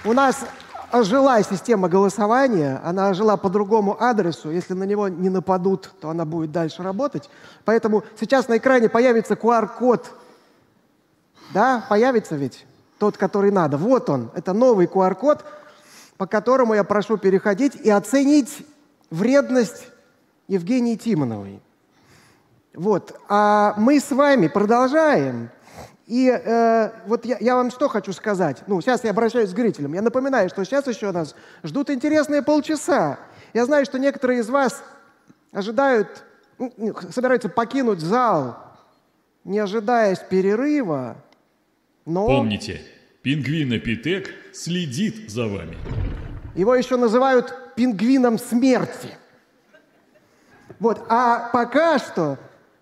у 0.05 0.13
нас 0.13 0.45
ожила 0.91 1.41
система 1.43 1.89
голосования, 1.89 2.81
она 2.83 3.09
ожила 3.09 3.37
по 3.37 3.49
другому 3.49 4.01
адресу. 4.01 4.51
Если 4.51 4.73
на 4.73 4.83
него 4.83 5.07
не 5.07 5.29
нападут, 5.29 5.91
то 5.99 6.09
она 6.09 6.25
будет 6.25 6.51
дальше 6.51 6.83
работать. 6.83 7.29
Поэтому 7.65 8.03
сейчас 8.19 8.47
на 8.47 8.57
экране 8.57 8.89
появится 8.89 9.33
QR-код. 9.33 10.11
Да, 11.53 11.85
появится 11.89 12.35
ведь 12.35 12.65
тот, 12.99 13.17
который 13.17 13.51
надо. 13.51 13.77
Вот 13.77 14.09
он, 14.09 14.31
это 14.35 14.53
новый 14.53 14.85
QR-код, 14.85 15.43
по 16.17 16.27
которому 16.27 16.73
я 16.73 16.83
прошу 16.83 17.17
переходить 17.17 17.75
и 17.75 17.89
оценить 17.89 18.65
вредность 19.09 19.87
Евгении 20.47 20.95
Тимоновой. 20.95 21.61
Вот. 22.73 23.19
А 23.27 23.73
мы 23.77 23.99
с 23.99 24.11
вами 24.11 24.47
продолжаем 24.47 25.49
и 26.07 26.29
э, 26.29 26.91
вот 27.05 27.25
я, 27.25 27.37
я 27.39 27.55
вам 27.55 27.71
что 27.71 27.87
хочу 27.87 28.13
сказать. 28.13 28.63
Ну, 28.67 28.81
сейчас 28.81 29.03
я 29.03 29.11
обращаюсь 29.11 29.51
к 29.51 29.55
зрителям. 29.55 29.93
Я 29.93 30.01
напоминаю, 30.01 30.49
что 30.49 30.63
сейчас 30.65 30.87
еще 30.87 31.11
нас 31.11 31.35
ждут 31.63 31.89
интересные 31.89 32.41
полчаса. 32.41 33.19
Я 33.53 33.65
знаю, 33.65 33.85
что 33.85 33.99
некоторые 33.99 34.39
из 34.39 34.49
вас 34.49 34.83
ожидают, 35.51 36.23
ну, 36.57 36.95
собираются 37.11 37.49
покинуть 37.49 37.99
зал, 37.99 38.57
не 39.43 39.59
ожидаясь 39.59 40.19
перерыва, 40.19 41.17
но... 42.05 42.25
Помните, 42.25 42.81
пингвинопитек 43.21 44.33
следит 44.53 45.29
за 45.29 45.47
вами. 45.47 45.77
Его 46.55 46.75
еще 46.75 46.97
называют 46.97 47.75
пингвином 47.75 48.37
смерти. 48.37 49.09
Вот, 50.79 51.05
а 51.09 51.49
пока 51.53 51.99
что 51.99 52.37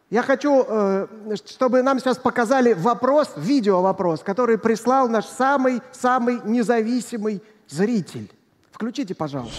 я 0.10 0.24
хочу, 0.24 0.66
э, 0.68 1.08
чтобы 1.46 1.84
нам 1.84 2.00
сейчас 2.00 2.18
показали 2.18 2.74
вопрос, 2.74 3.32
видео-вопрос, 3.38 4.22
который 4.22 4.58
прислал 4.58 5.08
наш 5.08 5.26
самый-самый 5.26 6.42
независимый 6.44 7.44
зритель. 7.68 8.32
Включите, 8.72 9.14
пожалуйста. 9.14 9.58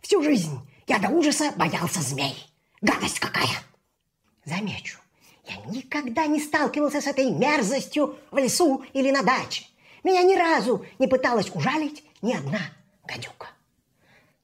Всю 0.00 0.22
жизнь 0.22 0.58
я 0.86 0.98
до 0.98 1.08
ужаса 1.08 1.52
боялся 1.56 2.00
змей. 2.00 2.34
Гадость 2.80 3.20
какая! 3.20 3.62
Замечу, 4.44 4.98
я 5.44 5.56
никогда 5.70 6.26
не 6.26 6.40
сталкивался 6.40 7.00
с 7.00 7.06
этой 7.06 7.30
мерзостью 7.30 8.16
в 8.30 8.38
лесу 8.38 8.84
или 8.92 9.10
на 9.10 9.22
даче. 9.22 9.64
Меня 10.04 10.22
ни 10.22 10.36
разу 10.36 10.86
не 10.98 11.08
пыталась 11.08 11.50
ужалить 11.54 12.04
ни 12.22 12.32
одна 12.32 12.60
гадюка. 13.04 13.48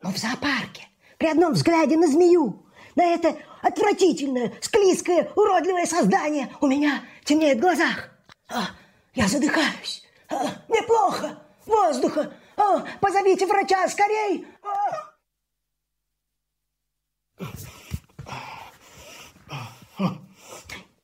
Но 0.02 0.10
в 0.10 0.18
зоопарке 0.18 0.88
при 1.18 1.28
одном 1.28 1.52
взгляде 1.52 1.96
на 1.96 2.08
змею 2.08 2.61
на 2.94 3.04
это 3.04 3.36
отвратительное, 3.62 4.52
склизкое, 4.60 5.30
уродливое 5.34 5.86
создание 5.86 6.54
у 6.60 6.66
меня 6.66 7.02
темнеет 7.24 7.58
в 7.58 7.60
глазах. 7.60 8.10
А, 8.48 8.68
я 9.14 9.28
задыхаюсь. 9.28 10.04
А, 10.28 10.42
мне 10.68 10.82
плохо. 10.82 11.38
Воздуха. 11.66 12.32
А, 12.56 12.84
позовите 13.00 13.46
врача 13.46 13.88
скорей. 13.88 14.46
А. 14.62 15.12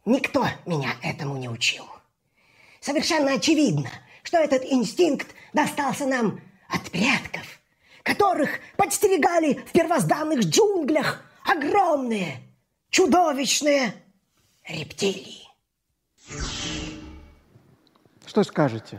Никто 0.04 0.46
меня 0.64 0.94
этому 1.02 1.36
не 1.36 1.48
учил. 1.48 1.84
Совершенно 2.80 3.34
очевидно, 3.34 3.90
что 4.22 4.38
этот 4.38 4.64
инстинкт 4.64 5.34
достался 5.52 6.06
нам 6.06 6.40
от 6.68 6.90
предков, 6.90 7.46
которых 8.02 8.60
подстерегали 8.76 9.54
в 9.54 9.72
первозданных 9.72 10.40
джунглях 10.40 11.22
огромные, 11.48 12.38
чудовищные 12.90 13.94
рептилии. 14.68 15.48
Что 18.26 18.42
скажете? 18.44 18.98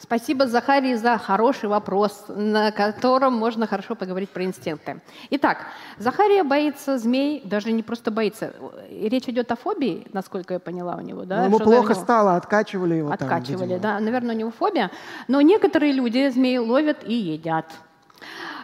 Спасибо, 0.00 0.46
Захарий, 0.46 0.94
за 0.94 1.18
хороший 1.18 1.68
вопрос, 1.68 2.26
на 2.28 2.70
котором 2.70 3.34
можно 3.34 3.66
хорошо 3.66 3.96
поговорить 3.96 4.30
про 4.30 4.44
инстинкты. 4.44 5.00
Итак, 5.30 5.66
Захария 5.98 6.44
боится 6.44 6.98
змей, 6.98 7.42
даже 7.44 7.72
не 7.72 7.82
просто 7.82 8.12
боится. 8.12 8.54
Речь 8.90 9.28
идет 9.28 9.50
о 9.50 9.56
фобии, 9.56 10.06
насколько 10.12 10.54
я 10.54 10.60
поняла 10.60 10.94
у 10.94 11.00
него, 11.00 11.24
да? 11.24 11.38
Ну, 11.38 11.44
ему 11.46 11.56
Что, 11.56 11.64
плохо 11.64 11.82
наверное, 11.82 12.02
стало, 12.04 12.36
откачивали 12.36 12.94
его 12.94 13.08
там, 13.16 13.28
Откачивали, 13.28 13.64
видимо. 13.64 13.80
да. 13.80 13.98
Наверное, 13.98 14.34
у 14.36 14.38
него 14.38 14.50
фобия. 14.52 14.92
Но 15.26 15.40
некоторые 15.40 15.92
люди 15.92 16.28
змей 16.30 16.58
ловят 16.58 16.98
и 17.04 17.14
едят. 17.14 17.66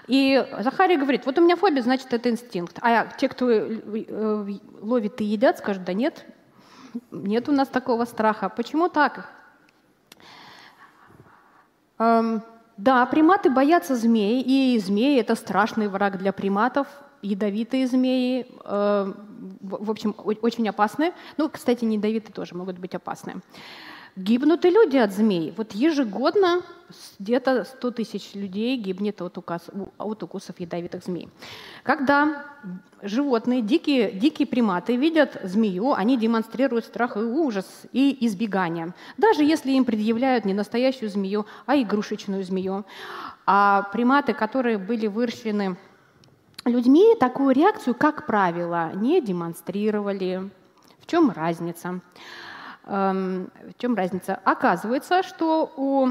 И 0.07 0.46
Захарий 0.61 0.96
говорит, 0.96 1.24
вот 1.24 1.38
у 1.38 1.42
меня 1.42 1.57
фобия, 1.57 1.82
значит, 1.82 2.12
это 2.12 2.28
инстинкт. 2.30 2.78
А 2.82 3.07
те, 3.07 3.28
кто 3.28 3.50
э, 3.50 4.59
ловит 4.80 5.20
и 5.20 5.24
едят, 5.24 5.59
скажут, 5.59 5.84
да 5.84 5.94
нет, 5.94 6.26
нет 7.11 7.48
у 7.48 7.52
нас 7.52 7.68
такого 7.68 8.05
страха. 8.05 8.48
Почему 8.50 8.88
так? 8.88 9.30
Эм, 11.98 12.42
да, 12.76 13.07
приматы 13.07 13.50
боятся 13.50 13.96
змей, 13.96 14.42
и 14.42 14.78
змеи— 14.78 15.18
это 15.20 15.34
страшный 15.36 15.88
враг 15.88 16.18
для 16.18 16.32
приматов. 16.32 16.86
Ядовитые 17.22 17.86
змеи, 17.86 18.46
э, 18.64 19.12
в 19.61 19.90
общем, 19.90 20.14
очень 20.18 20.68
опасны. 20.68 21.14
Ну, 21.38 21.48
кстати, 21.48 21.84
не 21.86 21.96
ядовитые 21.96 22.34
тоже 22.34 22.55
могут 22.55 22.78
быть 22.78 22.94
опасны. 22.94 23.36
Гибнут 24.16 24.64
и 24.64 24.70
люди 24.70 24.96
от 24.96 25.12
змей. 25.12 25.52
Вот 25.56 25.72
ежегодно 25.72 26.62
где-то 27.18 27.64
100 27.64 27.90
тысяч 27.90 28.34
людей 28.34 28.76
гибнет 28.76 29.20
от, 29.20 29.38
указ- 29.38 29.68
у- 29.72 29.88
от 29.98 30.22
укусов 30.22 30.60
ядовитых 30.60 31.02
змей. 31.02 31.28
Когда 31.82 32.44
животные, 33.02 33.60
дикие, 33.60 34.12
дикие 34.12 34.46
приматы 34.46 34.94
видят 34.94 35.40
змею, 35.42 35.94
они 35.94 36.16
демонстрируют 36.16 36.84
страх 36.84 37.16
и 37.16 37.20
ужас 37.20 37.66
и 37.92 38.16
избегание. 38.26 38.94
Даже 39.18 39.42
если 39.42 39.72
им 39.72 39.84
предъявляют 39.84 40.44
не 40.44 40.54
настоящую 40.54 41.10
змею, 41.10 41.46
а 41.66 41.76
игрушечную 41.76 42.44
змею. 42.44 42.84
А 43.46 43.82
приматы, 43.92 44.32
которые 44.32 44.78
были 44.78 45.08
выращены 45.08 45.76
людьми, 46.64 47.16
такую 47.18 47.52
реакцию, 47.52 47.94
как 47.96 48.26
правило, 48.26 48.92
не 48.94 49.20
демонстрировали. 49.20 50.50
В 51.00 51.06
чем 51.06 51.30
разница? 51.30 52.00
Эм, 52.87 53.51
В 53.68 53.80
чем 53.80 53.95
разница? 53.95 54.41
Оказывается, 54.45 55.22
что 55.22 55.72
у 55.76 56.09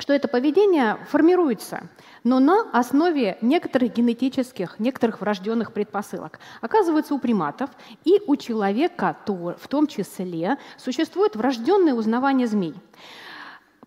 что 0.00 0.12
это 0.12 0.28
поведение 0.28 0.96
формируется, 1.10 1.88
но 2.22 2.38
на 2.38 2.70
основе 2.72 3.36
некоторых 3.40 3.94
генетических, 3.94 4.78
некоторых 4.78 5.20
врожденных 5.20 5.72
предпосылок. 5.72 6.38
Оказывается, 6.60 7.14
у 7.14 7.18
приматов 7.18 7.68
и 8.04 8.22
у 8.28 8.36
человека 8.36 9.16
то- 9.26 9.56
в 9.58 9.66
том 9.66 9.88
числе 9.88 10.56
существует 10.76 11.34
врожденное 11.34 11.94
узнавание 11.94 12.46
змей. 12.46 12.74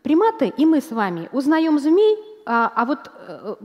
Приматы 0.02 0.50
и 0.50 0.66
мы 0.66 0.82
с 0.82 0.92
вами 0.92 1.30
узнаем 1.32 1.80
змей, 1.80 2.18
а, 2.46 2.70
а 2.76 2.86
вот 2.86 3.10
э, 3.28 3.56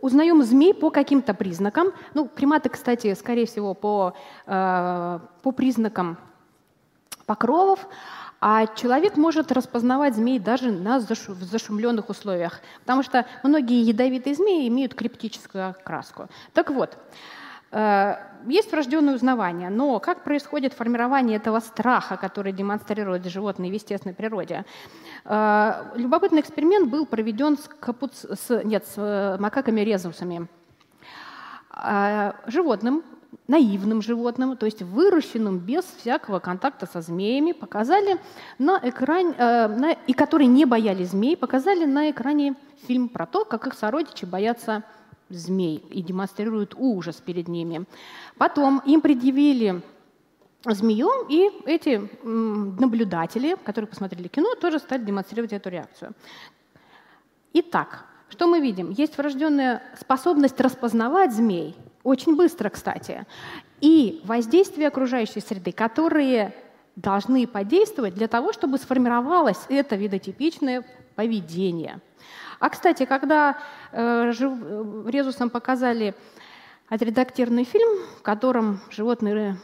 узнаем 0.00 0.42
змей 0.42 0.72
по 0.72 0.90
каким-то 0.90 1.34
признакам. 1.34 1.88
Ну, 2.14 2.26
приматы, 2.26 2.70
кстати, 2.70 3.12
скорее 3.14 3.44
всего, 3.44 3.74
по, 3.74 4.14
э, 4.46 5.18
по 5.42 5.52
признакам 5.52 6.16
покровов, 7.26 7.86
а 8.40 8.66
человек 8.66 9.16
может 9.16 9.52
распознавать 9.52 10.14
змей 10.14 10.38
даже 10.38 10.70
на 10.70 10.98
зашу- 10.98 11.32
в 11.32 11.42
зашумленных 11.44 12.10
условиях, 12.10 12.60
потому 12.80 13.02
что 13.02 13.24
многие 13.42 13.80
ядовитые 13.82 14.34
змеи 14.34 14.68
имеют 14.68 14.94
криптическую 14.94 15.70
окраску. 15.70 16.28
Так 16.52 16.70
вот, 16.70 16.98
э, 17.72 18.16
есть 18.46 18.70
врожденное 18.70 19.14
узнавание, 19.14 19.70
но 19.70 19.98
как 19.98 20.24
происходит 20.24 20.74
формирование 20.74 21.38
этого 21.38 21.60
страха, 21.60 22.16
который 22.18 22.52
демонстрируют 22.52 23.24
животные 23.24 23.70
в 23.70 23.74
естественной 23.74 24.14
природе? 24.14 24.64
Э, 25.24 25.84
Любопытный 25.96 26.40
эксперимент 26.40 26.90
был 26.90 27.06
проведен 27.06 27.56
с, 27.56 27.68
капуц- 27.80 28.36
с- 28.36 28.62
нет, 28.64 28.84
с 28.86 28.94
э, 28.98 29.36
макаками-резусами 29.40 30.48
а, 31.76 32.36
животным, 32.46 33.02
наивным 33.48 34.02
животным, 34.02 34.56
то 34.56 34.66
есть 34.66 34.82
выращенным 34.82 35.58
без 35.58 35.84
всякого 35.84 36.38
контакта 36.38 36.86
со 36.86 37.00
змеями, 37.00 37.52
показали 37.52 38.18
на 38.58 38.80
экране, 38.82 39.34
э, 39.36 39.68
на- 39.68 39.92
и 39.92 40.12
которые 40.12 40.48
не 40.48 40.64
боялись 40.64 41.10
змей, 41.10 41.36
показали 41.36 41.84
на 41.84 42.10
экране 42.10 42.54
фильм 42.86 43.08
про 43.08 43.26
то, 43.26 43.44
как 43.44 43.66
их 43.66 43.74
сородичи 43.74 44.24
боятся 44.24 44.82
змей 45.30 45.76
и 45.90 46.02
демонстрируют 46.02 46.74
ужас 46.76 47.16
перед 47.16 47.48
ними. 47.48 47.84
Потом 48.36 48.82
им 48.84 49.00
предъявили 49.00 49.82
змею, 50.66 51.10
и 51.28 51.50
эти 51.66 52.08
наблюдатели, 52.22 53.56
которые 53.64 53.88
посмотрели 53.88 54.28
кино, 54.28 54.54
тоже 54.54 54.78
стали 54.78 55.02
демонстрировать 55.02 55.52
эту 55.52 55.70
реакцию. 55.70 56.12
Итак, 57.52 58.06
что 58.28 58.46
мы 58.46 58.60
видим? 58.60 58.90
Есть 58.90 59.18
врожденная 59.18 59.82
способность 60.00 60.60
распознавать 60.60 61.32
змей, 61.32 61.76
очень 62.04 62.36
быстро, 62.36 62.68
кстати, 62.68 63.26
и 63.80 64.22
воздействие 64.24 64.88
окружающей 64.88 65.40
среды, 65.40 65.72
которые 65.72 66.54
должны 66.96 67.46
подействовать 67.46 68.14
для 68.14 68.28
того, 68.28 68.52
чтобы 68.52 68.78
сформировалось 68.78 69.58
это 69.68 69.96
видотипичное 69.96 70.84
поведение. 71.16 72.00
А, 72.60 72.70
кстати, 72.70 73.04
когда 73.04 73.58
э, 73.90 74.30
жив- 74.32 74.62
э, 74.62 75.04
резусам 75.10 75.50
показали 75.50 76.14
отредактированный 76.88 77.64
фильм, 77.64 77.98
в 78.18 78.22
котором 78.22 78.80
животные 78.90 79.56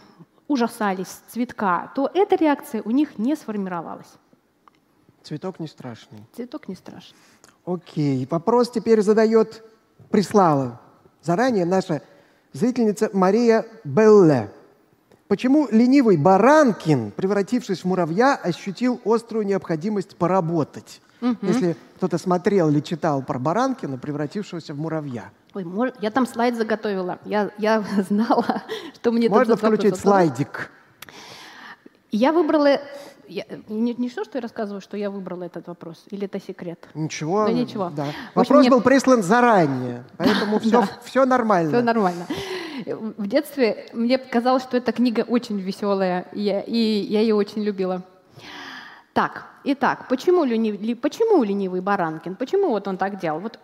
ужасались 0.49 1.21
цветка, 1.29 1.93
то 1.95 2.11
эта 2.13 2.35
реакция 2.35 2.83
у 2.83 2.91
них 2.91 3.19
не 3.19 3.37
сформировалась. 3.37 4.13
Цветок 5.23 5.61
не 5.61 5.69
страшный. 5.69 6.27
Цветок 6.35 6.67
не 6.67 6.75
страшен. 6.75 7.15
Окей. 7.65 8.27
Вопрос 8.29 8.71
теперь 8.71 9.03
задает, 9.03 9.63
прислала 10.11 10.81
заранее 11.23 11.65
наша 11.67 12.03
зрительница 12.53 13.11
Мария 13.13 13.67
Белле. 13.85 14.51
Почему 15.29 15.69
ленивый 15.71 16.17
Баранкин, 16.17 17.13
превратившись 17.13 17.81
в 17.81 17.85
муравья, 17.85 18.35
ощутил 18.35 19.01
острую 19.05 19.47
необходимость 19.47 20.17
поработать? 20.17 21.01
Если 21.43 21.77
кто-то 21.97 22.19
смотрел 22.19 22.71
или 22.71 22.81
читал 22.81 23.23
про 23.23 23.39
Баранкина, 23.39 23.99
превратившегося 23.99 24.73
в 24.75 24.79
муравья. 24.79 25.31
Ой, 25.55 25.65
мож- 25.65 25.95
я 26.01 26.11
там 26.11 26.27
слайд 26.27 26.57
заготовила. 26.57 27.19
Я, 27.25 27.51
я 27.59 27.85
знала, 28.09 28.63
что 28.95 29.13
мне 29.13 29.29
тут 29.29 29.37
Можно 29.37 29.55
вопрос 29.55 29.75
включить 29.75 30.01
слайдик? 30.01 30.71
Я 32.11 32.33
выбрала... 32.33 32.81
я- 33.31 33.45
не, 33.69 33.95
не 33.95 34.09
что, 34.11 34.25
что 34.25 34.39
я 34.39 34.43
рассказываю, 34.43 34.81
что 34.81 34.97
я 34.97 35.09
выбрала 35.11 35.45
этот 35.45 35.67
вопрос? 35.69 36.05
Или 36.11 36.25
это 36.27 36.41
секрет? 36.41 36.89
Ничего. 36.95 37.47
Да 37.47 37.53
ничего. 37.53 37.91
да. 37.97 38.03
Общем, 38.05 38.17
Вопрос 38.35 38.61
мне- 38.61 38.71
был 38.71 38.81
прислан 38.83 39.23
заранее, 39.23 40.05
поэтому 40.19 40.59
все, 40.59 40.85
все 41.05 41.25
нормально. 41.25 41.71
Все 41.71 41.83
нормально. 41.83 42.27
В 42.87 43.27
детстве 43.27 43.87
мне 43.93 44.19
казалось, 44.19 44.63
что 44.63 44.77
эта 44.77 44.93
книга 44.93 45.21
очень 45.29 45.59
веселая, 45.61 46.27
и 46.33 46.41
я, 46.41 46.61
и 46.61 46.77
я 46.77 47.21
ее 47.21 47.35
очень 47.35 47.63
любила. 47.63 48.03
Так, 49.13 49.45
итак, 49.65 50.07
почему, 50.09 50.45
лени- 50.45 50.71
ли- 50.77 50.95
почему 50.95 51.43
ленивый 51.43 51.81
Баранкин? 51.81 52.37
Почему 52.37 52.71
вот 52.71 52.87
он 52.89 52.97
так 52.97 53.19
делал? 53.21 53.41
Вот 53.41 53.59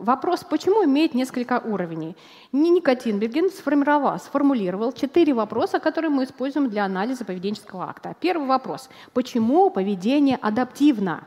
вопрос, 0.00 0.44
почему, 0.44 0.84
имеет 0.84 1.14
несколько 1.14 1.60
уровней. 1.60 2.16
Нини 2.52 2.80
Катинберген 2.80 3.50
сформировал, 3.50 4.18
сформулировал 4.18 4.92
четыре 4.92 5.34
вопроса, 5.34 5.78
которые 5.78 6.10
мы 6.10 6.24
используем 6.24 6.68
для 6.68 6.84
анализа 6.84 7.24
поведенческого 7.24 7.84
акта. 7.84 8.14
Первый 8.20 8.48
вопрос. 8.48 8.88
Почему 9.12 9.70
поведение 9.70 10.36
адаптивно? 10.36 11.24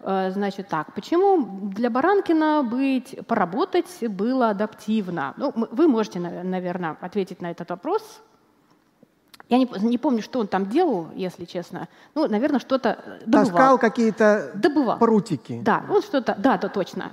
Э, 0.00 0.30
Значит 0.30 0.68
так, 0.68 0.94
почему 0.94 1.70
для 1.70 1.90
Баранкина 1.90 2.62
быть, 2.62 3.18
поработать 3.26 4.04
было 4.08 4.50
адаптивно? 4.50 5.34
Ну, 5.36 5.52
вы 5.54 5.88
можете, 5.88 6.20
наверное, 6.20 6.96
ответить 7.00 7.40
на 7.40 7.50
этот 7.50 7.70
вопрос. 7.70 8.20
Я 9.48 9.58
не, 9.58 9.66
не 9.80 9.96
помню, 9.98 10.22
что 10.22 10.40
он 10.40 10.46
там 10.46 10.68
делал, 10.68 11.08
если 11.14 11.44
честно. 11.46 11.88
Ну, 12.14 12.28
наверное, 12.28 12.60
что-то 12.60 12.98
э, 13.04 13.20
добывал. 13.24 13.44
Таскал 13.46 13.78
какие-то 13.78 14.50
Добывал. 14.54 14.98
прутики. 14.98 15.60
Да, 15.62 15.84
он 15.88 16.02
что-то, 16.02 16.34
да, 16.38 16.58
да, 16.58 16.68
точно, 16.68 17.12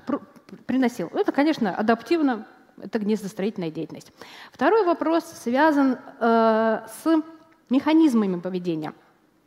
приносил. 0.66 1.10
Это, 1.14 1.32
конечно, 1.32 1.74
адаптивно, 1.74 2.46
это 2.82 3.00
гнездостроительная 3.00 3.72
деятельность. 3.72 4.12
Второй 4.52 4.86
вопрос 4.86 5.24
связан 5.24 5.98
э, 6.20 6.80
с 7.04 7.24
механизмами 7.70 8.40
поведения. 8.40 8.94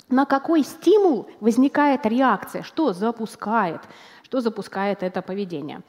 На 0.08 0.24
какой 0.24 0.62
стимул 0.64 1.28
возникает 1.40 2.06
реакция? 2.06 2.62
Что 2.62 2.94
запускает? 2.94 3.82
Что 4.22 4.40
запускает 4.40 5.02
это 5.02 5.20
поведение? 5.20 5.82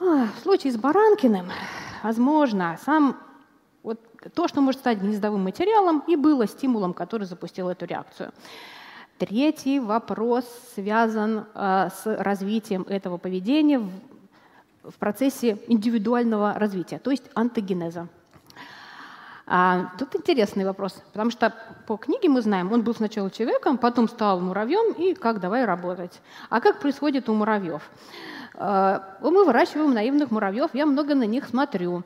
А, 0.00 0.28
В 0.36 0.42
случае 0.42 0.72
с 0.72 0.76
Баранкиным, 0.76 1.46
возможно, 2.04 2.78
сам 2.86 3.16
то, 4.28 4.48
что 4.48 4.60
может 4.60 4.80
стать 4.80 4.98
гнездовым 4.98 5.42
материалом, 5.42 6.02
и 6.06 6.16
было 6.16 6.46
стимулом, 6.46 6.92
который 6.92 7.24
запустил 7.24 7.68
эту 7.68 7.86
реакцию. 7.86 8.32
Третий 9.18 9.80
вопрос 9.80 10.44
связан 10.74 11.44
э, 11.54 11.88
с 11.94 12.06
развитием 12.06 12.82
этого 12.88 13.18
поведения 13.18 13.78
в, 13.78 14.94
процессе 14.98 15.58
индивидуального 15.68 16.54
развития, 16.54 16.98
то 16.98 17.10
есть 17.10 17.24
антогенеза. 17.34 18.08
А, 19.46 19.90
тут 19.98 20.16
интересный 20.16 20.64
вопрос, 20.64 21.02
потому 21.12 21.30
что 21.30 21.52
по 21.86 21.96
книге 21.96 22.28
мы 22.28 22.40
знаем, 22.40 22.72
он 22.72 22.82
был 22.82 22.94
сначала 22.94 23.30
человеком, 23.30 23.76
потом 23.76 24.08
стал 24.08 24.40
муравьем, 24.40 24.94
и 24.94 25.12
как 25.12 25.40
давай 25.40 25.64
работать. 25.64 26.22
А 26.48 26.60
как 26.60 26.80
происходит 26.80 27.28
у 27.28 27.34
муравьев? 27.34 27.82
А, 28.54 29.16
мы 29.20 29.44
выращиваем 29.44 29.92
наивных 29.92 30.30
муравьев, 30.30 30.70
я 30.72 30.86
много 30.86 31.14
на 31.14 31.24
них 31.24 31.46
смотрю. 31.46 32.02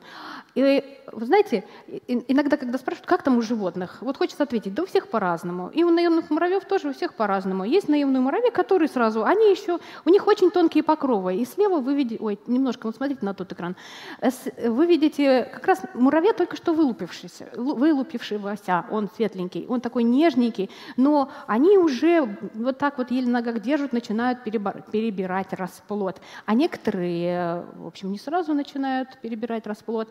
И 0.55 0.83
вы 1.11 1.25
знаете, 1.25 1.65
иногда, 2.07 2.55
когда 2.55 2.77
спрашивают, 2.77 3.07
как 3.07 3.23
там 3.23 3.37
у 3.37 3.41
животных, 3.41 3.97
вот 3.99 4.17
хочется 4.17 4.43
ответить, 4.43 4.73
да 4.73 4.83
у 4.83 4.85
всех 4.85 5.09
по-разному. 5.09 5.69
И 5.69 5.83
у 5.83 5.89
наемных 5.89 6.29
муравьев 6.29 6.63
тоже 6.63 6.89
у 6.89 6.93
всех 6.93 7.13
по-разному. 7.13 7.65
Есть 7.65 7.89
наемные 7.89 8.21
муравьи, 8.21 8.49
которые 8.51 8.87
сразу, 8.87 9.25
они 9.25 9.51
еще, 9.51 9.79
у 10.05 10.09
них 10.09 10.25
очень 10.27 10.51
тонкие 10.51 10.83
покровы. 10.83 11.35
И 11.35 11.45
слева 11.45 11.79
вы 11.79 11.93
видите, 11.93 12.23
ой, 12.23 12.39
немножко, 12.47 12.85
вот 12.85 12.95
смотрите 12.95 13.25
на 13.25 13.33
тот 13.33 13.51
экран, 13.51 13.75
э, 14.21 14.29
вы 14.69 14.85
видите 14.85 15.49
как 15.53 15.67
раз 15.67 15.81
муравья 15.93 16.31
только 16.31 16.55
что 16.55 16.73
вылупившийся, 16.73 17.49
вылупившегося, 17.55 18.85
он 18.89 19.09
светленький, 19.13 19.65
он 19.67 19.81
такой 19.81 20.03
нежненький, 20.03 20.69
но 20.95 21.31
они 21.47 21.77
уже 21.77 22.37
вот 22.53 22.77
так 22.77 22.97
вот 22.97 23.11
еле 23.11 23.27
ногах 23.27 23.59
держат, 23.59 23.91
начинают 23.91 24.43
перебирать 24.43 25.51
расплод. 25.51 26.21
А 26.45 26.53
некоторые, 26.53 27.65
в 27.75 27.87
общем, 27.87 28.11
не 28.11 28.19
сразу 28.19 28.53
начинают 28.53 29.19
перебирать 29.21 29.67
расплод. 29.67 30.09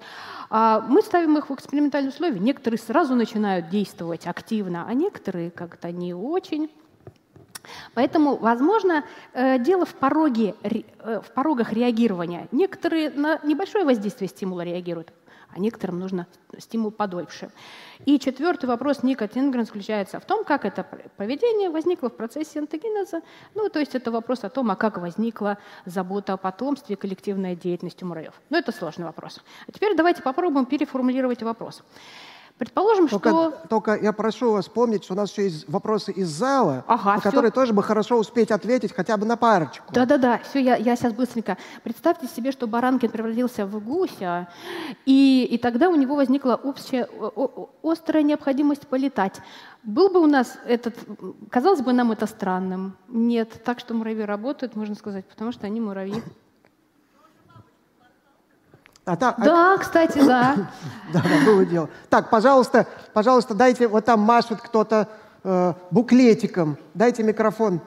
А 0.51 0.81
мы 0.81 1.03
ставим 1.03 1.37
их 1.39 1.51
в 1.51 1.55
экспериментальные 1.55 2.11
условия. 2.11 2.39
Некоторые 2.39 2.79
сразу 2.79 3.15
начинают 3.15 3.69
действовать 3.69 4.27
активно, 4.27 4.87
а 4.87 4.95
некоторые 4.95 5.51
как-то 5.51 5.91
не 5.93 6.15
очень. 6.15 6.71
Поэтому, 7.95 8.37
возможно, 8.37 9.05
э, 9.33 9.59
дело 9.59 9.87
в, 9.87 9.95
пороге, 9.95 10.55
э, 10.63 11.21
в 11.21 11.33
порогах 11.33 11.73
реагирования. 11.73 12.49
Некоторые 12.53 13.11
на 13.11 13.41
небольшое 13.43 13.85
воздействие 13.85 14.29
стимула 14.29 14.63
реагируют, 14.63 15.13
а 15.55 15.61
некоторым 15.61 16.01
нужно 16.01 16.27
стимул 16.59 16.91
подольше. 16.91 17.51
И 18.05 18.19
четвертый 18.19 18.67
вопрос 18.67 19.03
Ника 19.03 19.29
Тингрен 19.29 19.65
заключается 19.65 20.19
в 20.19 20.25
том, 20.25 20.45
как 20.45 20.65
это 20.65 20.87
поведение 21.17 21.71
возникло 21.71 22.11
в 22.11 22.17
процессе 22.17 22.59
антогенеза. 22.59 23.23
Ну, 23.55 23.69
то 23.69 23.79
есть 23.79 23.95
это 23.95 24.11
вопрос 24.11 24.45
о 24.45 24.49
том, 24.49 24.71
а 24.71 24.77
как 24.77 24.99
возникла 24.99 25.59
забота 25.85 26.33
о 26.33 26.37
потомстве, 26.37 26.97
коллективная 26.97 27.55
деятельность 27.55 28.03
у 28.03 28.07
муравьев. 28.07 28.35
Но 28.51 28.59
это 28.59 28.73
сложный 28.73 29.07
вопрос. 29.07 29.41
А 29.67 29.73
теперь 29.73 29.97
давайте 29.97 30.23
попробуем 30.23 30.67
переформулировать 30.67 31.43
вопрос. 31.43 31.83
Предположим, 32.59 33.09
только, 33.09 33.31
что... 33.31 33.51
Только 33.69 33.97
я 33.97 34.13
прошу 34.13 34.53
вас 34.53 34.69
помнить, 34.69 35.03
что 35.03 35.15
у 35.15 35.17
нас 35.17 35.33
еще 35.33 35.43
есть 35.43 35.69
вопросы 35.69 36.13
из 36.13 36.29
зала, 36.29 36.85
ага, 36.87 37.17
на 37.17 37.21
которые 37.21 37.51
тоже 37.51 37.73
бы 37.73 37.83
хорошо 37.83 38.17
успеть 38.17 38.53
ответить 38.53 38.93
хотя 38.95 39.17
бы 39.17 39.27
на 39.27 39.37
парочку. 39.37 39.93
Да-да-да, 39.93 40.39
все, 40.39 40.61
я, 40.61 40.77
я 40.77 40.95
сейчас 40.95 41.13
быстренько. 41.13 41.57
Представьте 41.83 42.29
себе, 42.29 42.53
что 42.53 42.69
Баранкин 42.69 43.11
превратился 43.11 43.67
в 43.67 43.83
гуся, 43.83 44.49
и, 45.05 45.49
и 45.51 45.59
тогда 45.59 45.89
у 45.89 45.97
него 45.97 46.15
возникла 46.15 46.55
общая, 46.63 47.09
острая 47.83 48.23
необходимость 48.23 48.87
полетать. 48.87 49.41
Был 49.83 50.09
бы 50.09 50.21
у 50.21 50.27
нас 50.27 50.57
этот... 50.65 50.97
Казалось 51.51 51.81
бы 51.81 51.93
нам 51.93 52.13
это 52.13 52.27
странным. 52.27 52.97
Нет, 53.09 53.65
так 53.65 53.81
что 53.81 53.95
муравьи 53.95 54.23
работают, 54.23 54.77
можно 54.77 54.95
сказать, 54.95 55.27
потому 55.27 55.51
что 55.51 55.67
они 55.67 55.81
муравьи. 55.81 56.23
А 59.05 59.17
та, 59.17 59.35
а 59.37 59.45
да, 59.45 59.75
а... 59.75 59.79
кстати, 59.79 60.19
да. 60.19 60.71
да, 61.13 61.23
да, 61.23 61.45
было 61.45 61.67
дело. 61.67 61.89
Так, 62.09 62.31
пожалуйста, 62.31 62.87
пожалуйста, 63.13 63.55
дайте, 63.55 63.87
вот 63.87 64.05
там 64.07 64.21
машет 64.21 64.61
кто-то 64.63 65.09
э, 65.43 65.75
буклетиком. 65.91 66.79
Дайте 66.95 67.23
микрофон. 67.23 67.81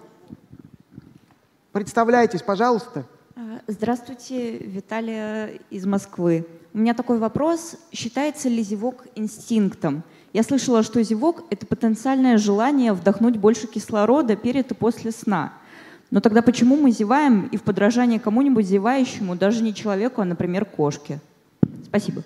Представляйтесь, 1.72 2.44
пожалуйста. 2.44 3.06
А, 3.36 3.60
здравствуйте, 3.68 4.58
Виталия 4.58 5.60
из 5.72 5.86
Москвы. 5.88 6.46
У 6.74 6.78
меня 6.78 6.94
такой 6.94 7.18
вопрос. 7.18 7.78
Считается 7.92 8.48
ли 8.48 8.62
зевок 8.62 9.06
инстинктом? 9.16 10.04
Я 10.34 10.44
слышала, 10.44 10.84
что 10.84 11.02
зевок— 11.02 11.44
это 11.50 11.66
потенциальное 11.66 12.38
желание 12.38 12.94
вдохнуть 12.94 13.38
больше 13.38 13.66
кислорода 13.66 14.36
перед 14.36 14.70
и 14.70 14.76
после 14.76 15.12
сна— 15.12 15.54
но 16.10 16.22
тогда 16.22 16.42
почему 16.42 16.78
мы 16.78 16.92
зеваем 16.92 17.48
и 17.48 17.58
в 17.58 17.64
подражание 17.64 18.20
кому-нибудь 18.20 18.66
зевающему, 18.66 19.36
даже 19.36 19.62
не 19.62 19.74
человеку, 19.74 20.22
а, 20.22 20.26
например, 20.26 20.66
кошке? 20.66 21.20
Спасибо. 21.86 22.24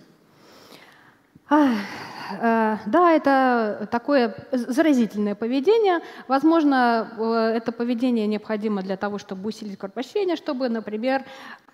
А, 1.50 2.80
да, 2.86 3.12
это 3.12 3.88
такое 3.92 4.36
заразительное 4.52 5.36
поведение. 5.36 6.00
Возможно, 6.28 7.12
э, 7.18 7.58
это 7.58 7.72
поведение 7.72 8.28
необходимо 8.28 8.82
для 8.84 8.96
того, 8.96 9.18
чтобы 9.18 9.50
усилить 9.50 9.78
кровообращение, 9.78 10.36
чтобы, 10.36 10.70
например, 10.70 11.26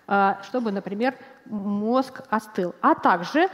э, 0.08 0.34
чтобы, 0.42 0.72
например, 0.72 1.14
мозг 1.44 2.22
остыл. 2.30 2.74
А 2.80 2.94
также 2.94 3.48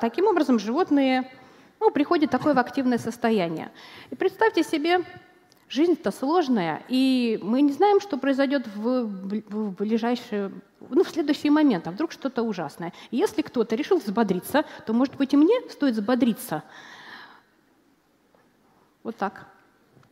таким 0.00 0.26
образом 0.26 0.58
животные 0.58 1.30
ну, 1.80 1.90
приходят 1.90 2.30
такое 2.30 2.54
в 2.54 2.58
активное 2.58 2.98
состояние. 2.98 3.70
И 4.10 4.16
представьте 4.16 4.62
себе, 4.62 5.00
Жизнь-то 5.68 6.12
сложная, 6.12 6.84
и 6.88 7.40
мы 7.42 7.60
не 7.60 7.72
знаем, 7.72 8.00
что 8.00 8.18
произойдет 8.18 8.68
в, 8.76 9.04
в 9.04 9.70
ближайшие, 9.72 10.52
ну, 10.90 11.02
в 11.02 11.08
следующий 11.08 11.50
момент, 11.50 11.88
а 11.88 11.90
вдруг 11.90 12.12
что-то 12.12 12.42
ужасное. 12.42 12.92
И 13.10 13.16
если 13.16 13.42
кто-то 13.42 13.74
решил 13.74 13.98
взбодриться, 13.98 14.64
то, 14.86 14.92
может 14.92 15.16
быть, 15.16 15.34
и 15.34 15.36
мне 15.36 15.60
стоит 15.68 15.94
взбодриться. 15.94 16.62
Вот 19.02 19.16
так. 19.16 19.46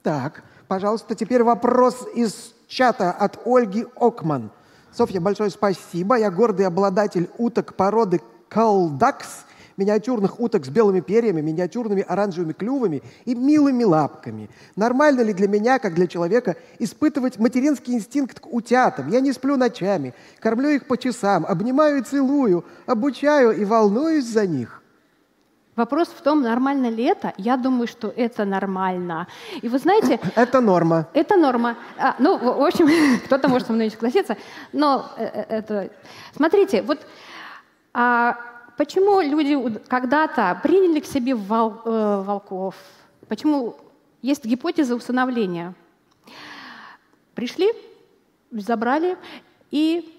Так, 0.02 0.42
пожалуйста, 0.66 1.14
теперь 1.14 1.44
вопрос 1.44 2.04
из 2.16 2.52
чата 2.66 3.12
от 3.12 3.46
Ольги 3.46 3.86
Окман. 3.94 4.50
Софья, 4.90 5.20
большое 5.20 5.50
спасибо. 5.50 6.16
Я 6.16 6.30
гордый 6.30 6.66
обладатель 6.66 7.30
уток 7.38 7.74
породы 7.74 8.20
Калдакс 8.48 9.44
миниатюрных 9.76 10.40
уток 10.40 10.64
с 10.64 10.68
белыми 10.68 11.00
перьями, 11.00 11.40
миниатюрными 11.40 12.02
оранжевыми 12.02 12.52
клювами 12.52 13.02
и 13.24 13.34
милыми 13.34 13.84
лапками. 13.84 14.50
Нормально 14.76 15.22
ли 15.22 15.32
для 15.32 15.48
меня, 15.48 15.78
как 15.78 15.94
для 15.94 16.06
человека, 16.06 16.56
испытывать 16.78 17.38
материнский 17.38 17.94
инстинкт 17.94 18.40
к 18.40 18.52
утятам? 18.52 19.10
Я 19.10 19.20
не 19.20 19.32
сплю 19.32 19.56
ночами, 19.56 20.14
кормлю 20.40 20.70
их 20.70 20.86
по 20.86 20.96
часам, 20.96 21.44
обнимаю 21.46 21.98
и 21.98 22.02
целую, 22.02 22.64
обучаю 22.86 23.52
и 23.52 23.64
волнуюсь 23.64 24.26
за 24.26 24.46
них. 24.46 24.80
Вопрос 25.76 26.08
в 26.08 26.22
том, 26.22 26.42
нормально 26.42 26.88
ли 26.88 27.02
это. 27.04 27.32
Я 27.36 27.56
думаю, 27.56 27.88
что 27.88 28.12
это 28.16 28.44
нормально. 28.44 29.26
И 29.60 29.68
вы 29.68 29.78
знаете... 29.78 30.20
Это 30.36 30.60
норма. 30.60 31.08
Это 31.14 31.36
норма. 31.36 31.76
А, 31.98 32.14
ну, 32.20 32.38
в 32.38 32.64
общем, 32.64 32.88
кто-то 33.24 33.48
может 33.48 33.66
со 33.66 33.72
мной 33.72 33.86
не 33.86 33.90
согласиться, 33.90 34.36
но 34.72 35.10
э, 35.16 35.24
э, 35.24 35.44
это... 35.48 35.90
Смотрите, 36.36 36.82
вот 36.82 37.00
а, 37.92 38.36
Почему 38.76 39.20
люди 39.20 39.78
когда-то 39.88 40.58
приняли 40.62 41.00
к 41.00 41.06
себе 41.06 41.34
вол, 41.34 41.80
э, 41.84 42.22
волков? 42.26 42.74
Почему 43.28 43.76
есть 44.22 44.44
гипотеза 44.44 44.96
усыновления? 44.96 45.74
Пришли, 47.34 47.72
забрали 48.50 49.16
и 49.70 50.10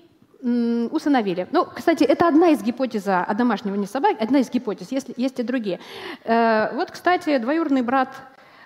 усыновили. 0.41 1.47
Ну, 1.51 1.66
кстати, 1.66 2.03
это 2.03 2.28
одна 2.28 2.49
из 2.49 2.62
гипотез 2.62 3.08
о 3.08 3.34
домашнего 3.34 3.76
не 3.76 3.88
собаке, 3.88 4.24
одна 4.24 4.39
из 4.39 4.51
гипотез, 4.51 4.91
есть, 4.91 5.08
есть 5.18 5.39
и 5.39 5.43
другие. 5.43 5.80
Э, 6.24 6.74
вот, 6.76 6.91
кстати, 6.91 7.38
двоюродный 7.39 7.82
брат 7.82 8.10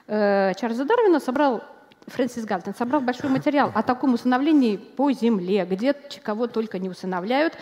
э, 0.07 0.53
Чарльза 0.59 0.85
Дарвина 0.85 1.19
собрал 1.19 1.63
Фрэнсис 2.07 2.45
Галтон 2.45 2.75
собрал 2.75 3.01
большой 3.01 3.29
материал 3.29 3.71
о 3.73 3.83
таком 3.83 4.13
усыновлении 4.13 4.77
по 4.77 5.11
земле, 5.11 5.65
где 5.65 5.93
кого 6.23 6.47
только 6.47 6.79
не 6.79 6.89
усыновляют. 6.89 7.53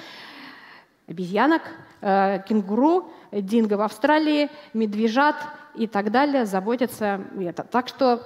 Обезьянок, 1.07 1.61
кенгуру, 1.99 3.11
динго 3.31 3.73
в 3.73 3.81
Австралии, 3.81 4.49
медвежат 4.73 5.35
и 5.75 5.87
так 5.87 6.11
далее 6.11 6.45
заботятся 6.45 7.21
это. 7.39 7.63
Так 7.63 7.87
что, 7.87 8.21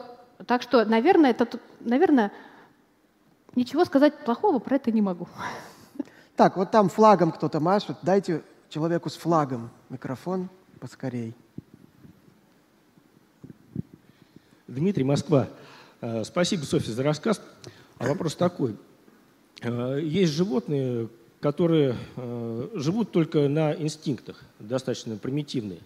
так 0.46 0.62
что 0.62 0.86
наверное, 0.86 1.32
это, 1.32 1.48
наверное, 1.80 2.32
ничего 3.56 3.86
сказать 3.86 4.18
плохого 4.26 4.60
про 4.60 4.76
это 4.76 4.92
не 4.92 5.02
могу. 5.02 5.28
Так, 6.36 6.58
вот 6.58 6.72
там 6.72 6.90
флагом 6.90 7.32
кто-то 7.32 7.60
машет. 7.60 7.98
Дайте 8.02 8.42
человеку 8.70 9.10
с 9.10 9.16
флагом 9.16 9.70
микрофон 9.90 10.50
поскорей. 10.80 11.36
Дмитрий, 14.68 15.04
Москва. 15.04 15.50
Э, 16.00 16.24
спасибо, 16.24 16.64
Софья, 16.64 16.94
за 16.94 17.04
рассказ. 17.04 17.42
А 18.00 18.08
вопрос 18.08 18.36
такой. 18.36 18.78
Э, 19.62 20.00
есть 20.02 20.32
животные, 20.32 21.10
которые 21.42 21.98
э, 22.16 22.68
живут 22.76 23.12
только 23.12 23.50
на 23.50 23.74
инстинктах, 23.74 24.42
достаточно 24.60 25.18
примитивные. 25.18 25.80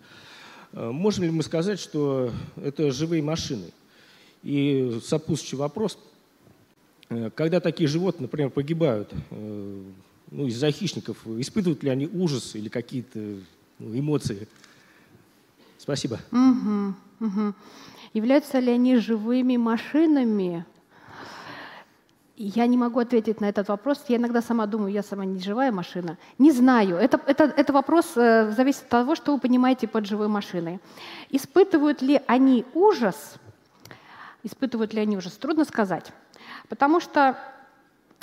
Э, 0.74 0.92
можем 0.92 1.24
ли 1.24 1.32
мы 1.32 1.44
сказать, 1.44 1.80
что 1.80 2.32
это 2.58 2.92
живые 2.92 3.24
машины? 3.24 3.72
И 4.44 5.00
сопутствующий 5.04 5.58
вопрос, 5.58 5.98
э, 7.10 7.30
когда 7.34 7.62
такие 7.62 7.88
животные, 7.88 8.24
например, 8.24 8.50
погибают 8.50 9.12
ну, 9.32 10.48
из-за 10.48 10.72
хищников, 10.72 11.26
испытывают 11.26 11.82
ли 11.84 11.90
они 11.90 12.08
ужас 12.08 12.56
или 12.56 12.68
какие-то 12.68 13.20
ну, 13.80 13.98
эмоции? 13.98 14.50
Спасибо. 15.78 16.20
Угу, 16.32 16.94
угу. 17.22 17.54
Являются 18.14 18.60
ли 18.60 18.72
они 18.72 18.98
живыми 18.98 19.56
машинами? 19.56 20.66
Я 22.38 22.68
не 22.68 22.78
могу 22.78 23.00
ответить 23.00 23.40
на 23.40 23.46
этот 23.46 23.70
вопрос. 23.70 24.04
Я 24.10 24.18
иногда 24.18 24.42
сама 24.42 24.66
думаю, 24.66 24.92
я 24.92 25.04
сама 25.04 25.24
не 25.24 25.40
живая 25.40 25.72
машина. 25.72 26.18
Не 26.38 26.52
знаю. 26.52 26.98
Это, 26.98 27.20
это, 27.26 27.46
это 27.46 27.72
вопрос 27.72 28.18
э, 28.18 28.52
зависит 28.52 28.84
от 28.84 28.90
того, 28.90 29.16
что 29.16 29.34
вы 29.34 29.40
понимаете 29.40 29.88
под 29.88 30.06
живой 30.06 30.28
машиной. 30.28 30.82
Испытывают 31.30 32.02
ли 32.02 32.22
они 32.28 32.66
ужас? 32.74 33.36
Испытывают 34.44 34.94
ли 34.94 35.00
они 35.00 35.18
ужас? 35.18 35.34
Трудно 35.34 35.64
сказать. 35.66 36.12
Потому 36.68 37.00
что 37.00 37.38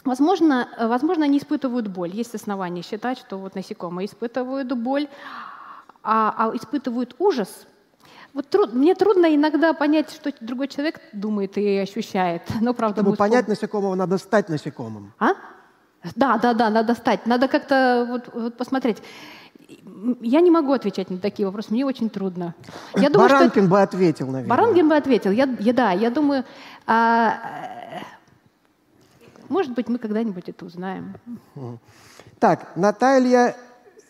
Возможно, 0.05 0.69
возможно, 0.79 1.25
они 1.25 1.39
испытывают 1.39 1.87
боль. 1.87 2.11
Есть 2.11 2.35
основания 2.35 2.83
считать, 2.83 3.19
что 3.19 3.39
вот 3.39 3.55
насекомые 3.55 4.07
испытывают 4.07 4.73
боль, 4.73 5.07
а, 6.03 6.35
а 6.37 6.57
испытывают 6.57 7.15
ужас. 7.21 7.67
Вот 8.35 8.49
труд, 8.49 8.73
мне 8.73 8.95
трудно 8.95 9.35
иногда 9.35 9.75
понять, 9.75 10.11
что 10.11 10.33
другой 10.41 10.69
человек 10.69 11.01
думает 11.13 11.59
и 11.59 11.79
ощущает. 11.79 12.43
Но 12.61 12.73
правда, 12.73 13.03
Чтобы 13.03 13.17
понять 13.17 13.49
насекомого, 13.49 13.95
надо 13.95 14.17
стать 14.19 14.49
насекомым. 14.49 15.13
А? 15.19 15.33
Да, 16.17 16.39
да, 16.39 16.55
да, 16.55 16.71
надо 16.71 16.95
стать. 16.95 17.27
Надо 17.27 17.47
как-то 17.47 18.07
вот, 18.09 18.31
вот 18.35 18.57
посмотреть. 18.57 19.03
Я 20.21 20.41
не 20.41 20.51
могу 20.51 20.73
отвечать 20.73 21.11
на 21.11 21.19
такие 21.19 21.47
вопросы, 21.47 21.69
мне 21.73 21.85
очень 21.85 22.11
трудно. 22.11 22.55
Я 22.97 23.11
думаю, 23.11 23.31
Баранкин 23.31 23.63
что... 23.63 23.71
бы 23.71 23.83
ответил, 23.83 24.27
наверное. 24.27 24.49
Баранкин 24.49 24.89
бы 24.89 24.97
ответил. 24.97 25.31
Я, 25.31 25.49
я, 25.61 25.73
да, 25.73 25.93
я 25.93 26.11
думаю, 26.11 26.45
а, 26.87 27.39
может 29.49 29.73
быть, 29.73 29.89
мы 29.89 29.99
когда-нибудь 29.99 30.49
это 30.49 30.65
узнаем. 30.65 31.15
Так, 32.39 32.75
Наталья 32.75 33.55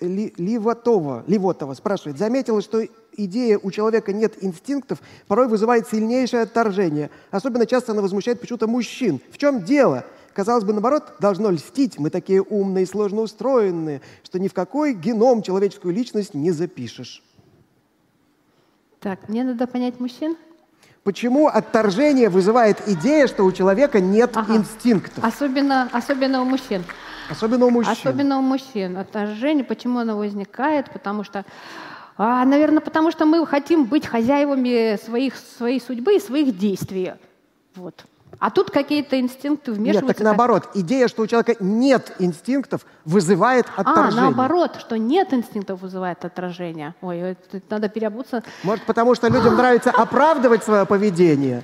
Ливотова, 0.02 1.24
Ливотова 1.26 1.74
спрашивает, 1.74 2.18
заметила, 2.18 2.60
что 2.60 2.82
идея 3.16 3.58
«у 3.62 3.70
человека 3.70 4.12
нет 4.12 4.42
инстинктов» 4.42 5.00
порой 5.28 5.48
вызывает 5.48 5.88
сильнейшее 5.88 6.42
отторжение. 6.42 7.10
Особенно 7.30 7.66
часто 7.66 7.92
она 7.92 8.02
возмущает 8.02 8.40
почему-то 8.40 8.66
мужчин. 8.66 9.20
В 9.30 9.38
чем 9.38 9.62
дело? 9.62 10.04
Казалось 10.34 10.64
бы, 10.64 10.72
наоборот, 10.72 11.14
должно 11.20 11.50
льстить. 11.50 11.98
Мы 11.98 12.10
такие 12.10 12.42
умные 12.42 12.84
и 12.84 12.86
сложно 12.86 13.20
устроенные, 13.20 14.00
что 14.24 14.38
ни 14.38 14.48
в 14.48 14.54
какой 14.54 14.94
геном 14.94 15.42
человеческую 15.42 15.94
личность 15.94 16.34
не 16.34 16.50
запишешь. 16.50 17.22
Так, 19.00 19.28
мне 19.28 19.44
надо 19.44 19.66
понять 19.66 20.00
мужчин. 20.00 20.36
Почему 21.04 21.48
отторжение 21.48 22.28
вызывает 22.28 22.88
идея, 22.88 23.26
что 23.26 23.42
у 23.44 23.50
человека 23.50 24.00
нет 24.00 24.36
ага. 24.36 24.56
инстинктов? 24.56 25.24
Особенно, 25.24 25.88
особенно 25.92 26.40
у 26.40 26.44
мужчин. 26.44 26.84
Особенно 27.30 27.66
у 27.66 27.70
мужчин. 27.70 27.92
Особенно 27.92 28.38
у 28.38 28.42
мужчин. 28.42 28.96
Отторжение, 28.96 29.64
почему 29.64 29.98
оно 29.98 30.16
возникает? 30.16 30.90
Потому 30.90 31.24
что 31.24 31.44
а, 32.16 32.44
наверное, 32.44 32.80
потому 32.80 33.10
что 33.10 33.24
мы 33.24 33.44
хотим 33.46 33.86
быть 33.86 34.06
хозяевами 34.06 34.98
своих, 35.02 35.34
своей 35.36 35.80
судьбы 35.80 36.16
и 36.16 36.20
своих 36.20 36.56
действий. 36.56 37.14
Вот. 37.74 38.04
А 38.38 38.50
тут 38.50 38.70
какие-то 38.70 39.18
инстинкты 39.20 39.72
вмешиваются. 39.72 40.06
Нет, 40.06 40.16
так 40.16 40.24
наоборот. 40.24 40.70
Идея, 40.74 41.08
что 41.08 41.22
у 41.22 41.26
человека 41.26 41.56
нет 41.60 42.12
инстинктов, 42.18 42.86
вызывает 43.04 43.66
а, 43.76 43.82
отторжение. 43.82 44.18
А, 44.18 44.22
наоборот, 44.24 44.76
что 44.78 44.96
нет 44.96 45.32
инстинктов, 45.32 45.80
вызывает 45.80 46.24
отражение. 46.24 46.94
Ой, 47.02 47.18
это, 47.18 47.60
надо 47.70 47.88
переобуться. 47.88 48.42
Может, 48.62 48.84
потому 48.84 49.14
что 49.14 49.28
людям 49.28 49.56
нравится 49.56 49.90
оправдывать 49.96 50.64
свое 50.64 50.86
поведение 50.86 51.62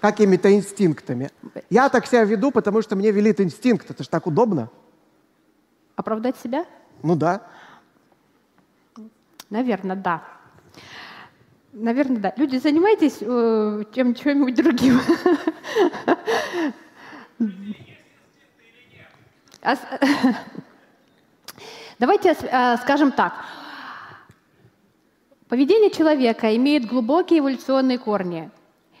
какими-то 0.00 0.52
инстинктами. 0.54 1.30
Я 1.70 1.88
так 1.88 2.06
себя 2.06 2.24
веду, 2.24 2.50
потому 2.50 2.82
что 2.82 2.96
мне 2.96 3.10
велит 3.10 3.40
инстинкт. 3.40 3.90
Это 3.90 4.02
же 4.02 4.08
так 4.08 4.26
удобно. 4.26 4.68
Оправдать 5.96 6.36
себя? 6.36 6.66
Ну 7.02 7.16
да. 7.16 7.42
Наверное, 9.50 9.96
да. 9.96 10.22
Наверное, 11.72 12.18
да. 12.18 12.32
Люди, 12.36 12.56
занимайтесь 12.56 13.18
э, 13.20 13.84
чем, 13.94 14.14
чем-нибудь 14.14 14.54
другим. 14.54 15.00
Давайте 21.98 22.36
э, 22.40 22.76
скажем 22.78 23.12
так. 23.12 23.44
Поведение 25.48 25.90
человека 25.90 26.54
имеет 26.56 26.86
глубокие 26.86 27.40
эволюционные 27.40 27.98
корни. 27.98 28.50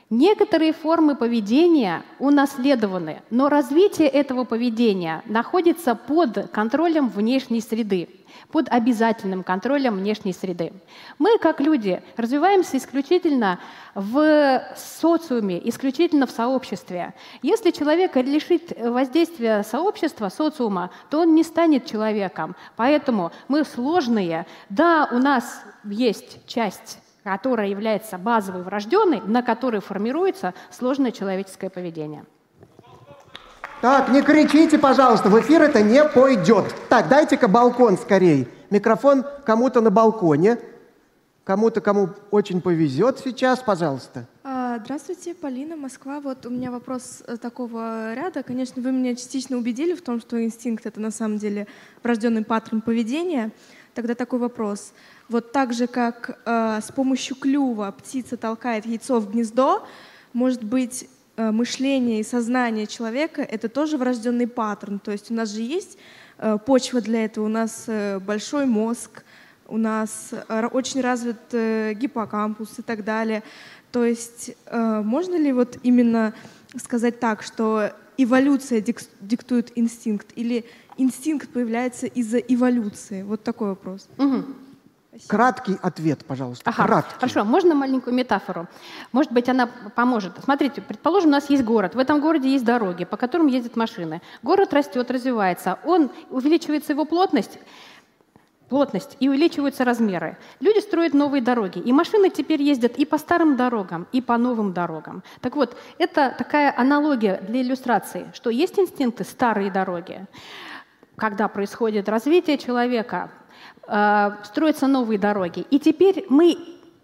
Некоторые 0.08 0.72
формы 0.72 1.16
поведения 1.16 2.04
унаследованы, 2.20 3.22
но 3.30 3.48
развитие 3.48 4.08
этого 4.08 4.44
поведения 4.44 5.22
находится 5.26 5.96
под 5.96 6.50
контролем 6.52 7.08
внешней 7.08 7.60
среды 7.60 8.08
под 8.50 8.68
обязательным 8.68 9.42
контролем 9.42 9.96
внешней 9.96 10.32
среды. 10.32 10.72
Мы, 11.18 11.38
как 11.38 11.60
люди, 11.60 12.02
развиваемся 12.16 12.76
исключительно 12.76 13.58
в 13.94 14.62
социуме, 14.76 15.60
исключительно 15.68 16.26
в 16.26 16.30
сообществе. 16.30 17.14
Если 17.42 17.70
человека 17.70 18.20
лишить 18.20 18.76
воздействия 18.78 19.62
сообщества, 19.62 20.28
социума, 20.28 20.90
то 21.10 21.20
он 21.20 21.34
не 21.34 21.42
станет 21.42 21.86
человеком. 21.86 22.56
Поэтому 22.76 23.32
мы 23.48 23.64
сложные. 23.64 24.46
Да, 24.68 25.08
у 25.12 25.18
нас 25.18 25.62
есть 25.84 26.46
часть 26.46 26.98
которая 27.26 27.66
является 27.66 28.18
базовой 28.18 28.62
врожденной, 28.62 29.20
на 29.20 29.42
которой 29.42 29.80
формируется 29.80 30.54
сложное 30.70 31.10
человеческое 31.10 31.70
поведение. 31.70 32.24
Так, 33.80 34.10
не 34.10 34.22
кричите, 34.22 34.78
пожалуйста, 34.78 35.28
в 35.28 35.40
эфир 35.40 35.62
это 35.62 35.82
не 35.82 36.04
пойдет. 36.04 36.72
Так, 36.88 37.08
дайте-ка 37.08 37.48
балкон 37.48 37.98
скорее. 37.98 38.46
Микрофон 38.70 39.24
кому-то 39.44 39.80
на 39.80 39.90
балконе, 39.90 40.58
кому-то, 41.42 41.80
кому 41.80 42.10
очень 42.30 42.60
повезет 42.60 43.18
сейчас, 43.18 43.58
пожалуйста. 43.58 44.28
А, 44.44 44.78
здравствуйте, 44.78 45.34
Полина, 45.34 45.74
Москва. 45.74 46.20
Вот 46.20 46.46
у 46.46 46.50
меня 46.50 46.70
вопрос 46.70 47.24
э, 47.26 47.38
такого 47.38 48.14
ряда. 48.14 48.44
Конечно, 48.44 48.80
вы 48.80 48.92
меня 48.92 49.16
частично 49.16 49.56
убедили 49.56 49.94
в 49.94 50.02
том, 50.02 50.20
что 50.20 50.40
инстинкт— 50.44 50.86
это 50.86 51.00
на 51.00 51.10
самом 51.10 51.38
деле 51.38 51.66
врожденный 52.04 52.44
паттерн 52.44 52.82
поведения. 52.82 53.50
Тогда 53.96 54.14
такой 54.14 54.38
вопрос. 54.38 54.92
Вот 55.28 55.50
так 55.50 55.72
же, 55.72 55.88
как 55.88 56.38
э, 56.44 56.80
с 56.80 56.92
помощью 56.92 57.34
клюва 57.34 57.90
птица 57.90 58.36
толкает 58.36 58.86
яйцо 58.86 59.18
в 59.18 59.32
гнездо, 59.32 59.84
может 60.32 60.62
быть, 60.62 61.08
Э, 61.38 61.50
мышление 61.50 62.20
и 62.20 62.22
сознание 62.24 62.86
человека— 62.86 63.42
это 63.50 63.68
тоже 63.68 63.98
врожденный 63.98 64.46
паттерн. 64.46 64.98
То 64.98 65.12
есть 65.12 65.30
у 65.30 65.34
нас 65.34 65.50
же 65.50 65.60
есть 65.60 65.98
э, 66.38 66.56
почва 66.64 67.02
для 67.02 67.26
этого, 67.26 67.44
у 67.44 67.48
нас 67.48 67.84
э, 67.88 68.18
большой 68.20 68.64
мозг, 68.64 69.22
у 69.68 69.76
нас 69.76 70.32
очень 70.70 71.00
развит 71.00 71.40
гиппокампус 71.50 72.78
и 72.78 72.82
так 72.82 73.02
далее. 73.02 73.42
То 73.90 74.04
есть 74.04 74.52
можно 74.70 75.34
ли 75.34 75.52
вот 75.52 75.78
именно 75.82 76.34
сказать 76.80 77.18
так, 77.18 77.42
что 77.42 77.90
эволюция 78.16 78.80
диктует 79.20 79.72
инстинкт 79.74 80.28
или 80.36 80.64
инстинкт 80.96 81.48
появляется 81.48 82.06
из-за 82.06 82.38
эволюции? 82.38 83.22
Вот 83.22 83.42
такой 83.42 83.68
вопрос. 83.68 84.08
Угу. 84.18 84.44
Спасибо. 85.16 85.30
Краткий 85.30 85.78
ответ, 85.80 86.24
пожалуйста. 86.26 86.68
Ага, 86.68 86.84
Краткий. 86.84 87.14
Хорошо, 87.14 87.44
можно 87.44 87.74
маленькую 87.74 88.14
метафору? 88.14 88.66
Может 89.12 89.32
быть, 89.32 89.48
она 89.48 89.66
поможет. 89.94 90.32
Смотрите, 90.44 90.82
предположим, 90.82 91.28
у 91.28 91.32
нас 91.32 91.48
есть 91.48 91.64
город. 91.64 91.94
В 91.94 91.98
этом 91.98 92.20
городе 92.20 92.50
есть 92.50 92.66
дороги, 92.66 93.06
по 93.06 93.16
которым 93.16 93.46
ездят 93.46 93.76
машины. 93.76 94.20
Город 94.42 94.74
растет, 94.74 95.10
развивается. 95.10 95.78
Он 95.84 96.10
увеличивается 96.28 96.92
его 96.92 97.06
плотность, 97.06 97.58
плотность 98.68 99.16
и 99.18 99.28
увеличиваются 99.30 99.84
размеры. 99.84 100.36
Люди 100.60 100.80
строят 100.80 101.14
новые 101.14 101.40
дороги, 101.40 101.78
и 101.78 101.92
машины 101.92 102.28
теперь 102.28 102.62
ездят 102.62 102.98
и 102.98 103.06
по 103.06 103.16
старым 103.16 103.56
дорогам, 103.56 104.06
и 104.12 104.20
по 104.20 104.36
новым 104.36 104.74
дорогам. 104.74 105.22
Так 105.40 105.56
вот, 105.56 105.76
это 105.98 106.34
такая 106.36 106.74
аналогия 106.76 107.40
для 107.40 107.62
иллюстрации, 107.62 108.30
что 108.34 108.50
есть 108.50 108.78
инстинкты 108.78 109.24
старые 109.24 109.70
дороги. 109.70 110.26
Когда 111.16 111.48
происходит 111.48 112.08
развитие 112.08 112.58
человека, 112.58 113.30
э, 113.88 114.30
строятся 114.44 114.86
новые 114.86 115.18
дороги. 115.18 115.66
И 115.70 115.78
теперь 115.78 116.26
мы 116.28 116.56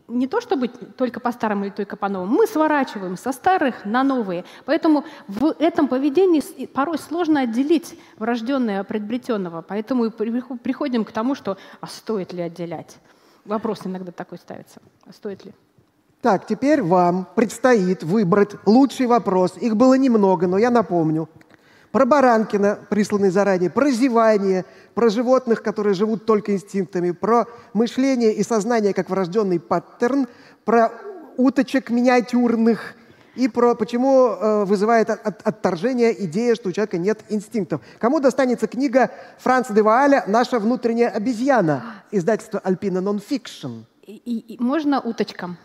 не 0.09 0.27
то 0.27 0.41
чтобы 0.41 0.69
только 0.69 1.21
по 1.21 1.33
старым 1.33 1.65
или 1.65 1.71
только 1.71 1.97
по 1.97 2.09
новым, 2.09 2.29
мы 2.29 2.47
сворачиваем 2.47 3.17
со 3.17 3.33
старых 3.33 3.85
на 3.85 4.05
новые. 4.05 4.45
Поэтому 4.65 5.05
в 5.27 5.55
этом 5.59 5.89
поведении 5.89 6.67
порой 6.67 6.99
сложно 6.99 7.41
отделить 7.41 7.99
врожденное 8.19 8.81
от 8.81 8.89
приобретенного. 8.89 9.63
Поэтому 9.63 10.11
приходим 10.11 11.05
к 11.05 11.13
тому, 11.13 11.35
что 11.35 11.57
а 11.81 11.87
стоит 11.87 12.33
ли 12.33 12.43
отделять? 12.43 12.99
Вопрос 13.45 13.81
иногда 13.85 14.13
такой 14.13 14.39
ставится. 14.39 14.81
А 15.07 15.13
стоит 15.13 15.45
ли? 15.45 15.53
Так, 16.21 16.47
теперь 16.47 16.83
вам 16.83 17.27
предстоит 17.35 18.05
выбрать 18.05 18.55
лучший 18.67 19.07
вопрос. 19.07 19.57
Их 19.57 19.77
было 19.77 19.95
немного, 19.95 20.47
но 20.47 20.59
я 20.59 20.71
напомню 20.71 21.29
про 21.93 22.07
Баранкина, 22.07 22.79
присланный 22.89 23.31
заранее, 23.31 23.71
про 23.71 23.91
зевание, 23.91 24.65
про 24.95 25.11
животных, 25.11 25.63
которые 25.63 25.95
живут 25.95 26.25
только 26.25 26.55
инстинктами, 26.55 27.13
про 27.13 27.47
мышление 27.75 28.33
и 28.33 28.43
сознание 28.43 28.95
как 28.95 29.11
врожденный 29.11 29.61
паттерн, 29.61 30.27
про 30.65 30.91
уточек 31.37 31.91
миниатюрных 31.91 32.95
и 33.35 33.49
про 33.49 33.75
почему 33.75 34.29
э, 34.29 34.65
вызывает 34.65 35.11
от, 35.11 35.27
от, 35.27 35.47
отторжение 35.47 36.25
идея, 36.25 36.55
что 36.55 36.69
у 36.69 36.73
человека 36.73 36.99
нет 36.99 37.21
инстинктов. 37.29 37.81
Кому 37.99 38.21
достанется 38.21 38.67
книга 38.67 39.11
Франца 39.39 39.73
де 39.73 39.83
Вааля 39.83 40.25
«Наша 40.27 40.59
внутренняя 40.59 41.09
обезьяна», 41.09 41.83
издательство 42.11 42.61
«Альпина 42.63 43.01
Нонфикшн». 43.01 43.85
И, 44.07 44.17
и, 44.17 44.63
можно 44.63 45.01
уточкам? 45.01 45.57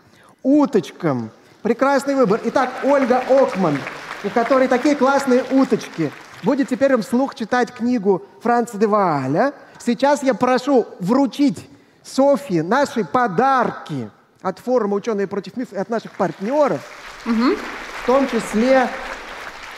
Уточкам. 0.42 1.30
Прекрасный 1.62 2.14
выбор. 2.14 2.40
Итак, 2.44 2.70
Ольга 2.84 3.22
Окман. 3.28 3.76
У 4.24 4.30
которой 4.30 4.68
такие 4.68 4.96
классные 4.96 5.44
уточки, 5.50 6.12
будет 6.42 6.68
теперь 6.68 6.92
им 6.92 7.02
вслух 7.02 7.34
читать 7.34 7.72
книгу 7.72 8.22
Франца 8.42 8.78
де 8.78 8.86
Вааля. 8.86 9.52
Сейчас 9.78 10.22
я 10.22 10.34
прошу 10.34 10.86
вручить 11.00 11.68
Софье 12.02 12.62
наши 12.62 13.04
подарки 13.04 14.10
от 14.42 14.58
форума 14.58 14.94
«Ученые 14.94 15.26
против 15.26 15.56
мифов» 15.56 15.74
и 15.74 15.78
от 15.78 15.88
наших 15.88 16.12
партнеров, 16.12 16.80
в 17.24 18.06
том 18.06 18.26
числе 18.28 18.88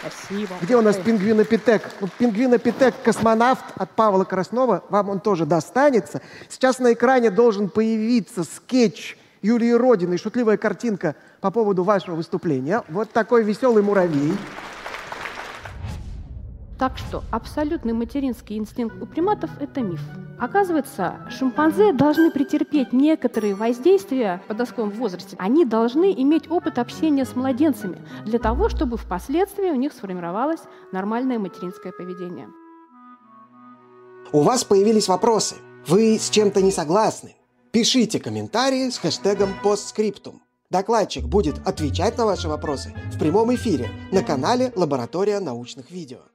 Спасибо. 0.01 0.55
где 0.61 0.77
у 0.77 0.83
нас 0.83 0.97
пингвинопитек? 0.97 1.83
Ну, 2.01 2.09
пингвинопитек 2.19 2.95
космонавт 3.03 3.65
от 3.77 3.91
Павла 3.91 4.25
Краснова. 4.25 4.85
Вам 4.89 5.11
он 5.11 5.21
тоже 5.21 5.45
достанется. 5.45 6.21
Сейчас 6.49 6.79
на 6.79 6.93
экране 6.93 7.31
должен 7.31 7.69
появиться 7.69 8.45
скетч 8.45 9.17
Юлии 9.43 9.73
Родиной, 9.73 10.19
шутливая 10.19 10.57
картинка 10.57 11.17
по 11.41 11.51
поводу 11.51 11.83
вашего 11.83 12.15
выступления. 12.15 12.83
Вот 12.89 13.11
такой 13.11 13.43
веселый 13.43 13.83
муравей. 13.83 14.33
Так 16.81 16.97
что 16.97 17.23
абсолютный 17.31 17.93
материнский 17.93 18.57
инстинкт 18.57 18.97
у 19.03 19.05
приматов– 19.05 19.51
это 19.61 19.83
миф. 19.83 20.01
Оказывается, 20.39 21.17
шимпанзе 21.29 21.93
должны 21.93 22.31
претерпеть 22.31 22.95
некоторые 22.95 23.55
воздействия 23.55 24.41
в 24.47 24.49
подростковом 24.49 24.89
возрасте. 24.89 25.37
Они 25.39 25.67
должны 25.67 26.15
иметь 26.23 26.51
опыт 26.51 26.79
общения 26.79 27.27
с 27.27 27.37
младенцами 27.37 28.03
для 28.25 28.39
того, 28.39 28.71
чтобы 28.71 28.97
впоследствии 28.97 29.69
у 29.69 29.75
них 29.75 29.93
сформировалось 29.93 30.61
нормальное 30.91 31.39
материнское 31.39 31.93
поведение. 31.93 32.49
У 34.33 34.41
вас 34.41 34.65
появились 34.65 35.09
вопросы. 35.09 35.57
Вы 35.87 36.19
с 36.19 36.31
чем-то 36.31 36.63
не 36.63 36.71
согласны? 36.71 37.37
Пишите 37.73 38.19
комментарии 38.19 38.91
с 38.91 38.99
хэштегом 38.99 39.55
постскриптум. 39.63 40.43
Докладчик 40.71 41.25
будет 41.25 41.65
отвечать 41.65 42.19
на 42.19 42.27
ваши 42.27 42.49
вопросы 42.49 42.93
в 43.13 43.19
прямом 43.19 43.55
эфире 43.55 43.89
на 44.11 44.25
канале 44.25 44.73
«Лаборатория 44.75 45.39
научных 45.39 45.93
видео». 45.93 46.30